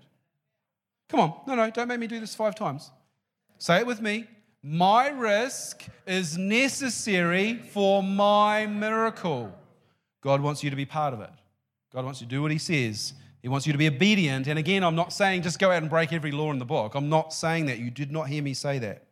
Come 1.09 1.19
on. 1.19 1.34
No, 1.47 1.55
no, 1.55 1.69
don't 1.69 1.88
make 1.88 1.99
me 1.99 2.07
do 2.07 2.19
this 2.19 2.36
five 2.36 2.55
times. 2.55 2.91
Say 3.57 3.79
it 3.79 3.88
with 3.88 4.01
me. 4.01 4.27
My 4.61 5.09
risk 5.09 5.86
is 6.07 6.38
necessary 6.38 7.55
for 7.71 8.01
my 8.01 8.65
miracle. 8.65 9.53
God 10.21 10.41
wants 10.41 10.63
you 10.63 10.69
to 10.69 10.75
be 10.75 10.86
part 10.86 11.13
of 11.13 11.19
it. 11.19 11.29
God 11.93 12.05
wants 12.05 12.21
you 12.21 12.27
to 12.27 12.29
do 12.29 12.41
what 12.41 12.51
He 12.51 12.57
says. 12.57 13.13
He 13.41 13.49
wants 13.49 13.67
you 13.67 13.73
to 13.73 13.77
be 13.77 13.88
obedient. 13.88 14.47
And 14.47 14.57
again, 14.57 14.84
I'm 14.84 14.95
not 14.95 15.11
saying 15.11 15.41
just 15.41 15.59
go 15.59 15.69
out 15.69 15.81
and 15.81 15.89
break 15.89 16.13
every 16.13 16.31
law 16.31 16.49
in 16.51 16.59
the 16.59 16.65
book. 16.65 16.95
I'm 16.95 17.09
not 17.09 17.34
saying 17.34 17.65
that. 17.65 17.77
You 17.77 17.91
did 17.91 18.09
not 18.09 18.29
hear 18.29 18.41
me 18.41 18.53
say 18.53 18.79
that. 18.79 19.03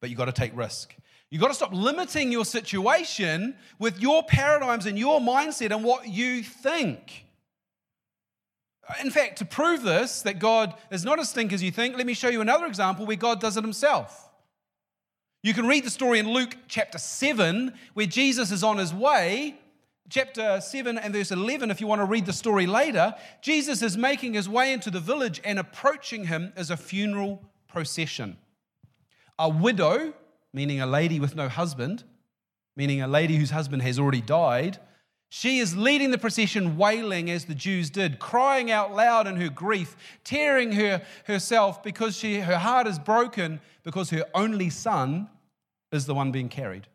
But 0.00 0.10
you've 0.10 0.18
got 0.18 0.26
to 0.26 0.32
take 0.32 0.54
risk. 0.54 0.94
You've 1.30 1.42
got 1.42 1.48
to 1.48 1.54
stop 1.54 1.72
limiting 1.72 2.30
your 2.30 2.44
situation 2.44 3.56
with 3.78 4.00
your 4.00 4.22
paradigms 4.22 4.86
and 4.86 4.98
your 4.98 5.20
mindset 5.20 5.74
and 5.74 5.84
what 5.84 6.08
you 6.08 6.42
think. 6.42 7.24
In 9.02 9.10
fact, 9.10 9.38
to 9.38 9.44
prove 9.44 9.82
this, 9.82 10.22
that 10.22 10.38
God 10.38 10.74
is 10.92 11.04
not 11.04 11.18
as 11.18 11.30
stink 11.30 11.52
as 11.52 11.62
you 11.62 11.72
think, 11.72 11.96
let 11.96 12.06
me 12.06 12.14
show 12.14 12.28
you 12.28 12.40
another 12.40 12.66
example 12.66 13.04
where 13.04 13.16
God 13.16 13.40
does 13.40 13.56
it 13.56 13.64
himself. 13.64 14.30
You 15.42 15.54
can 15.54 15.66
read 15.66 15.84
the 15.84 15.90
story 15.90 16.20
in 16.20 16.32
Luke 16.32 16.56
chapter 16.68 16.98
7, 16.98 17.72
where 17.94 18.06
Jesus 18.06 18.52
is 18.52 18.62
on 18.62 18.78
his 18.78 18.94
way 18.94 19.58
chapter 20.08 20.60
7 20.60 20.98
and 20.98 21.14
verse 21.14 21.30
11, 21.30 21.70
if 21.70 21.80
you 21.80 21.86
want 21.86 22.00
to 22.00 22.04
read 22.04 22.26
the 22.26 22.32
story 22.32 22.66
later, 22.66 23.14
Jesus 23.40 23.82
is 23.82 23.96
making 23.96 24.34
his 24.34 24.48
way 24.48 24.72
into 24.72 24.90
the 24.90 25.00
village 25.00 25.40
and 25.44 25.58
approaching 25.58 26.26
him 26.26 26.52
is 26.56 26.70
a 26.70 26.76
funeral 26.76 27.42
procession. 27.68 28.36
A 29.38 29.48
widow, 29.48 30.14
meaning 30.56 30.80
a 30.80 30.86
lady 30.86 31.20
with 31.20 31.36
no 31.36 31.50
husband, 31.50 32.02
meaning 32.76 33.02
a 33.02 33.06
lady 33.06 33.36
whose 33.36 33.50
husband 33.50 33.82
has 33.82 33.98
already 33.98 34.22
died, 34.22 34.78
she 35.28 35.58
is 35.58 35.76
leading 35.76 36.12
the 36.12 36.18
procession, 36.18 36.78
wailing 36.78 37.30
as 37.30 37.44
the 37.44 37.54
Jews 37.54 37.90
did, 37.90 38.18
crying 38.18 38.70
out 38.70 38.94
loud 38.94 39.26
in 39.26 39.36
her 39.36 39.50
grief, 39.50 39.94
tearing 40.24 40.72
her 40.72 41.02
herself 41.26 41.82
because 41.82 42.16
she, 42.16 42.40
her 42.40 42.56
heart 42.56 42.86
is 42.86 42.98
broken 42.98 43.60
because 43.82 44.08
her 44.08 44.24
only 44.34 44.70
son 44.70 45.28
is 45.92 46.06
the 46.06 46.14
one 46.14 46.32
being 46.32 46.48
carried. 46.48 46.86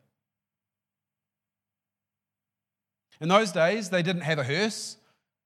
In 3.20 3.30
those 3.30 3.52
days, 3.52 3.92
they 3.92 4.02
didn't 4.02 4.24
have 4.24 4.40
a 4.40 4.44
hearse, 4.44 4.98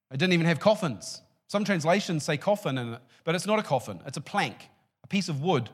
they 0.10 0.16
didn't 0.16 0.34
even 0.34 0.46
have 0.46 0.62
coffins. 0.62 1.22
Some 1.48 1.66
translations 1.66 2.24
say 2.24 2.38
coffin 2.38 2.78
in 2.78 2.94
it, 2.94 3.02
but 3.26 3.36
it's 3.36 3.46
not 3.46 3.60
a 3.60 3.64
coffin, 3.64 4.00
it's 4.06 4.16
a 4.16 4.22
plank, 4.22 4.70
a 5.04 5.08
piece 5.08 5.28
of 5.28 5.42
wood, 5.42 5.70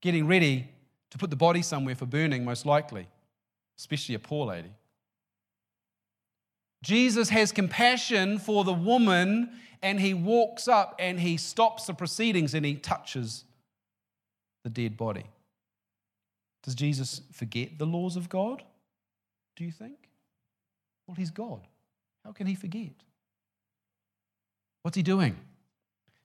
getting 0.00 0.26
ready 0.26 0.70
to 1.10 1.18
put 1.18 1.30
the 1.30 1.36
body 1.36 1.62
somewhere 1.62 1.94
for 1.94 2.06
burning, 2.06 2.44
most 2.44 2.66
likely, 2.66 3.08
especially 3.78 4.14
a 4.14 4.18
poor 4.18 4.46
lady. 4.46 4.72
Jesus 6.82 7.28
has 7.30 7.50
compassion 7.50 8.38
for 8.38 8.64
the 8.64 8.72
woman 8.72 9.50
and 9.82 10.00
he 10.00 10.14
walks 10.14 10.68
up 10.68 10.94
and 10.98 11.18
he 11.18 11.36
stops 11.36 11.86
the 11.86 11.94
proceedings 11.94 12.54
and 12.54 12.64
he 12.64 12.74
touches 12.74 13.44
the 14.64 14.70
dead 14.70 14.96
body. 14.96 15.24
Does 16.62 16.74
Jesus 16.74 17.22
forget 17.32 17.78
the 17.78 17.86
laws 17.86 18.16
of 18.16 18.28
God? 18.28 18.62
Do 19.56 19.64
you 19.64 19.72
think? 19.72 20.08
Well, 21.06 21.14
he's 21.14 21.30
God. 21.30 21.60
How 22.24 22.32
can 22.32 22.46
he 22.46 22.54
forget? 22.54 22.92
What's 24.82 24.96
he 24.96 25.02
doing? 25.02 25.36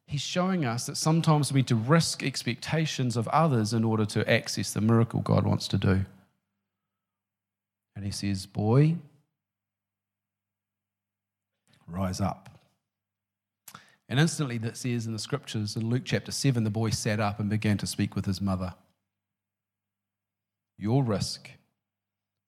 He's 0.07 0.21
showing 0.21 0.65
us 0.65 0.85
that 0.85 0.97
sometimes 0.97 1.51
we 1.51 1.59
need 1.59 1.67
to 1.67 1.75
risk 1.75 2.23
expectations 2.23 3.17
of 3.17 3.27
others 3.29 3.73
in 3.73 3.83
order 3.83 4.05
to 4.07 4.29
access 4.29 4.73
the 4.73 4.81
miracle 4.81 5.21
God 5.21 5.45
wants 5.45 5.67
to 5.69 5.77
do. 5.77 6.05
And 7.95 8.05
he 8.05 8.11
says, 8.11 8.45
Boy, 8.45 8.95
rise 11.87 12.21
up. 12.21 12.49
And 14.09 14.19
instantly, 14.19 14.57
that 14.59 14.77
says 14.77 15.05
in 15.07 15.13
the 15.13 15.19
scriptures 15.19 15.75
in 15.75 15.89
Luke 15.89 16.03
chapter 16.05 16.31
7, 16.31 16.63
the 16.63 16.69
boy 16.69 16.89
sat 16.89 17.19
up 17.19 17.39
and 17.39 17.49
began 17.49 17.77
to 17.79 17.87
speak 17.87 18.15
with 18.15 18.25
his 18.25 18.41
mother. 18.41 18.73
Your 20.77 21.03
risk 21.03 21.49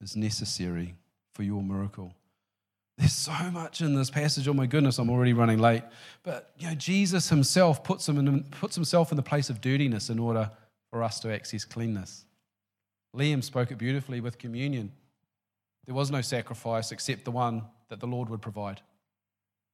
is 0.02 0.16
necessary 0.16 0.96
for 1.34 1.44
your 1.44 1.64
miracle. 1.64 2.14
There's 2.98 3.14
so 3.14 3.34
much 3.52 3.82
in 3.82 3.94
this 3.94 4.10
passage. 4.10 4.48
Oh 4.48 4.54
my 4.54 4.66
goodness, 4.66 5.00
I'm 5.00 5.10
already 5.10 5.34
running 5.34 5.60
late. 5.60 5.84
But 6.24 6.52
you 6.58 6.68
know, 6.68 6.76
Jesus 6.76 7.30
himself 7.30 7.84
puts, 7.84 8.08
him 8.08 8.18
in, 8.18 8.44
puts 8.44 8.76
himself 8.76 9.12
in 9.12 9.18
the 9.18 9.24
place 9.24 9.50
of 9.50 9.60
dirtiness 9.60 10.10
in 10.10 10.18
order 10.18 10.50
for 10.90 11.04
us 11.04 11.20
to 11.22 11.34
access 11.34 11.66
cleanness. 11.66 12.26
Liam 13.14 13.44
spoke 13.44 13.72
it 13.72 13.78
beautifully 13.78 14.22
with 14.22 14.38
communion. 14.38 14.92
There 15.86 15.96
was 15.96 16.10
no 16.10 16.22
sacrifice 16.22 16.92
except 16.92 17.26
the 17.26 17.32
one 17.32 17.64
that 17.90 18.00
the 18.00 18.08
Lord 18.08 18.30
would 18.30 18.42
provide. 18.42 18.82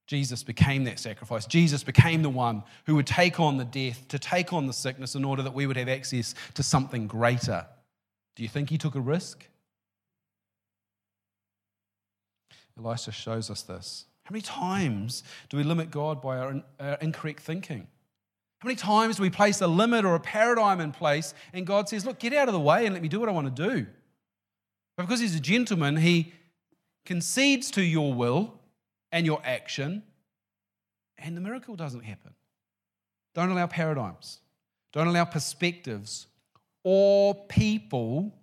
Jesus 0.08 0.44
became 0.44 0.84
that 0.86 1.00
sacrifice. 1.00 1.46
Jesus 1.46 1.84
became 1.84 2.22
the 2.22 2.30
one 2.30 2.64
who 2.86 2.96
would 2.96 3.08
take 3.08 3.40
on 3.40 3.58
the 3.58 3.66
death, 3.66 4.08
to 4.10 4.20
take 4.20 4.52
on 4.52 4.68
the 4.68 4.74
sickness 4.74 5.16
in 5.16 5.24
order 5.24 5.44
that 5.44 5.54
we 5.54 5.68
would 5.68 5.78
have 5.78 5.88
access 5.88 6.36
to 6.56 6.64
something 6.64 7.08
greater. 7.08 7.66
Do 8.36 8.44
you 8.44 8.50
think 8.50 8.70
he 8.70 8.78
took 8.78 8.96
a 8.96 9.00
risk? 9.00 9.46
Elisha 12.84 13.12
shows 13.12 13.50
us 13.50 13.62
this. 13.62 14.06
How 14.24 14.34
many 14.34 14.42
times 14.42 15.24
do 15.50 15.58
we 15.58 15.64
limit 15.64 15.92
God 15.92 16.22
by 16.22 16.38
our, 16.38 16.64
our 16.80 16.96
incorrect 16.96 17.42
thinking? 17.42 17.88
How 18.60 18.68
many 18.68 18.76
times 18.76 19.18
do 19.18 19.24
we 19.24 19.30
place 19.30 19.60
a 19.62 19.68
limit 19.68 20.06
or 20.06 20.14
a 20.16 20.20
paradigm 20.20 20.80
in 20.80 20.92
place 20.92 21.34
and 21.52 21.66
God 21.66 21.90
says, 21.90 22.06
Look, 22.06 22.20
get 22.20 22.34
out 22.34 22.48
of 22.48 22.54
the 22.54 22.60
way 22.60 22.86
and 22.86 22.94
let 22.94 23.02
me 23.02 23.10
do 23.10 23.20
what 23.20 23.28
I 23.28 23.32
want 23.32 23.56
to 23.56 23.70
do? 23.70 23.88
But 24.96 25.04
because 25.04 25.20
He's 25.20 25.36
a 25.36 25.40
gentleman, 25.40 25.98
He 25.98 26.34
concedes 27.06 27.72
to 27.72 27.82
your 27.82 28.14
will 28.14 28.54
and 29.12 29.26
your 29.26 29.42
action, 29.44 30.04
and 31.18 31.36
the 31.36 31.42
miracle 31.42 31.76
doesn't 31.76 32.04
happen. 32.04 32.34
Don't 33.34 33.50
allow 33.50 33.68
paradigms, 33.68 34.40
don't 34.94 35.08
allow 35.08 35.26
perspectives 35.26 36.28
or 36.84 37.34
people 37.46 38.34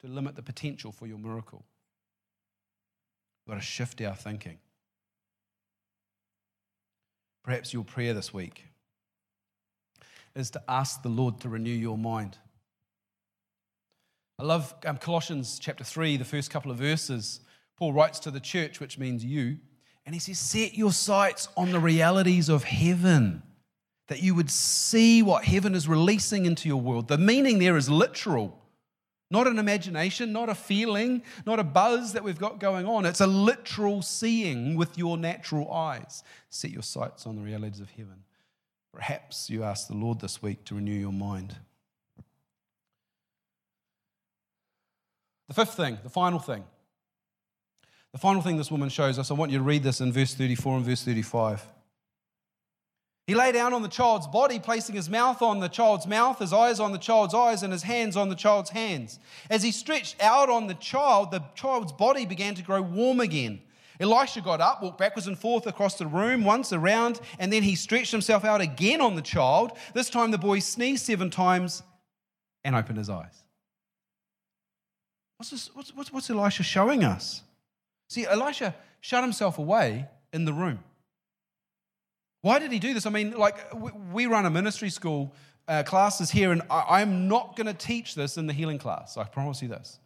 to 0.00 0.06
limit 0.08 0.34
the 0.36 0.42
potential 0.42 0.92
for 0.92 1.06
your 1.06 1.18
miracle. 1.18 1.64
We've 3.46 3.54
got 3.54 3.60
to 3.60 3.66
shift 3.66 4.00
our 4.02 4.14
thinking. 4.14 4.58
Perhaps 7.42 7.72
your 7.72 7.84
prayer 7.84 8.14
this 8.14 8.32
week 8.32 8.66
is 10.34 10.50
to 10.50 10.62
ask 10.68 11.02
the 11.02 11.08
Lord 11.08 11.40
to 11.40 11.48
renew 11.48 11.70
your 11.70 11.98
mind. 11.98 12.38
I 14.38 14.44
love 14.44 14.74
um, 14.86 14.96
Colossians 14.96 15.58
chapter 15.58 15.84
3, 15.84 16.16
the 16.16 16.24
first 16.24 16.50
couple 16.50 16.70
of 16.70 16.78
verses. 16.78 17.40
Paul 17.76 17.92
writes 17.92 18.18
to 18.20 18.30
the 18.30 18.40
church, 18.40 18.80
which 18.80 18.98
means 18.98 19.24
you, 19.24 19.58
and 20.06 20.14
he 20.14 20.18
says, 20.18 20.38
Set 20.38 20.74
your 20.74 20.92
sights 20.92 21.48
on 21.56 21.72
the 21.72 21.80
realities 21.80 22.48
of 22.48 22.64
heaven, 22.64 23.42
that 24.08 24.22
you 24.22 24.34
would 24.34 24.50
see 24.50 25.22
what 25.22 25.44
heaven 25.44 25.74
is 25.74 25.88
releasing 25.88 26.46
into 26.46 26.68
your 26.68 26.80
world. 26.80 27.08
The 27.08 27.18
meaning 27.18 27.58
there 27.58 27.76
is 27.76 27.90
literal. 27.90 28.59
Not 29.30 29.46
an 29.46 29.58
imagination, 29.58 30.32
not 30.32 30.48
a 30.48 30.54
feeling, 30.54 31.22
not 31.46 31.60
a 31.60 31.64
buzz 31.64 32.14
that 32.14 32.24
we've 32.24 32.38
got 32.38 32.58
going 32.58 32.86
on. 32.86 33.06
It's 33.06 33.20
a 33.20 33.28
literal 33.28 34.02
seeing 34.02 34.74
with 34.74 34.98
your 34.98 35.16
natural 35.16 35.72
eyes. 35.72 36.24
Set 36.48 36.72
your 36.72 36.82
sights 36.82 37.26
on 37.26 37.36
the 37.36 37.42
realities 37.42 37.80
of 37.80 37.90
heaven. 37.90 38.24
Perhaps 38.92 39.48
you 39.48 39.62
ask 39.62 39.86
the 39.86 39.94
Lord 39.94 40.20
this 40.20 40.42
week 40.42 40.64
to 40.64 40.74
renew 40.74 40.92
your 40.92 41.12
mind. 41.12 41.56
The 45.46 45.54
fifth 45.54 45.74
thing, 45.74 45.98
the 46.02 46.10
final 46.10 46.40
thing. 46.40 46.64
The 48.12 48.18
final 48.18 48.42
thing 48.42 48.56
this 48.56 48.70
woman 48.70 48.88
shows 48.88 49.18
us, 49.18 49.30
I 49.30 49.34
want 49.34 49.52
you 49.52 49.58
to 49.58 49.64
read 49.64 49.84
this 49.84 50.00
in 50.00 50.12
verse 50.12 50.34
34 50.34 50.78
and 50.78 50.84
verse 50.86 51.04
35. 51.04 51.64
He 53.30 53.36
lay 53.36 53.52
down 53.52 53.72
on 53.72 53.82
the 53.82 53.88
child's 53.88 54.26
body, 54.26 54.58
placing 54.58 54.96
his 54.96 55.08
mouth 55.08 55.40
on 55.40 55.60
the 55.60 55.68
child's 55.68 56.04
mouth, 56.04 56.40
his 56.40 56.52
eyes 56.52 56.80
on 56.80 56.90
the 56.90 56.98
child's 56.98 57.32
eyes, 57.32 57.62
and 57.62 57.72
his 57.72 57.84
hands 57.84 58.16
on 58.16 58.28
the 58.28 58.34
child's 58.34 58.70
hands. 58.70 59.20
As 59.48 59.62
he 59.62 59.70
stretched 59.70 60.20
out 60.20 60.50
on 60.50 60.66
the 60.66 60.74
child, 60.74 61.30
the 61.30 61.44
child's 61.54 61.92
body 61.92 62.26
began 62.26 62.56
to 62.56 62.62
grow 62.64 62.82
warm 62.82 63.20
again. 63.20 63.60
Elisha 64.00 64.40
got 64.40 64.60
up, 64.60 64.82
walked 64.82 64.98
backwards 64.98 65.28
and 65.28 65.38
forth 65.38 65.68
across 65.68 65.96
the 65.96 66.08
room, 66.08 66.42
once 66.42 66.72
around, 66.72 67.20
and 67.38 67.52
then 67.52 67.62
he 67.62 67.76
stretched 67.76 68.10
himself 68.10 68.44
out 68.44 68.60
again 68.60 69.00
on 69.00 69.14
the 69.14 69.22
child. 69.22 69.78
This 69.94 70.10
time 70.10 70.32
the 70.32 70.36
boy 70.36 70.58
sneezed 70.58 71.06
seven 71.06 71.30
times 71.30 71.84
and 72.64 72.74
opened 72.74 72.98
his 72.98 73.10
eyes. 73.10 73.44
What's, 75.36 75.50
this, 75.50 75.70
what's, 75.72 75.94
what's, 75.94 76.12
what's 76.12 76.30
Elisha 76.30 76.64
showing 76.64 77.04
us? 77.04 77.44
See, 78.08 78.26
Elisha 78.26 78.74
shut 79.00 79.22
himself 79.22 79.56
away 79.56 80.08
in 80.32 80.46
the 80.46 80.52
room. 80.52 80.80
Why 82.42 82.58
did 82.58 82.72
he 82.72 82.78
do 82.78 82.94
this? 82.94 83.06
I 83.06 83.10
mean, 83.10 83.32
like, 83.32 83.56
we 84.12 84.26
run 84.26 84.46
a 84.46 84.50
ministry 84.50 84.88
school 84.88 85.34
uh, 85.68 85.82
classes 85.82 86.30
here, 86.30 86.52
and 86.52 86.62
I, 86.70 87.00
I'm 87.00 87.28
not 87.28 87.54
going 87.56 87.66
to 87.66 87.74
teach 87.74 88.14
this 88.14 88.36
in 88.36 88.46
the 88.46 88.52
healing 88.52 88.78
class. 88.78 89.16
I 89.16 89.24
promise 89.24 89.60
you 89.60 89.68
this. 89.68 89.98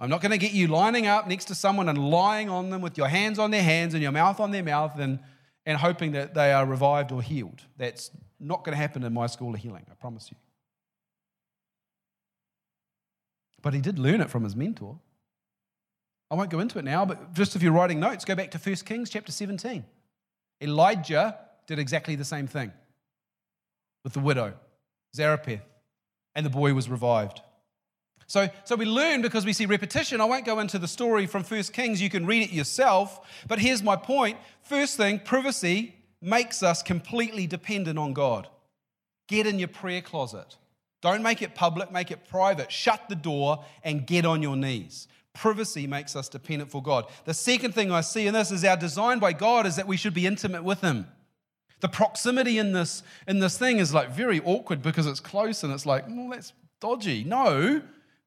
I'm 0.00 0.10
not 0.10 0.20
going 0.20 0.30
to 0.30 0.38
get 0.38 0.52
you 0.52 0.68
lining 0.68 1.06
up 1.06 1.26
next 1.26 1.46
to 1.46 1.54
someone 1.54 1.88
and 1.88 1.98
lying 1.98 2.48
on 2.48 2.70
them 2.70 2.82
with 2.82 2.96
your 2.96 3.08
hands 3.08 3.38
on 3.38 3.50
their 3.50 3.62
hands 3.62 3.94
and 3.94 4.02
your 4.02 4.12
mouth 4.12 4.38
on 4.38 4.52
their 4.52 4.62
mouth 4.62 4.98
and, 4.98 5.18
and 5.66 5.76
hoping 5.78 6.12
that 6.12 6.34
they 6.34 6.52
are 6.52 6.64
revived 6.64 7.10
or 7.10 7.20
healed. 7.20 7.62
That's 7.76 8.10
not 8.38 8.64
going 8.64 8.74
to 8.74 8.80
happen 8.80 9.02
in 9.02 9.12
my 9.12 9.26
school 9.26 9.54
of 9.54 9.60
healing, 9.60 9.84
I 9.90 9.94
promise 9.94 10.30
you. 10.30 10.36
But 13.60 13.74
he 13.74 13.80
did 13.80 13.98
learn 13.98 14.20
it 14.20 14.30
from 14.30 14.44
his 14.44 14.54
mentor. 14.54 15.00
I 16.30 16.36
won't 16.36 16.50
go 16.50 16.60
into 16.60 16.78
it 16.78 16.84
now, 16.84 17.04
but 17.04 17.32
just 17.32 17.56
if 17.56 17.62
you're 17.62 17.72
writing 17.72 17.98
notes, 17.98 18.24
go 18.24 18.36
back 18.36 18.50
to 18.52 18.58
1 18.58 18.76
Kings 18.76 19.10
chapter 19.10 19.32
17. 19.32 19.84
Elijah 20.60 21.38
did 21.66 21.78
exactly 21.78 22.16
the 22.16 22.24
same 22.24 22.46
thing 22.46 22.72
with 24.04 24.12
the 24.12 24.20
widow, 24.20 24.54
Zarephath, 25.14 25.62
and 26.34 26.44
the 26.44 26.50
boy 26.50 26.74
was 26.74 26.88
revived. 26.88 27.40
So, 28.26 28.48
so 28.64 28.76
we 28.76 28.84
learn 28.84 29.22
because 29.22 29.46
we 29.46 29.54
see 29.54 29.64
repetition. 29.64 30.20
I 30.20 30.26
won't 30.26 30.44
go 30.44 30.58
into 30.58 30.78
the 30.78 30.88
story 30.88 31.26
from 31.26 31.44
First 31.44 31.72
Kings, 31.72 32.00
you 32.00 32.10
can 32.10 32.26
read 32.26 32.42
it 32.42 32.52
yourself. 32.52 33.26
But 33.48 33.58
here's 33.58 33.82
my 33.82 33.96
point. 33.96 34.38
First 34.62 34.96
thing, 34.96 35.20
privacy 35.20 35.94
makes 36.20 36.62
us 36.62 36.82
completely 36.82 37.46
dependent 37.46 37.98
on 37.98 38.12
God. 38.12 38.48
Get 39.28 39.46
in 39.46 39.58
your 39.58 39.68
prayer 39.68 40.02
closet. 40.02 40.56
Don't 41.00 41.22
make 41.22 41.42
it 41.42 41.54
public, 41.54 41.92
make 41.92 42.10
it 42.10 42.28
private. 42.28 42.72
Shut 42.72 43.08
the 43.08 43.14
door 43.14 43.64
and 43.82 44.06
get 44.06 44.26
on 44.26 44.42
your 44.42 44.56
knees. 44.56 45.08
Privacy 45.34 45.86
makes 45.86 46.16
us 46.16 46.28
dependent 46.28 46.70
for 46.70 46.82
God. 46.82 47.06
The 47.24 47.34
second 47.34 47.72
thing 47.72 47.92
I 47.92 48.00
see 48.00 48.26
in 48.26 48.34
this 48.34 48.50
is 48.50 48.64
our 48.64 48.76
design 48.76 49.18
by 49.18 49.32
God 49.32 49.66
is 49.66 49.76
that 49.76 49.86
we 49.86 49.96
should 49.96 50.14
be 50.14 50.26
intimate 50.26 50.64
with 50.64 50.80
Him. 50.80 51.06
The 51.80 51.88
proximity 51.88 52.58
in 52.58 52.72
this, 52.72 53.02
in 53.28 53.38
this 53.38 53.56
thing 53.56 53.78
is 53.78 53.94
like 53.94 54.10
very 54.10 54.40
awkward 54.40 54.82
because 54.82 55.06
it's 55.06 55.20
close 55.20 55.62
and 55.62 55.72
it's 55.72 55.86
like, 55.86 56.06
well, 56.08 56.30
that's 56.30 56.52
dodgy. 56.80 57.22
No, 57.22 57.82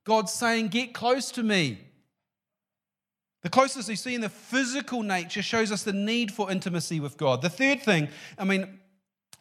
God's 0.05 0.31
saying, 0.31 0.69
Get 0.69 0.93
close 0.93 1.31
to 1.31 1.43
me. 1.43 1.79
The 3.41 3.49
closest 3.49 3.89
we 3.89 3.95
see 3.95 4.15
in 4.15 4.21
the 4.21 4.29
physical 4.29 5.01
nature 5.01 5.41
shows 5.41 5.71
us 5.71 5.83
the 5.83 5.93
need 5.93 6.31
for 6.31 6.51
intimacy 6.51 6.99
with 6.99 7.17
God. 7.17 7.41
The 7.41 7.49
third 7.49 7.81
thing, 7.81 8.07
I 8.37 8.43
mean, 8.43 8.79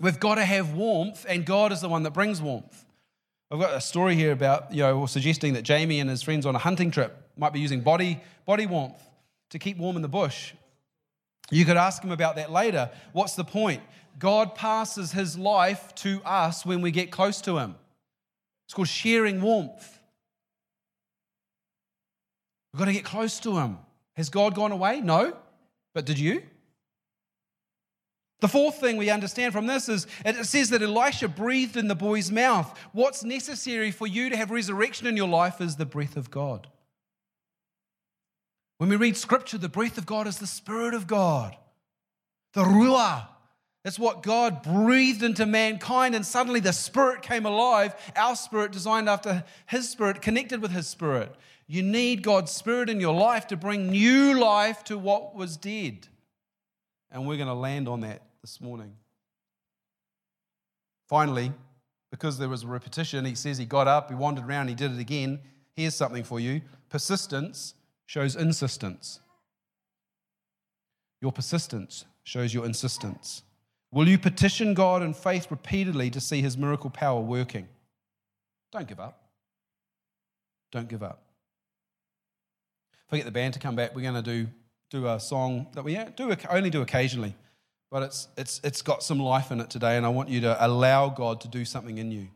we've 0.00 0.18
got 0.18 0.36
to 0.36 0.44
have 0.44 0.72
warmth, 0.72 1.26
and 1.28 1.44
God 1.44 1.70
is 1.70 1.82
the 1.82 1.88
one 1.88 2.02
that 2.04 2.12
brings 2.12 2.40
warmth. 2.40 2.84
I've 3.50 3.58
got 3.58 3.74
a 3.74 3.80
story 3.80 4.14
here 4.14 4.30
about, 4.30 4.72
you 4.72 4.82
know, 4.82 5.06
suggesting 5.06 5.54
that 5.54 5.62
Jamie 5.62 5.98
and 5.98 6.08
his 6.08 6.22
friends 6.22 6.46
on 6.46 6.54
a 6.54 6.58
hunting 6.58 6.92
trip 6.92 7.30
might 7.36 7.52
be 7.52 7.58
using 7.58 7.80
body, 7.80 8.20
body 8.46 8.66
warmth 8.66 9.02
to 9.50 9.58
keep 9.58 9.76
warm 9.76 9.96
in 9.96 10.02
the 10.02 10.08
bush. 10.08 10.52
You 11.50 11.64
could 11.64 11.76
ask 11.76 12.02
him 12.02 12.12
about 12.12 12.36
that 12.36 12.52
later. 12.52 12.90
What's 13.12 13.34
the 13.34 13.42
point? 13.42 13.82
God 14.20 14.54
passes 14.54 15.10
his 15.10 15.36
life 15.36 15.92
to 15.96 16.22
us 16.24 16.64
when 16.64 16.80
we 16.80 16.92
get 16.92 17.10
close 17.10 17.40
to 17.42 17.58
him. 17.58 17.74
It's 18.66 18.74
called 18.74 18.86
sharing 18.86 19.40
warmth. 19.40 19.98
We've 22.72 22.78
got 22.78 22.84
to 22.84 22.92
get 22.92 23.04
close 23.04 23.40
to 23.40 23.58
him. 23.58 23.78
Has 24.16 24.28
God 24.28 24.54
gone 24.54 24.70
away? 24.70 25.00
No. 25.00 25.36
But 25.92 26.06
did 26.06 26.20
you? 26.20 26.42
The 28.40 28.48
fourth 28.48 28.80
thing 28.80 28.96
we 28.96 29.10
understand 29.10 29.52
from 29.52 29.66
this 29.66 29.88
is 29.88 30.06
it 30.24 30.44
says 30.46 30.70
that 30.70 30.82
Elisha 30.82 31.28
breathed 31.28 31.76
in 31.76 31.88
the 31.88 31.94
boy's 31.94 32.30
mouth. 32.30 32.76
What's 32.92 33.22
necessary 33.22 33.90
for 33.90 34.06
you 34.06 34.30
to 34.30 34.36
have 34.36 34.50
resurrection 34.50 35.06
in 35.06 35.16
your 35.16 35.28
life 35.28 35.60
is 35.60 35.76
the 35.76 35.86
breath 35.86 36.16
of 36.16 36.30
God. 36.30 36.66
When 38.78 38.88
we 38.88 38.96
read 38.96 39.16
scripture, 39.16 39.58
the 39.58 39.68
breath 39.68 39.98
of 39.98 40.06
God 40.06 40.26
is 40.26 40.38
the 40.38 40.46
Spirit 40.46 40.94
of 40.94 41.06
God, 41.06 41.54
the 42.54 42.62
Ruah. 42.64 43.28
That's 43.84 43.98
what 43.98 44.22
God 44.22 44.62
breathed 44.62 45.22
into 45.22 45.44
mankind, 45.44 46.14
and 46.14 46.24
suddenly 46.24 46.60
the 46.60 46.72
Spirit 46.72 47.20
came 47.20 47.44
alive. 47.44 47.94
Our 48.16 48.36
spirit, 48.36 48.72
designed 48.72 49.08
after 49.08 49.44
His 49.66 49.88
Spirit, 49.88 50.22
connected 50.22 50.62
with 50.62 50.70
His 50.70 50.86
Spirit. 50.86 51.34
You 51.66 51.82
need 51.82 52.22
God's 52.22 52.52
Spirit 52.52 52.88
in 52.88 53.00
your 53.00 53.14
life 53.14 53.46
to 53.48 53.56
bring 53.56 53.90
new 53.90 54.38
life 54.38 54.82
to 54.84 54.96
what 54.96 55.34
was 55.34 55.58
dead. 55.58 56.08
And 57.10 57.26
we're 57.26 57.36
going 57.36 57.48
to 57.48 57.54
land 57.54 57.86
on 57.86 58.00
that 58.00 58.22
this 58.42 58.60
morning. 58.60 58.94
Finally, 61.08 61.52
because 62.10 62.38
there 62.38 62.48
was 62.48 62.62
a 62.62 62.66
repetition, 62.66 63.24
he 63.24 63.34
says 63.34 63.58
he 63.58 63.64
got 63.64 63.86
up, 63.86 64.08
he 64.08 64.14
wandered 64.14 64.44
around, 64.44 64.68
he 64.68 64.74
did 64.74 64.92
it 64.92 64.98
again. 64.98 65.40
Here's 65.74 65.94
something 65.94 66.24
for 66.24 66.40
you 66.40 66.60
persistence 66.88 67.74
shows 68.06 68.34
insistence. 68.36 69.20
Your 71.20 71.32
persistence 71.32 72.06
shows 72.24 72.52
your 72.52 72.64
insistence. 72.64 73.42
Will 73.92 74.08
you 74.08 74.18
petition 74.18 74.74
God 74.74 75.02
in 75.02 75.14
faith 75.14 75.48
repeatedly 75.50 76.10
to 76.10 76.20
see 76.20 76.40
his 76.40 76.56
miracle 76.56 76.90
power 76.90 77.20
working? 77.20 77.68
Don't 78.72 78.88
give 78.88 79.00
up. 79.00 79.30
Don't 80.70 80.88
give 80.88 81.02
up. 81.02 81.22
If 83.06 83.14
I 83.14 83.16
get 83.16 83.26
the 83.26 83.32
band 83.32 83.54
to 83.54 83.60
come 83.60 83.74
back, 83.74 83.94
we're 83.94 84.02
going 84.02 84.14
to 84.14 84.22
do, 84.22 84.46
do 84.90 85.08
a 85.08 85.18
song 85.18 85.66
that 85.74 85.82
we 85.82 85.98
do 86.16 86.34
only 86.48 86.70
do 86.70 86.80
occasionally, 86.80 87.34
but 87.90 88.04
it's, 88.04 88.28
it's, 88.36 88.60
it's 88.62 88.82
got 88.82 89.02
some 89.02 89.18
life 89.18 89.50
in 89.50 89.60
it 89.60 89.68
today, 89.68 89.96
and 89.96 90.06
I 90.06 90.10
want 90.10 90.28
you 90.28 90.40
to 90.42 90.64
allow 90.64 91.08
God 91.08 91.40
to 91.42 91.48
do 91.48 91.64
something 91.64 91.98
in 91.98 92.12
you. 92.12 92.28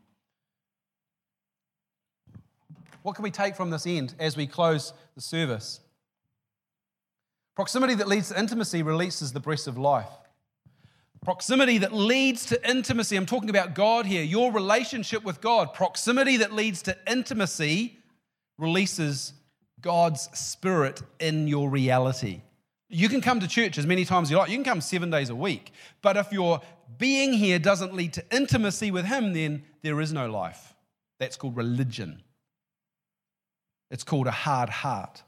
What 3.01 3.15
can 3.15 3.23
we 3.23 3.31
take 3.31 3.55
from 3.55 3.69
this 3.69 3.85
end 3.87 4.15
as 4.19 4.35
we 4.35 4.47
close 4.47 4.91
the 5.15 5.21
service? 5.21 5.79
Proximity 7.55 7.93
that 7.95 8.07
leads 8.07 8.29
to 8.29 8.39
intimacy 8.39 8.83
releases 8.83 9.31
the 9.31 9.39
breath 9.39 9.67
of 9.67 9.77
life. 9.77 10.09
Proximity 11.23 11.77
that 11.79 11.93
leads 11.93 12.45
to 12.47 12.69
intimacy. 12.69 13.15
I'm 13.15 13.25
talking 13.25 13.49
about 13.49 13.73
God 13.73 14.05
here, 14.05 14.23
your 14.23 14.51
relationship 14.51 15.23
with 15.23 15.39
God. 15.39 15.73
Proximity 15.73 16.37
that 16.37 16.51
leads 16.51 16.81
to 16.83 16.97
intimacy 17.09 17.99
releases 18.57 19.33
God's 19.81 20.29
Spirit 20.37 21.01
in 21.19 21.47
your 21.47 21.69
reality. 21.69 22.41
You 22.89 23.09
can 23.09 23.21
come 23.21 23.39
to 23.39 23.47
church 23.47 23.77
as 23.77 23.87
many 23.87 24.05
times 24.05 24.27
as 24.27 24.31
you 24.31 24.37
like. 24.37 24.49
You 24.49 24.57
can 24.57 24.63
come 24.63 24.81
seven 24.81 25.09
days 25.09 25.29
a 25.29 25.35
week. 25.35 25.71
But 26.01 26.17
if 26.17 26.31
your 26.31 26.61
being 26.97 27.33
here 27.33 27.57
doesn't 27.57 27.93
lead 27.93 28.13
to 28.13 28.23
intimacy 28.35 28.91
with 28.91 29.05
Him, 29.05 29.33
then 29.33 29.63
there 29.81 29.99
is 30.01 30.13
no 30.13 30.29
life. 30.29 30.75
That's 31.19 31.35
called 31.35 31.57
religion. 31.57 32.21
It's 33.89 34.03
called 34.03 34.27
a 34.27 34.31
hard 34.31 34.69
heart. 34.69 35.23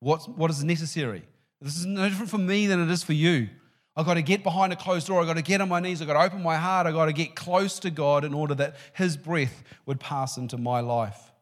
What's, 0.00 0.26
what 0.26 0.50
is 0.50 0.64
necessary? 0.64 1.22
This 1.60 1.76
is 1.76 1.86
no 1.86 2.08
different 2.08 2.30
for 2.30 2.38
me 2.38 2.66
than 2.66 2.80
it 2.82 2.90
is 2.90 3.02
for 3.02 3.12
you. 3.12 3.48
I've 3.96 4.04
got 4.04 4.14
to 4.14 4.22
get 4.22 4.42
behind 4.42 4.72
a 4.72 4.76
closed 4.76 5.06
door. 5.06 5.20
I've 5.20 5.26
got 5.26 5.36
to 5.36 5.42
get 5.42 5.60
on 5.60 5.68
my 5.68 5.80
knees. 5.80 6.02
I've 6.02 6.08
got 6.08 6.14
to 6.14 6.26
open 6.26 6.42
my 6.42 6.56
heart. 6.56 6.86
I've 6.86 6.94
got 6.94 7.06
to 7.06 7.12
get 7.12 7.34
close 7.34 7.78
to 7.80 7.90
God 7.90 8.24
in 8.24 8.34
order 8.34 8.54
that 8.56 8.76
His 8.92 9.16
breath 9.16 9.62
would 9.86 10.00
pass 10.00 10.36
into 10.36 10.58
my 10.58 10.80
life. 10.80 11.32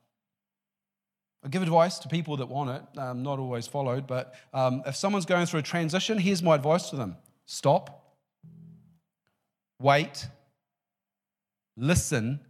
I 1.45 1.49
give 1.49 1.62
advice 1.62 1.99
to 1.99 2.09
people 2.09 2.38
that 2.38 2.47
want 2.47 2.70
it, 2.70 2.99
um, 2.99 3.22
not 3.22 3.38
always 3.38 3.66
followed, 3.66 4.07
but 4.07 4.34
um, 4.55 4.82
if 4.86 4.97
someone's 4.97 5.26
going 5.26 5.45
through 5.45 5.61
a 5.61 5.62
transition, 5.62 6.16
here's 6.16 6.42
my 6.42 6.55
advice 6.55 6.88
to 6.90 6.97
them 6.97 7.16
stop, 7.45 8.16
wait, 9.78 10.26
listen, 11.76 12.40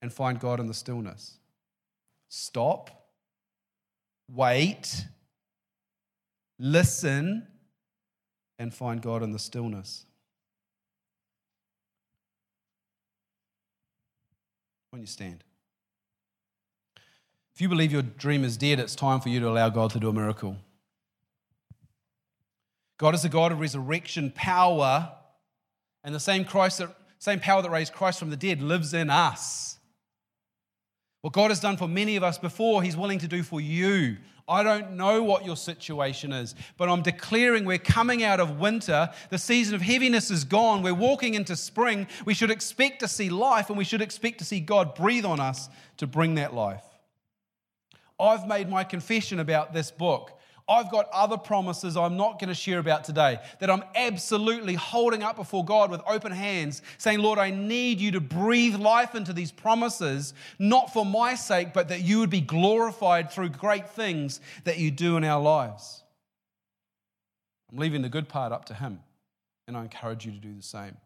and 0.00 0.12
find 0.12 0.38
God 0.38 0.60
in 0.60 0.68
the 0.68 0.74
stillness. 0.74 1.38
Stop, 2.28 3.08
wait, 4.30 5.06
listen, 6.60 7.48
and 8.60 8.72
find 8.72 9.02
God 9.02 9.24
in 9.24 9.32
the 9.32 9.40
stillness. 9.40 10.06
When 14.90 15.00
you 15.00 15.08
stand. 15.08 15.42
If 17.54 17.60
you 17.60 17.68
believe 17.68 17.92
your 17.92 18.02
dream 18.02 18.42
is 18.42 18.56
dead, 18.56 18.80
it's 18.80 18.96
time 18.96 19.20
for 19.20 19.28
you 19.28 19.38
to 19.38 19.48
allow 19.48 19.68
God 19.68 19.90
to 19.92 20.00
do 20.00 20.08
a 20.08 20.12
miracle. 20.12 20.56
God 22.98 23.14
is 23.14 23.24
a 23.24 23.28
God 23.28 23.52
of 23.52 23.60
resurrection 23.60 24.32
power, 24.34 25.12
and 26.02 26.12
the 26.12 26.20
same 26.20 26.44
Christ 26.44 26.78
that, 26.78 26.96
same 27.18 27.38
power 27.38 27.62
that 27.62 27.70
raised 27.70 27.92
Christ 27.92 28.18
from 28.18 28.30
the 28.30 28.36
dead 28.36 28.60
lives 28.60 28.92
in 28.92 29.08
us. 29.08 29.78
What 31.20 31.32
God 31.32 31.52
has 31.52 31.60
done 31.60 31.76
for 31.76 31.86
many 31.86 32.16
of 32.16 32.24
us 32.24 32.38
before, 32.38 32.82
He's 32.82 32.96
willing 32.96 33.20
to 33.20 33.28
do 33.28 33.44
for 33.44 33.60
you. 33.60 34.16
I 34.48 34.62
don't 34.62 34.92
know 34.96 35.22
what 35.22 35.46
your 35.46 35.56
situation 35.56 36.32
is, 36.32 36.54
but 36.76 36.88
I'm 36.88 37.02
declaring 37.02 37.64
we're 37.64 37.78
coming 37.78 38.24
out 38.24 38.40
of 38.40 38.58
winter. 38.58 39.10
The 39.30 39.38
season 39.38 39.74
of 39.74 39.80
heaviness 39.80 40.30
is 40.30 40.44
gone. 40.44 40.82
We're 40.82 40.92
walking 40.92 41.34
into 41.34 41.56
spring. 41.56 42.08
We 42.26 42.34
should 42.34 42.50
expect 42.50 43.00
to 43.00 43.08
see 43.08 43.30
life, 43.30 43.68
and 43.70 43.78
we 43.78 43.84
should 43.84 44.02
expect 44.02 44.38
to 44.40 44.44
see 44.44 44.60
God 44.60 44.94
breathe 44.96 45.24
on 45.24 45.38
us 45.38 45.68
to 45.96 46.06
bring 46.08 46.34
that 46.34 46.52
life. 46.52 46.82
I've 48.18 48.46
made 48.46 48.68
my 48.68 48.84
confession 48.84 49.40
about 49.40 49.72
this 49.72 49.90
book. 49.90 50.38
I've 50.66 50.90
got 50.90 51.08
other 51.12 51.36
promises 51.36 51.96
I'm 51.96 52.16
not 52.16 52.38
going 52.38 52.48
to 52.48 52.54
share 52.54 52.78
about 52.78 53.04
today 53.04 53.38
that 53.60 53.68
I'm 53.68 53.84
absolutely 53.94 54.74
holding 54.74 55.22
up 55.22 55.36
before 55.36 55.62
God 55.64 55.90
with 55.90 56.00
open 56.06 56.32
hands, 56.32 56.80
saying, 56.96 57.18
Lord, 57.18 57.38
I 57.38 57.50
need 57.50 58.00
you 58.00 58.12
to 58.12 58.20
breathe 58.20 58.76
life 58.76 59.14
into 59.14 59.34
these 59.34 59.52
promises, 59.52 60.32
not 60.58 60.92
for 60.92 61.04
my 61.04 61.34
sake, 61.34 61.74
but 61.74 61.88
that 61.88 62.00
you 62.00 62.18
would 62.20 62.30
be 62.30 62.40
glorified 62.40 63.30
through 63.30 63.50
great 63.50 63.90
things 63.90 64.40
that 64.64 64.78
you 64.78 64.90
do 64.90 65.18
in 65.18 65.24
our 65.24 65.42
lives. 65.42 66.02
I'm 67.70 67.78
leaving 67.78 68.00
the 68.00 68.08
good 68.08 68.28
part 68.28 68.52
up 68.52 68.64
to 68.66 68.74
Him, 68.74 69.00
and 69.68 69.76
I 69.76 69.82
encourage 69.82 70.24
you 70.24 70.32
to 70.32 70.38
do 70.38 70.54
the 70.54 70.62
same. 70.62 70.96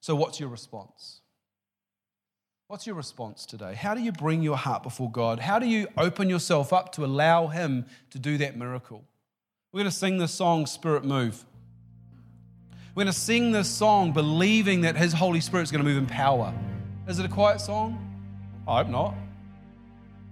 So, 0.00 0.14
what's 0.14 0.38
your 0.38 0.50
response? 0.50 1.20
What's 2.68 2.86
your 2.86 2.96
response 2.96 3.46
today? 3.46 3.74
How 3.74 3.94
do 3.94 4.02
you 4.02 4.12
bring 4.12 4.42
your 4.42 4.58
heart 4.58 4.82
before 4.82 5.10
God? 5.10 5.38
How 5.38 5.58
do 5.58 5.66
you 5.66 5.88
open 5.96 6.28
yourself 6.28 6.70
up 6.70 6.92
to 6.92 7.04
allow 7.06 7.46
Him 7.46 7.86
to 8.10 8.18
do 8.18 8.36
that 8.36 8.58
miracle? 8.58 9.06
We're 9.72 9.78
going 9.78 9.90
to 9.90 9.96
sing 9.96 10.18
this 10.18 10.34
song, 10.34 10.66
Spirit 10.66 11.02
Move. 11.02 11.46
We're 12.94 13.04
going 13.04 13.14
to 13.14 13.18
sing 13.18 13.52
this 13.52 13.70
song 13.70 14.12
believing 14.12 14.82
that 14.82 14.98
His 14.98 15.14
Holy 15.14 15.40
Spirit 15.40 15.62
is 15.62 15.70
going 15.70 15.82
to 15.82 15.88
move 15.88 15.96
in 15.96 16.04
power. 16.04 16.52
Is 17.06 17.18
it 17.18 17.24
a 17.24 17.30
quiet 17.30 17.62
song? 17.62 18.04
I 18.68 18.82
hope 18.82 18.88
not. 18.88 19.14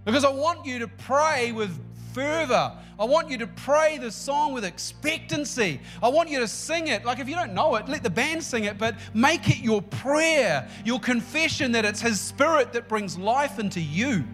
Because 0.05 0.27
I 0.27 0.31
want 0.31 0.67
you 0.67 0.81
to 0.81 0.89
pray 0.89 1.53
with 1.53 1.81
fervor. 2.17 2.73
I 2.99 3.05
want 3.05 3.29
you 3.31 3.37
to 3.37 3.47
pray 3.47 3.99
the 3.99 4.11
song 4.11 4.55
with 4.55 4.65
expectancy. 4.65 5.79
I 6.03 6.09
want 6.09 6.31
you 6.31 6.39
to 6.39 6.49
sing 6.49 6.89
it. 6.89 7.05
Like 7.05 7.19
if 7.19 7.29
you 7.29 7.35
don't 7.35 7.53
know 7.53 7.75
it, 7.75 7.91
let 7.91 8.03
the 8.03 8.09
band 8.09 8.43
sing 8.43 8.65
it, 8.65 8.79
but 8.79 8.97
make 9.13 9.51
it 9.51 9.59
your 9.59 9.83
prayer, 9.83 10.67
your 10.83 10.99
confession 10.99 11.73
that 11.73 11.85
it's 11.85 12.01
His 12.01 12.19
Spirit 12.19 12.73
that 12.73 12.89
brings 12.89 13.19
life 13.19 13.59
into 13.59 13.83
you, 13.83 14.25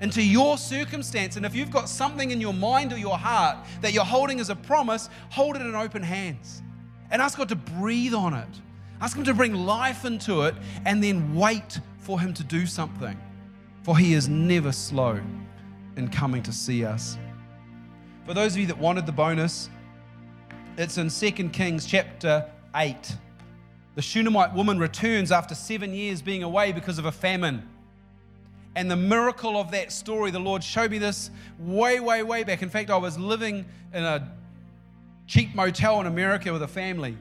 into 0.00 0.22
your 0.22 0.56
circumstance. 0.56 1.34
And 1.34 1.44
if 1.44 1.52
you've 1.52 1.72
got 1.72 1.88
something 1.88 2.30
in 2.30 2.40
your 2.40 2.54
mind 2.54 2.92
or 2.92 2.96
your 2.96 3.18
heart 3.18 3.56
that 3.80 3.92
you're 3.92 4.04
holding 4.04 4.38
as 4.38 4.48
a 4.48 4.54
promise, 4.54 5.08
hold 5.30 5.56
it 5.56 5.62
in 5.62 5.74
open 5.74 6.04
hands 6.04 6.62
and 7.10 7.20
ask 7.20 7.38
God 7.38 7.48
to 7.48 7.56
breathe 7.56 8.14
on 8.14 8.34
it. 8.34 8.60
Ask 9.00 9.16
Him 9.16 9.24
to 9.24 9.34
bring 9.34 9.54
life 9.54 10.04
into 10.04 10.42
it 10.42 10.54
and 10.86 11.02
then 11.02 11.34
wait 11.34 11.80
for 11.98 12.20
Him 12.20 12.32
to 12.34 12.44
do 12.44 12.66
something. 12.66 13.18
For 13.82 13.98
He 13.98 14.14
is 14.14 14.28
never 14.28 14.70
slow 14.70 15.18
in 16.00 16.08
coming 16.08 16.42
to 16.42 16.52
see 16.52 16.82
us. 16.82 17.18
For 18.26 18.32
those 18.32 18.54
of 18.54 18.60
you 18.60 18.66
that 18.68 18.78
wanted 18.78 19.04
the 19.04 19.12
bonus, 19.12 19.68
it's 20.78 20.96
in 20.96 21.10
2 21.10 21.50
Kings 21.50 21.84
chapter 21.84 22.50
8. 22.74 22.96
The 23.96 24.02
Shunammite 24.02 24.54
woman 24.54 24.78
returns 24.78 25.30
after 25.30 25.54
seven 25.54 25.92
years 25.92 26.22
being 26.22 26.42
away 26.42 26.72
because 26.72 26.98
of 26.98 27.04
a 27.04 27.12
famine. 27.12 27.68
And 28.74 28.90
the 28.90 28.96
miracle 28.96 29.58
of 29.58 29.72
that 29.72 29.92
story, 29.92 30.30
the 30.30 30.38
Lord 30.38 30.64
showed 30.64 30.90
me 30.90 30.96
this 30.96 31.30
way, 31.58 32.00
way, 32.00 32.22
way 32.22 32.44
back. 32.44 32.62
In 32.62 32.70
fact, 32.70 32.88
I 32.88 32.96
was 32.96 33.18
living 33.18 33.66
in 33.92 34.02
a 34.02 34.32
cheap 35.26 35.54
motel 35.54 36.00
in 36.00 36.06
America 36.06 36.50
with 36.50 36.62
a 36.62 36.68
family. 36.68 37.14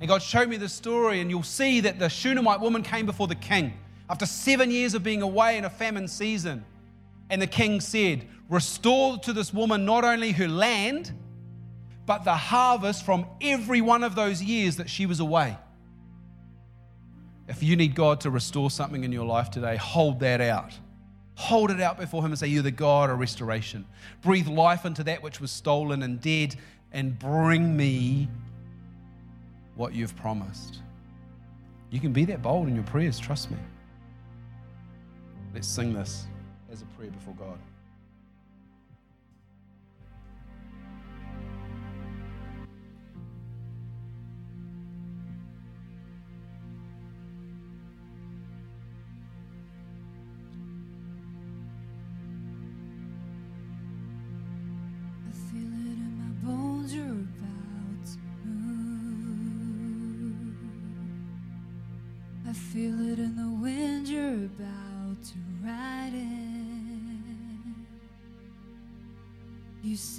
And 0.00 0.08
God 0.08 0.22
showed 0.22 0.48
me 0.48 0.56
this 0.56 0.72
story, 0.72 1.20
and 1.20 1.28
you'll 1.28 1.42
see 1.42 1.80
that 1.80 1.98
the 1.98 2.08
Shunammite 2.08 2.60
woman 2.60 2.82
came 2.82 3.04
before 3.04 3.26
the 3.26 3.34
king 3.34 3.74
after 4.08 4.24
seven 4.24 4.70
years 4.70 4.94
of 4.94 5.02
being 5.02 5.20
away 5.20 5.58
in 5.58 5.66
a 5.66 5.70
famine 5.70 6.08
season. 6.08 6.64
And 7.30 7.40
the 7.40 7.46
king 7.46 7.80
said, 7.80 8.26
Restore 8.48 9.18
to 9.18 9.32
this 9.32 9.52
woman 9.54 9.84
not 9.84 10.04
only 10.04 10.32
her 10.32 10.48
land, 10.48 11.12
but 12.04 12.24
the 12.24 12.34
harvest 12.34 13.04
from 13.04 13.26
every 13.40 13.80
one 13.80 14.02
of 14.02 14.14
those 14.14 14.42
years 14.42 14.76
that 14.76 14.90
she 14.90 15.06
was 15.06 15.20
away. 15.20 15.56
If 17.48 17.62
you 17.62 17.76
need 17.76 17.94
God 17.94 18.20
to 18.20 18.30
restore 18.30 18.70
something 18.70 19.04
in 19.04 19.12
your 19.12 19.24
life 19.24 19.50
today, 19.50 19.76
hold 19.76 20.20
that 20.20 20.40
out. 20.40 20.72
Hold 21.34 21.70
it 21.70 21.80
out 21.80 21.98
before 21.98 22.20
Him 22.20 22.30
and 22.32 22.38
say, 22.38 22.46
You're 22.46 22.62
the 22.62 22.70
God 22.70 23.10
of 23.10 23.18
restoration. 23.18 23.86
Breathe 24.20 24.48
life 24.48 24.84
into 24.84 25.02
that 25.04 25.22
which 25.22 25.40
was 25.40 25.50
stolen 25.50 26.02
and 26.02 26.20
dead, 26.20 26.56
and 26.92 27.18
bring 27.18 27.76
me 27.76 28.28
what 29.74 29.94
you've 29.94 30.14
promised. 30.16 30.80
You 31.90 32.00
can 32.00 32.12
be 32.12 32.24
that 32.26 32.42
bold 32.42 32.68
in 32.68 32.74
your 32.74 32.84
prayers, 32.84 33.18
trust 33.18 33.50
me. 33.50 33.56
Let's 35.54 35.68
sing 35.68 35.92
this 35.92 36.26
as 36.72 36.80
a 36.80 36.86
prayer 36.96 37.10
before 37.10 37.34
God. 37.34 37.58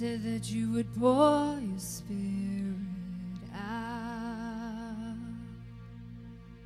Said 0.04 0.22
that 0.22 0.50
you 0.50 0.70
would 0.70 0.94
pour 1.00 1.58
your 1.62 1.78
spirit 1.78 2.76
out. 3.56 5.16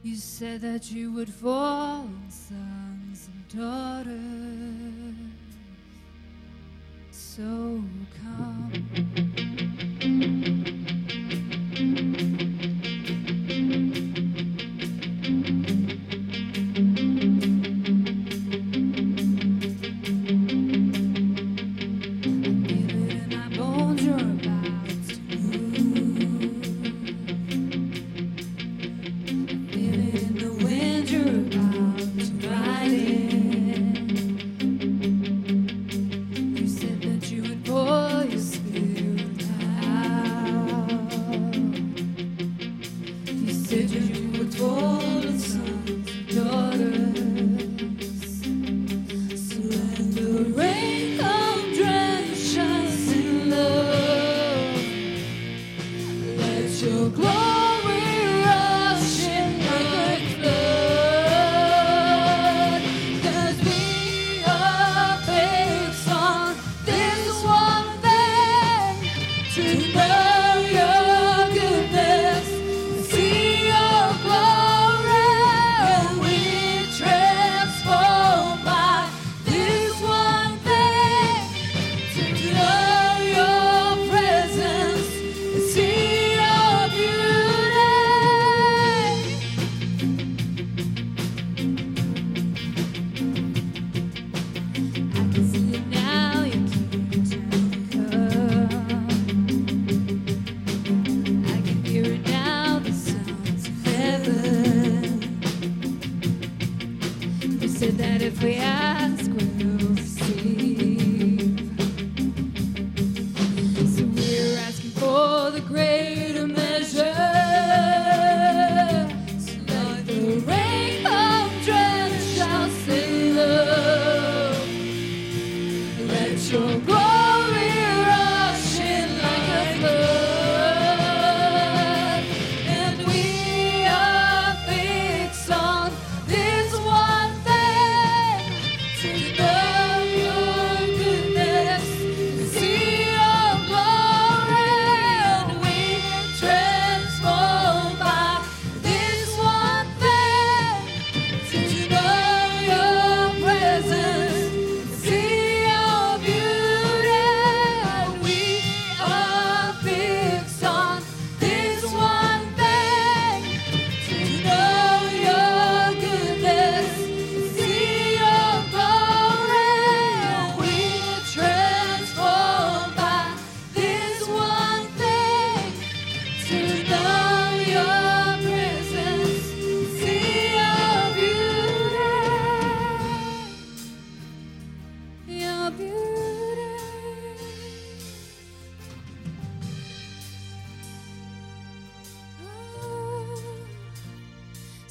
You 0.02 0.16
said 0.16 0.60
that 0.62 0.90
you 0.90 1.12
would 1.12 1.32
fall 1.32 2.00
on 2.00 2.26
sons 2.30 3.28
and 3.32 3.48
daughters. 3.56 4.57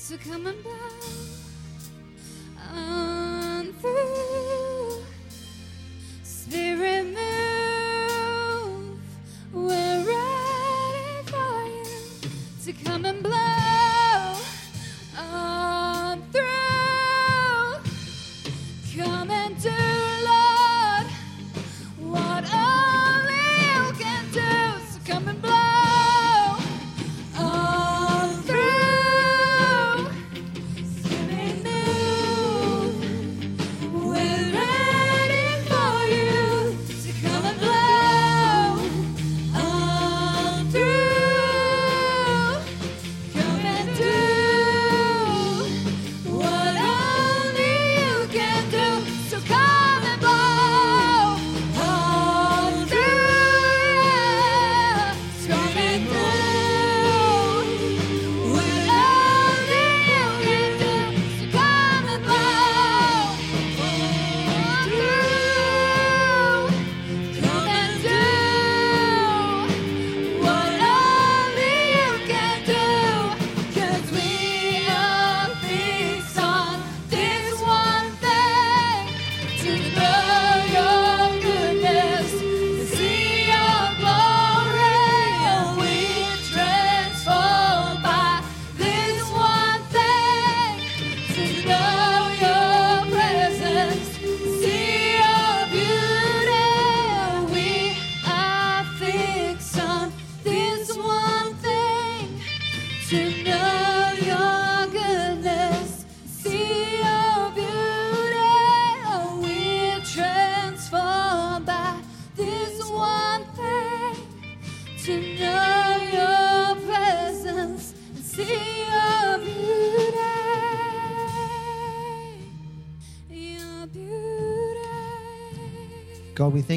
So 0.07 0.15
come 0.15 0.47
and 0.47 1.46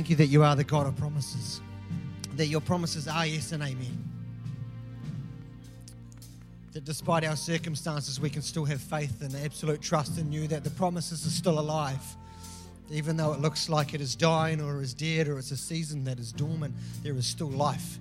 thank 0.00 0.08
you 0.08 0.16
that 0.16 0.28
you 0.28 0.42
are 0.42 0.56
the 0.56 0.64
God 0.64 0.86
of 0.86 0.96
promises, 0.96 1.60
that 2.36 2.46
your 2.46 2.62
promises 2.62 3.06
are 3.06 3.26
yes 3.26 3.52
and 3.52 3.62
amen. 3.62 4.02
That 6.72 6.86
despite 6.86 7.22
our 7.22 7.36
circumstances, 7.36 8.18
we 8.18 8.30
can 8.30 8.40
still 8.40 8.64
have 8.64 8.80
faith 8.80 9.20
and 9.20 9.36
absolute 9.44 9.82
trust 9.82 10.16
in 10.16 10.32
you, 10.32 10.48
that 10.48 10.64
the 10.64 10.70
promises 10.70 11.26
are 11.26 11.30
still 11.30 11.58
alive. 11.58 12.00
Even 12.90 13.18
though 13.18 13.34
it 13.34 13.40
looks 13.40 13.68
like 13.68 13.92
it 13.92 14.00
is 14.00 14.16
dying 14.16 14.62
or 14.62 14.80
is 14.80 14.94
dead 14.94 15.28
or 15.28 15.38
it's 15.38 15.50
a 15.50 15.56
season 15.58 16.02
that 16.04 16.18
is 16.18 16.32
dormant, 16.32 16.74
there 17.02 17.14
is 17.16 17.26
still 17.26 17.50
life 17.50 17.98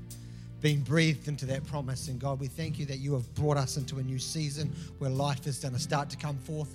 being 0.62 0.80
breathed 0.80 1.28
into 1.28 1.46
that 1.48 1.68
promise. 1.68 2.08
And 2.08 2.18
God, 2.18 2.40
we 2.40 2.48
thank 2.48 2.80
you 2.80 2.86
that 2.86 3.00
you 3.00 3.12
have 3.12 3.36
brought 3.36 3.58
us 3.58 3.76
into 3.76 3.98
a 3.98 4.04
new 4.04 4.20
season 4.20 4.74
where 5.00 5.10
life 5.10 5.46
is 5.48 5.60
going 5.60 5.74
to 5.74 5.82
start 5.82 6.10
to 6.12 6.16
come 6.16 6.38
forth 6.38 6.74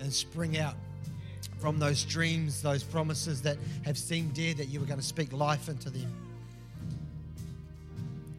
and 0.00 0.10
spring 0.10 0.56
out 0.56 0.76
from 1.62 1.78
those 1.78 2.02
dreams, 2.04 2.60
those 2.60 2.82
promises 2.82 3.40
that 3.40 3.56
have 3.84 3.96
seemed 3.96 4.34
dead, 4.34 4.56
that 4.56 4.66
you 4.66 4.80
were 4.80 4.86
going 4.86 4.98
to 4.98 5.06
speak 5.06 5.32
life 5.32 5.68
into 5.68 5.90
them. 5.90 6.12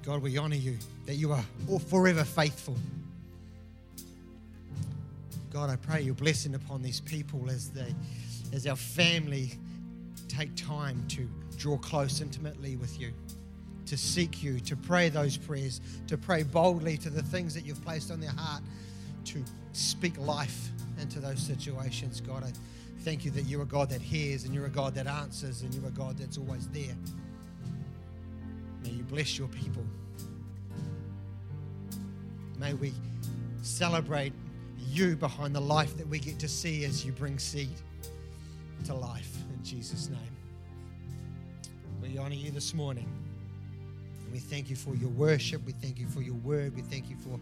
God, 0.06 0.22
we 0.22 0.38
honor 0.38 0.58
you, 0.58 0.78
that 1.06 1.16
you 1.16 1.32
are 1.32 1.46
forever 1.88 2.26
faithful. 2.26 2.76
God, 5.54 5.70
I 5.70 5.78
pray 5.78 6.02
your 6.02 6.16
blessing 6.16 6.54
upon 6.54 6.84
these 6.84 7.00
people 7.00 7.50
as 7.50 7.70
they, 7.70 7.96
as 8.52 8.68
our 8.68 8.76
family 8.76 9.54
take 10.28 10.54
time 10.58 11.02
to 11.08 11.26
draw 11.58 11.78
close 11.78 12.20
intimately 12.20 12.76
with 12.76 13.00
you, 13.00 13.14
to 13.86 13.96
seek 13.96 14.44
you, 14.44 14.60
to 14.60 14.76
pray 14.76 15.08
those 15.08 15.38
prayers, 15.38 15.80
to 16.08 16.18
pray 16.18 16.44
boldly 16.44 16.98
to 16.98 17.10
the 17.10 17.24
things 17.24 17.54
that 17.54 17.66
you've 17.66 17.84
placed 17.86 18.12
on 18.12 18.20
their 18.20 18.32
heart, 18.32 18.64
to 19.24 19.42
speak 19.72 20.18
life 20.18 20.72
into 21.00 21.22
those 21.22 21.40
situations. 21.40 22.20
God, 22.20 22.44
I 22.44 22.52
thank 23.04 23.26
you 23.26 23.32
that 23.32 23.44
you're 23.44 23.64
a 23.64 23.66
God 23.66 23.90
that 23.90 24.02
hears 24.02 24.46
and 24.46 24.54
you're 24.54 24.66
a 24.66 24.70
God 24.70 24.96
that 24.96 25.08
answers 25.08 25.62
and 25.62 25.74
you're 25.74 25.88
a 25.88 25.92
God 25.92 26.18
that's 26.18 26.38
always 26.38 26.68
there. 26.70 26.96
May 28.82 28.92
you 28.92 29.04
bless 29.04 29.38
your 29.38 29.50
people. 29.50 29.84
May 32.58 32.74
we 32.74 32.94
celebrate 33.62 34.32
you 34.90 35.18
behind 35.18 35.54
the 35.54 35.60
life 35.60 35.98
that 35.98 36.08
we 36.08 36.18
get 36.18 36.40
to 36.40 36.48
see 36.48 36.86
as 36.86 37.06
you 37.06 37.12
bring 37.12 37.38
seed 37.40 37.76
to 38.86 38.94
life. 38.94 39.36
In 39.54 39.64
Jesus' 39.66 40.10
name. 40.10 40.20
We 42.02 42.18
honor 42.18 42.36
you 42.36 42.52
this 42.52 42.74
morning. 42.74 43.10
We 44.32 44.40
thank 44.40 44.70
you 44.70 44.78
for 44.78 44.96
your 44.96 45.10
worship. 45.10 45.66
We 45.66 45.74
thank 45.74 46.00
you 46.00 46.08
for 46.08 46.22
your 46.22 46.36
word. 46.36 46.74
We 46.76 46.82
thank 46.82 47.10
you 47.10 47.18
for 47.18 47.38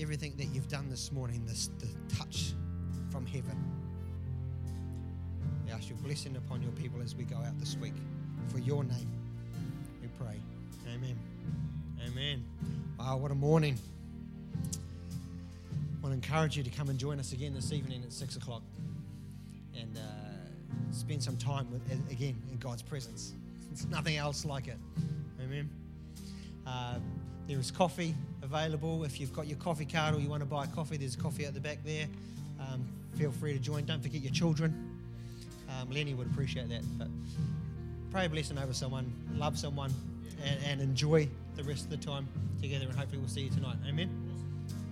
everything 0.00 0.34
that 0.38 0.46
you've 0.46 0.68
done 0.68 0.88
this 0.88 1.12
morning, 1.12 1.44
this 1.46 1.68
the 1.78 1.88
touch 2.16 2.52
from 3.10 3.26
heaven. 3.26 3.81
We 5.64 5.72
ask 5.72 5.88
your 5.88 5.98
blessing 5.98 6.36
upon 6.36 6.62
your 6.62 6.72
people 6.72 7.00
as 7.02 7.14
we 7.14 7.24
go 7.24 7.36
out 7.36 7.58
this 7.58 7.76
week. 7.76 7.94
For 8.48 8.58
your 8.58 8.84
name, 8.84 9.10
we 10.00 10.08
pray. 10.18 10.40
Amen. 10.92 11.16
Amen. 12.06 12.44
Wow, 12.98 13.16
what 13.18 13.30
a 13.30 13.34
morning. 13.34 13.78
I 14.72 16.06
want 16.06 16.20
to 16.20 16.28
encourage 16.28 16.56
you 16.56 16.62
to 16.64 16.70
come 16.70 16.88
and 16.88 16.98
join 16.98 17.20
us 17.20 17.32
again 17.32 17.54
this 17.54 17.72
evening 17.72 18.02
at 18.04 18.12
6 18.12 18.36
o'clock 18.36 18.62
and 19.78 19.96
uh, 19.96 20.00
spend 20.90 21.22
some 21.22 21.36
time 21.36 21.70
with, 21.70 21.82
again 22.10 22.36
in 22.50 22.58
God's 22.58 22.82
presence. 22.82 23.32
There's 23.68 23.86
nothing 23.86 24.16
else 24.16 24.44
like 24.44 24.66
it. 24.68 24.78
Amen. 25.40 25.70
Uh, 26.66 26.98
there 27.46 27.58
is 27.58 27.70
coffee 27.70 28.14
available. 28.42 29.04
If 29.04 29.20
you've 29.20 29.32
got 29.32 29.46
your 29.46 29.58
coffee 29.58 29.86
card 29.86 30.14
or 30.14 30.20
you 30.20 30.28
want 30.28 30.42
to 30.42 30.48
buy 30.48 30.66
coffee, 30.66 30.96
there's 30.96 31.16
coffee 31.16 31.44
at 31.44 31.54
the 31.54 31.60
back 31.60 31.78
there. 31.84 32.06
Um, 32.60 32.86
feel 33.16 33.32
free 33.32 33.52
to 33.52 33.58
join. 33.58 33.84
Don't 33.84 34.02
forget 34.02 34.22
your 34.22 34.32
children. 34.32 34.91
Um, 35.80 35.90
Lenny 35.90 36.14
would 36.14 36.26
appreciate 36.26 36.68
that. 36.68 36.82
But 36.98 37.08
pray 38.10 38.26
a 38.26 38.28
blessing 38.28 38.58
over 38.58 38.72
someone, 38.72 39.12
love 39.34 39.58
someone, 39.58 39.92
and, 40.44 40.58
and 40.64 40.80
enjoy 40.80 41.28
the 41.56 41.64
rest 41.64 41.84
of 41.84 41.90
the 41.90 41.96
time 41.96 42.28
together. 42.60 42.86
And 42.86 42.96
hopefully, 42.96 43.18
we'll 43.18 43.28
see 43.28 43.42
you 43.42 43.50
tonight. 43.50 43.76
Amen. 43.88 44.10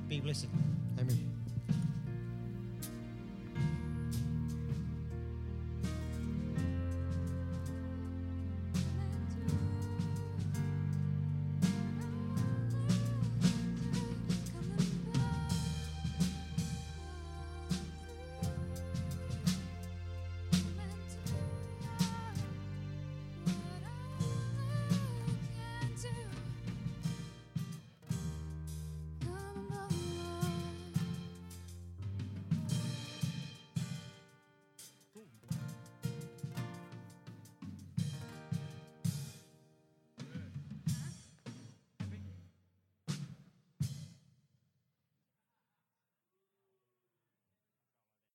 Be 0.09 0.21
blessed. 0.21 0.49
Amen. 0.99 1.40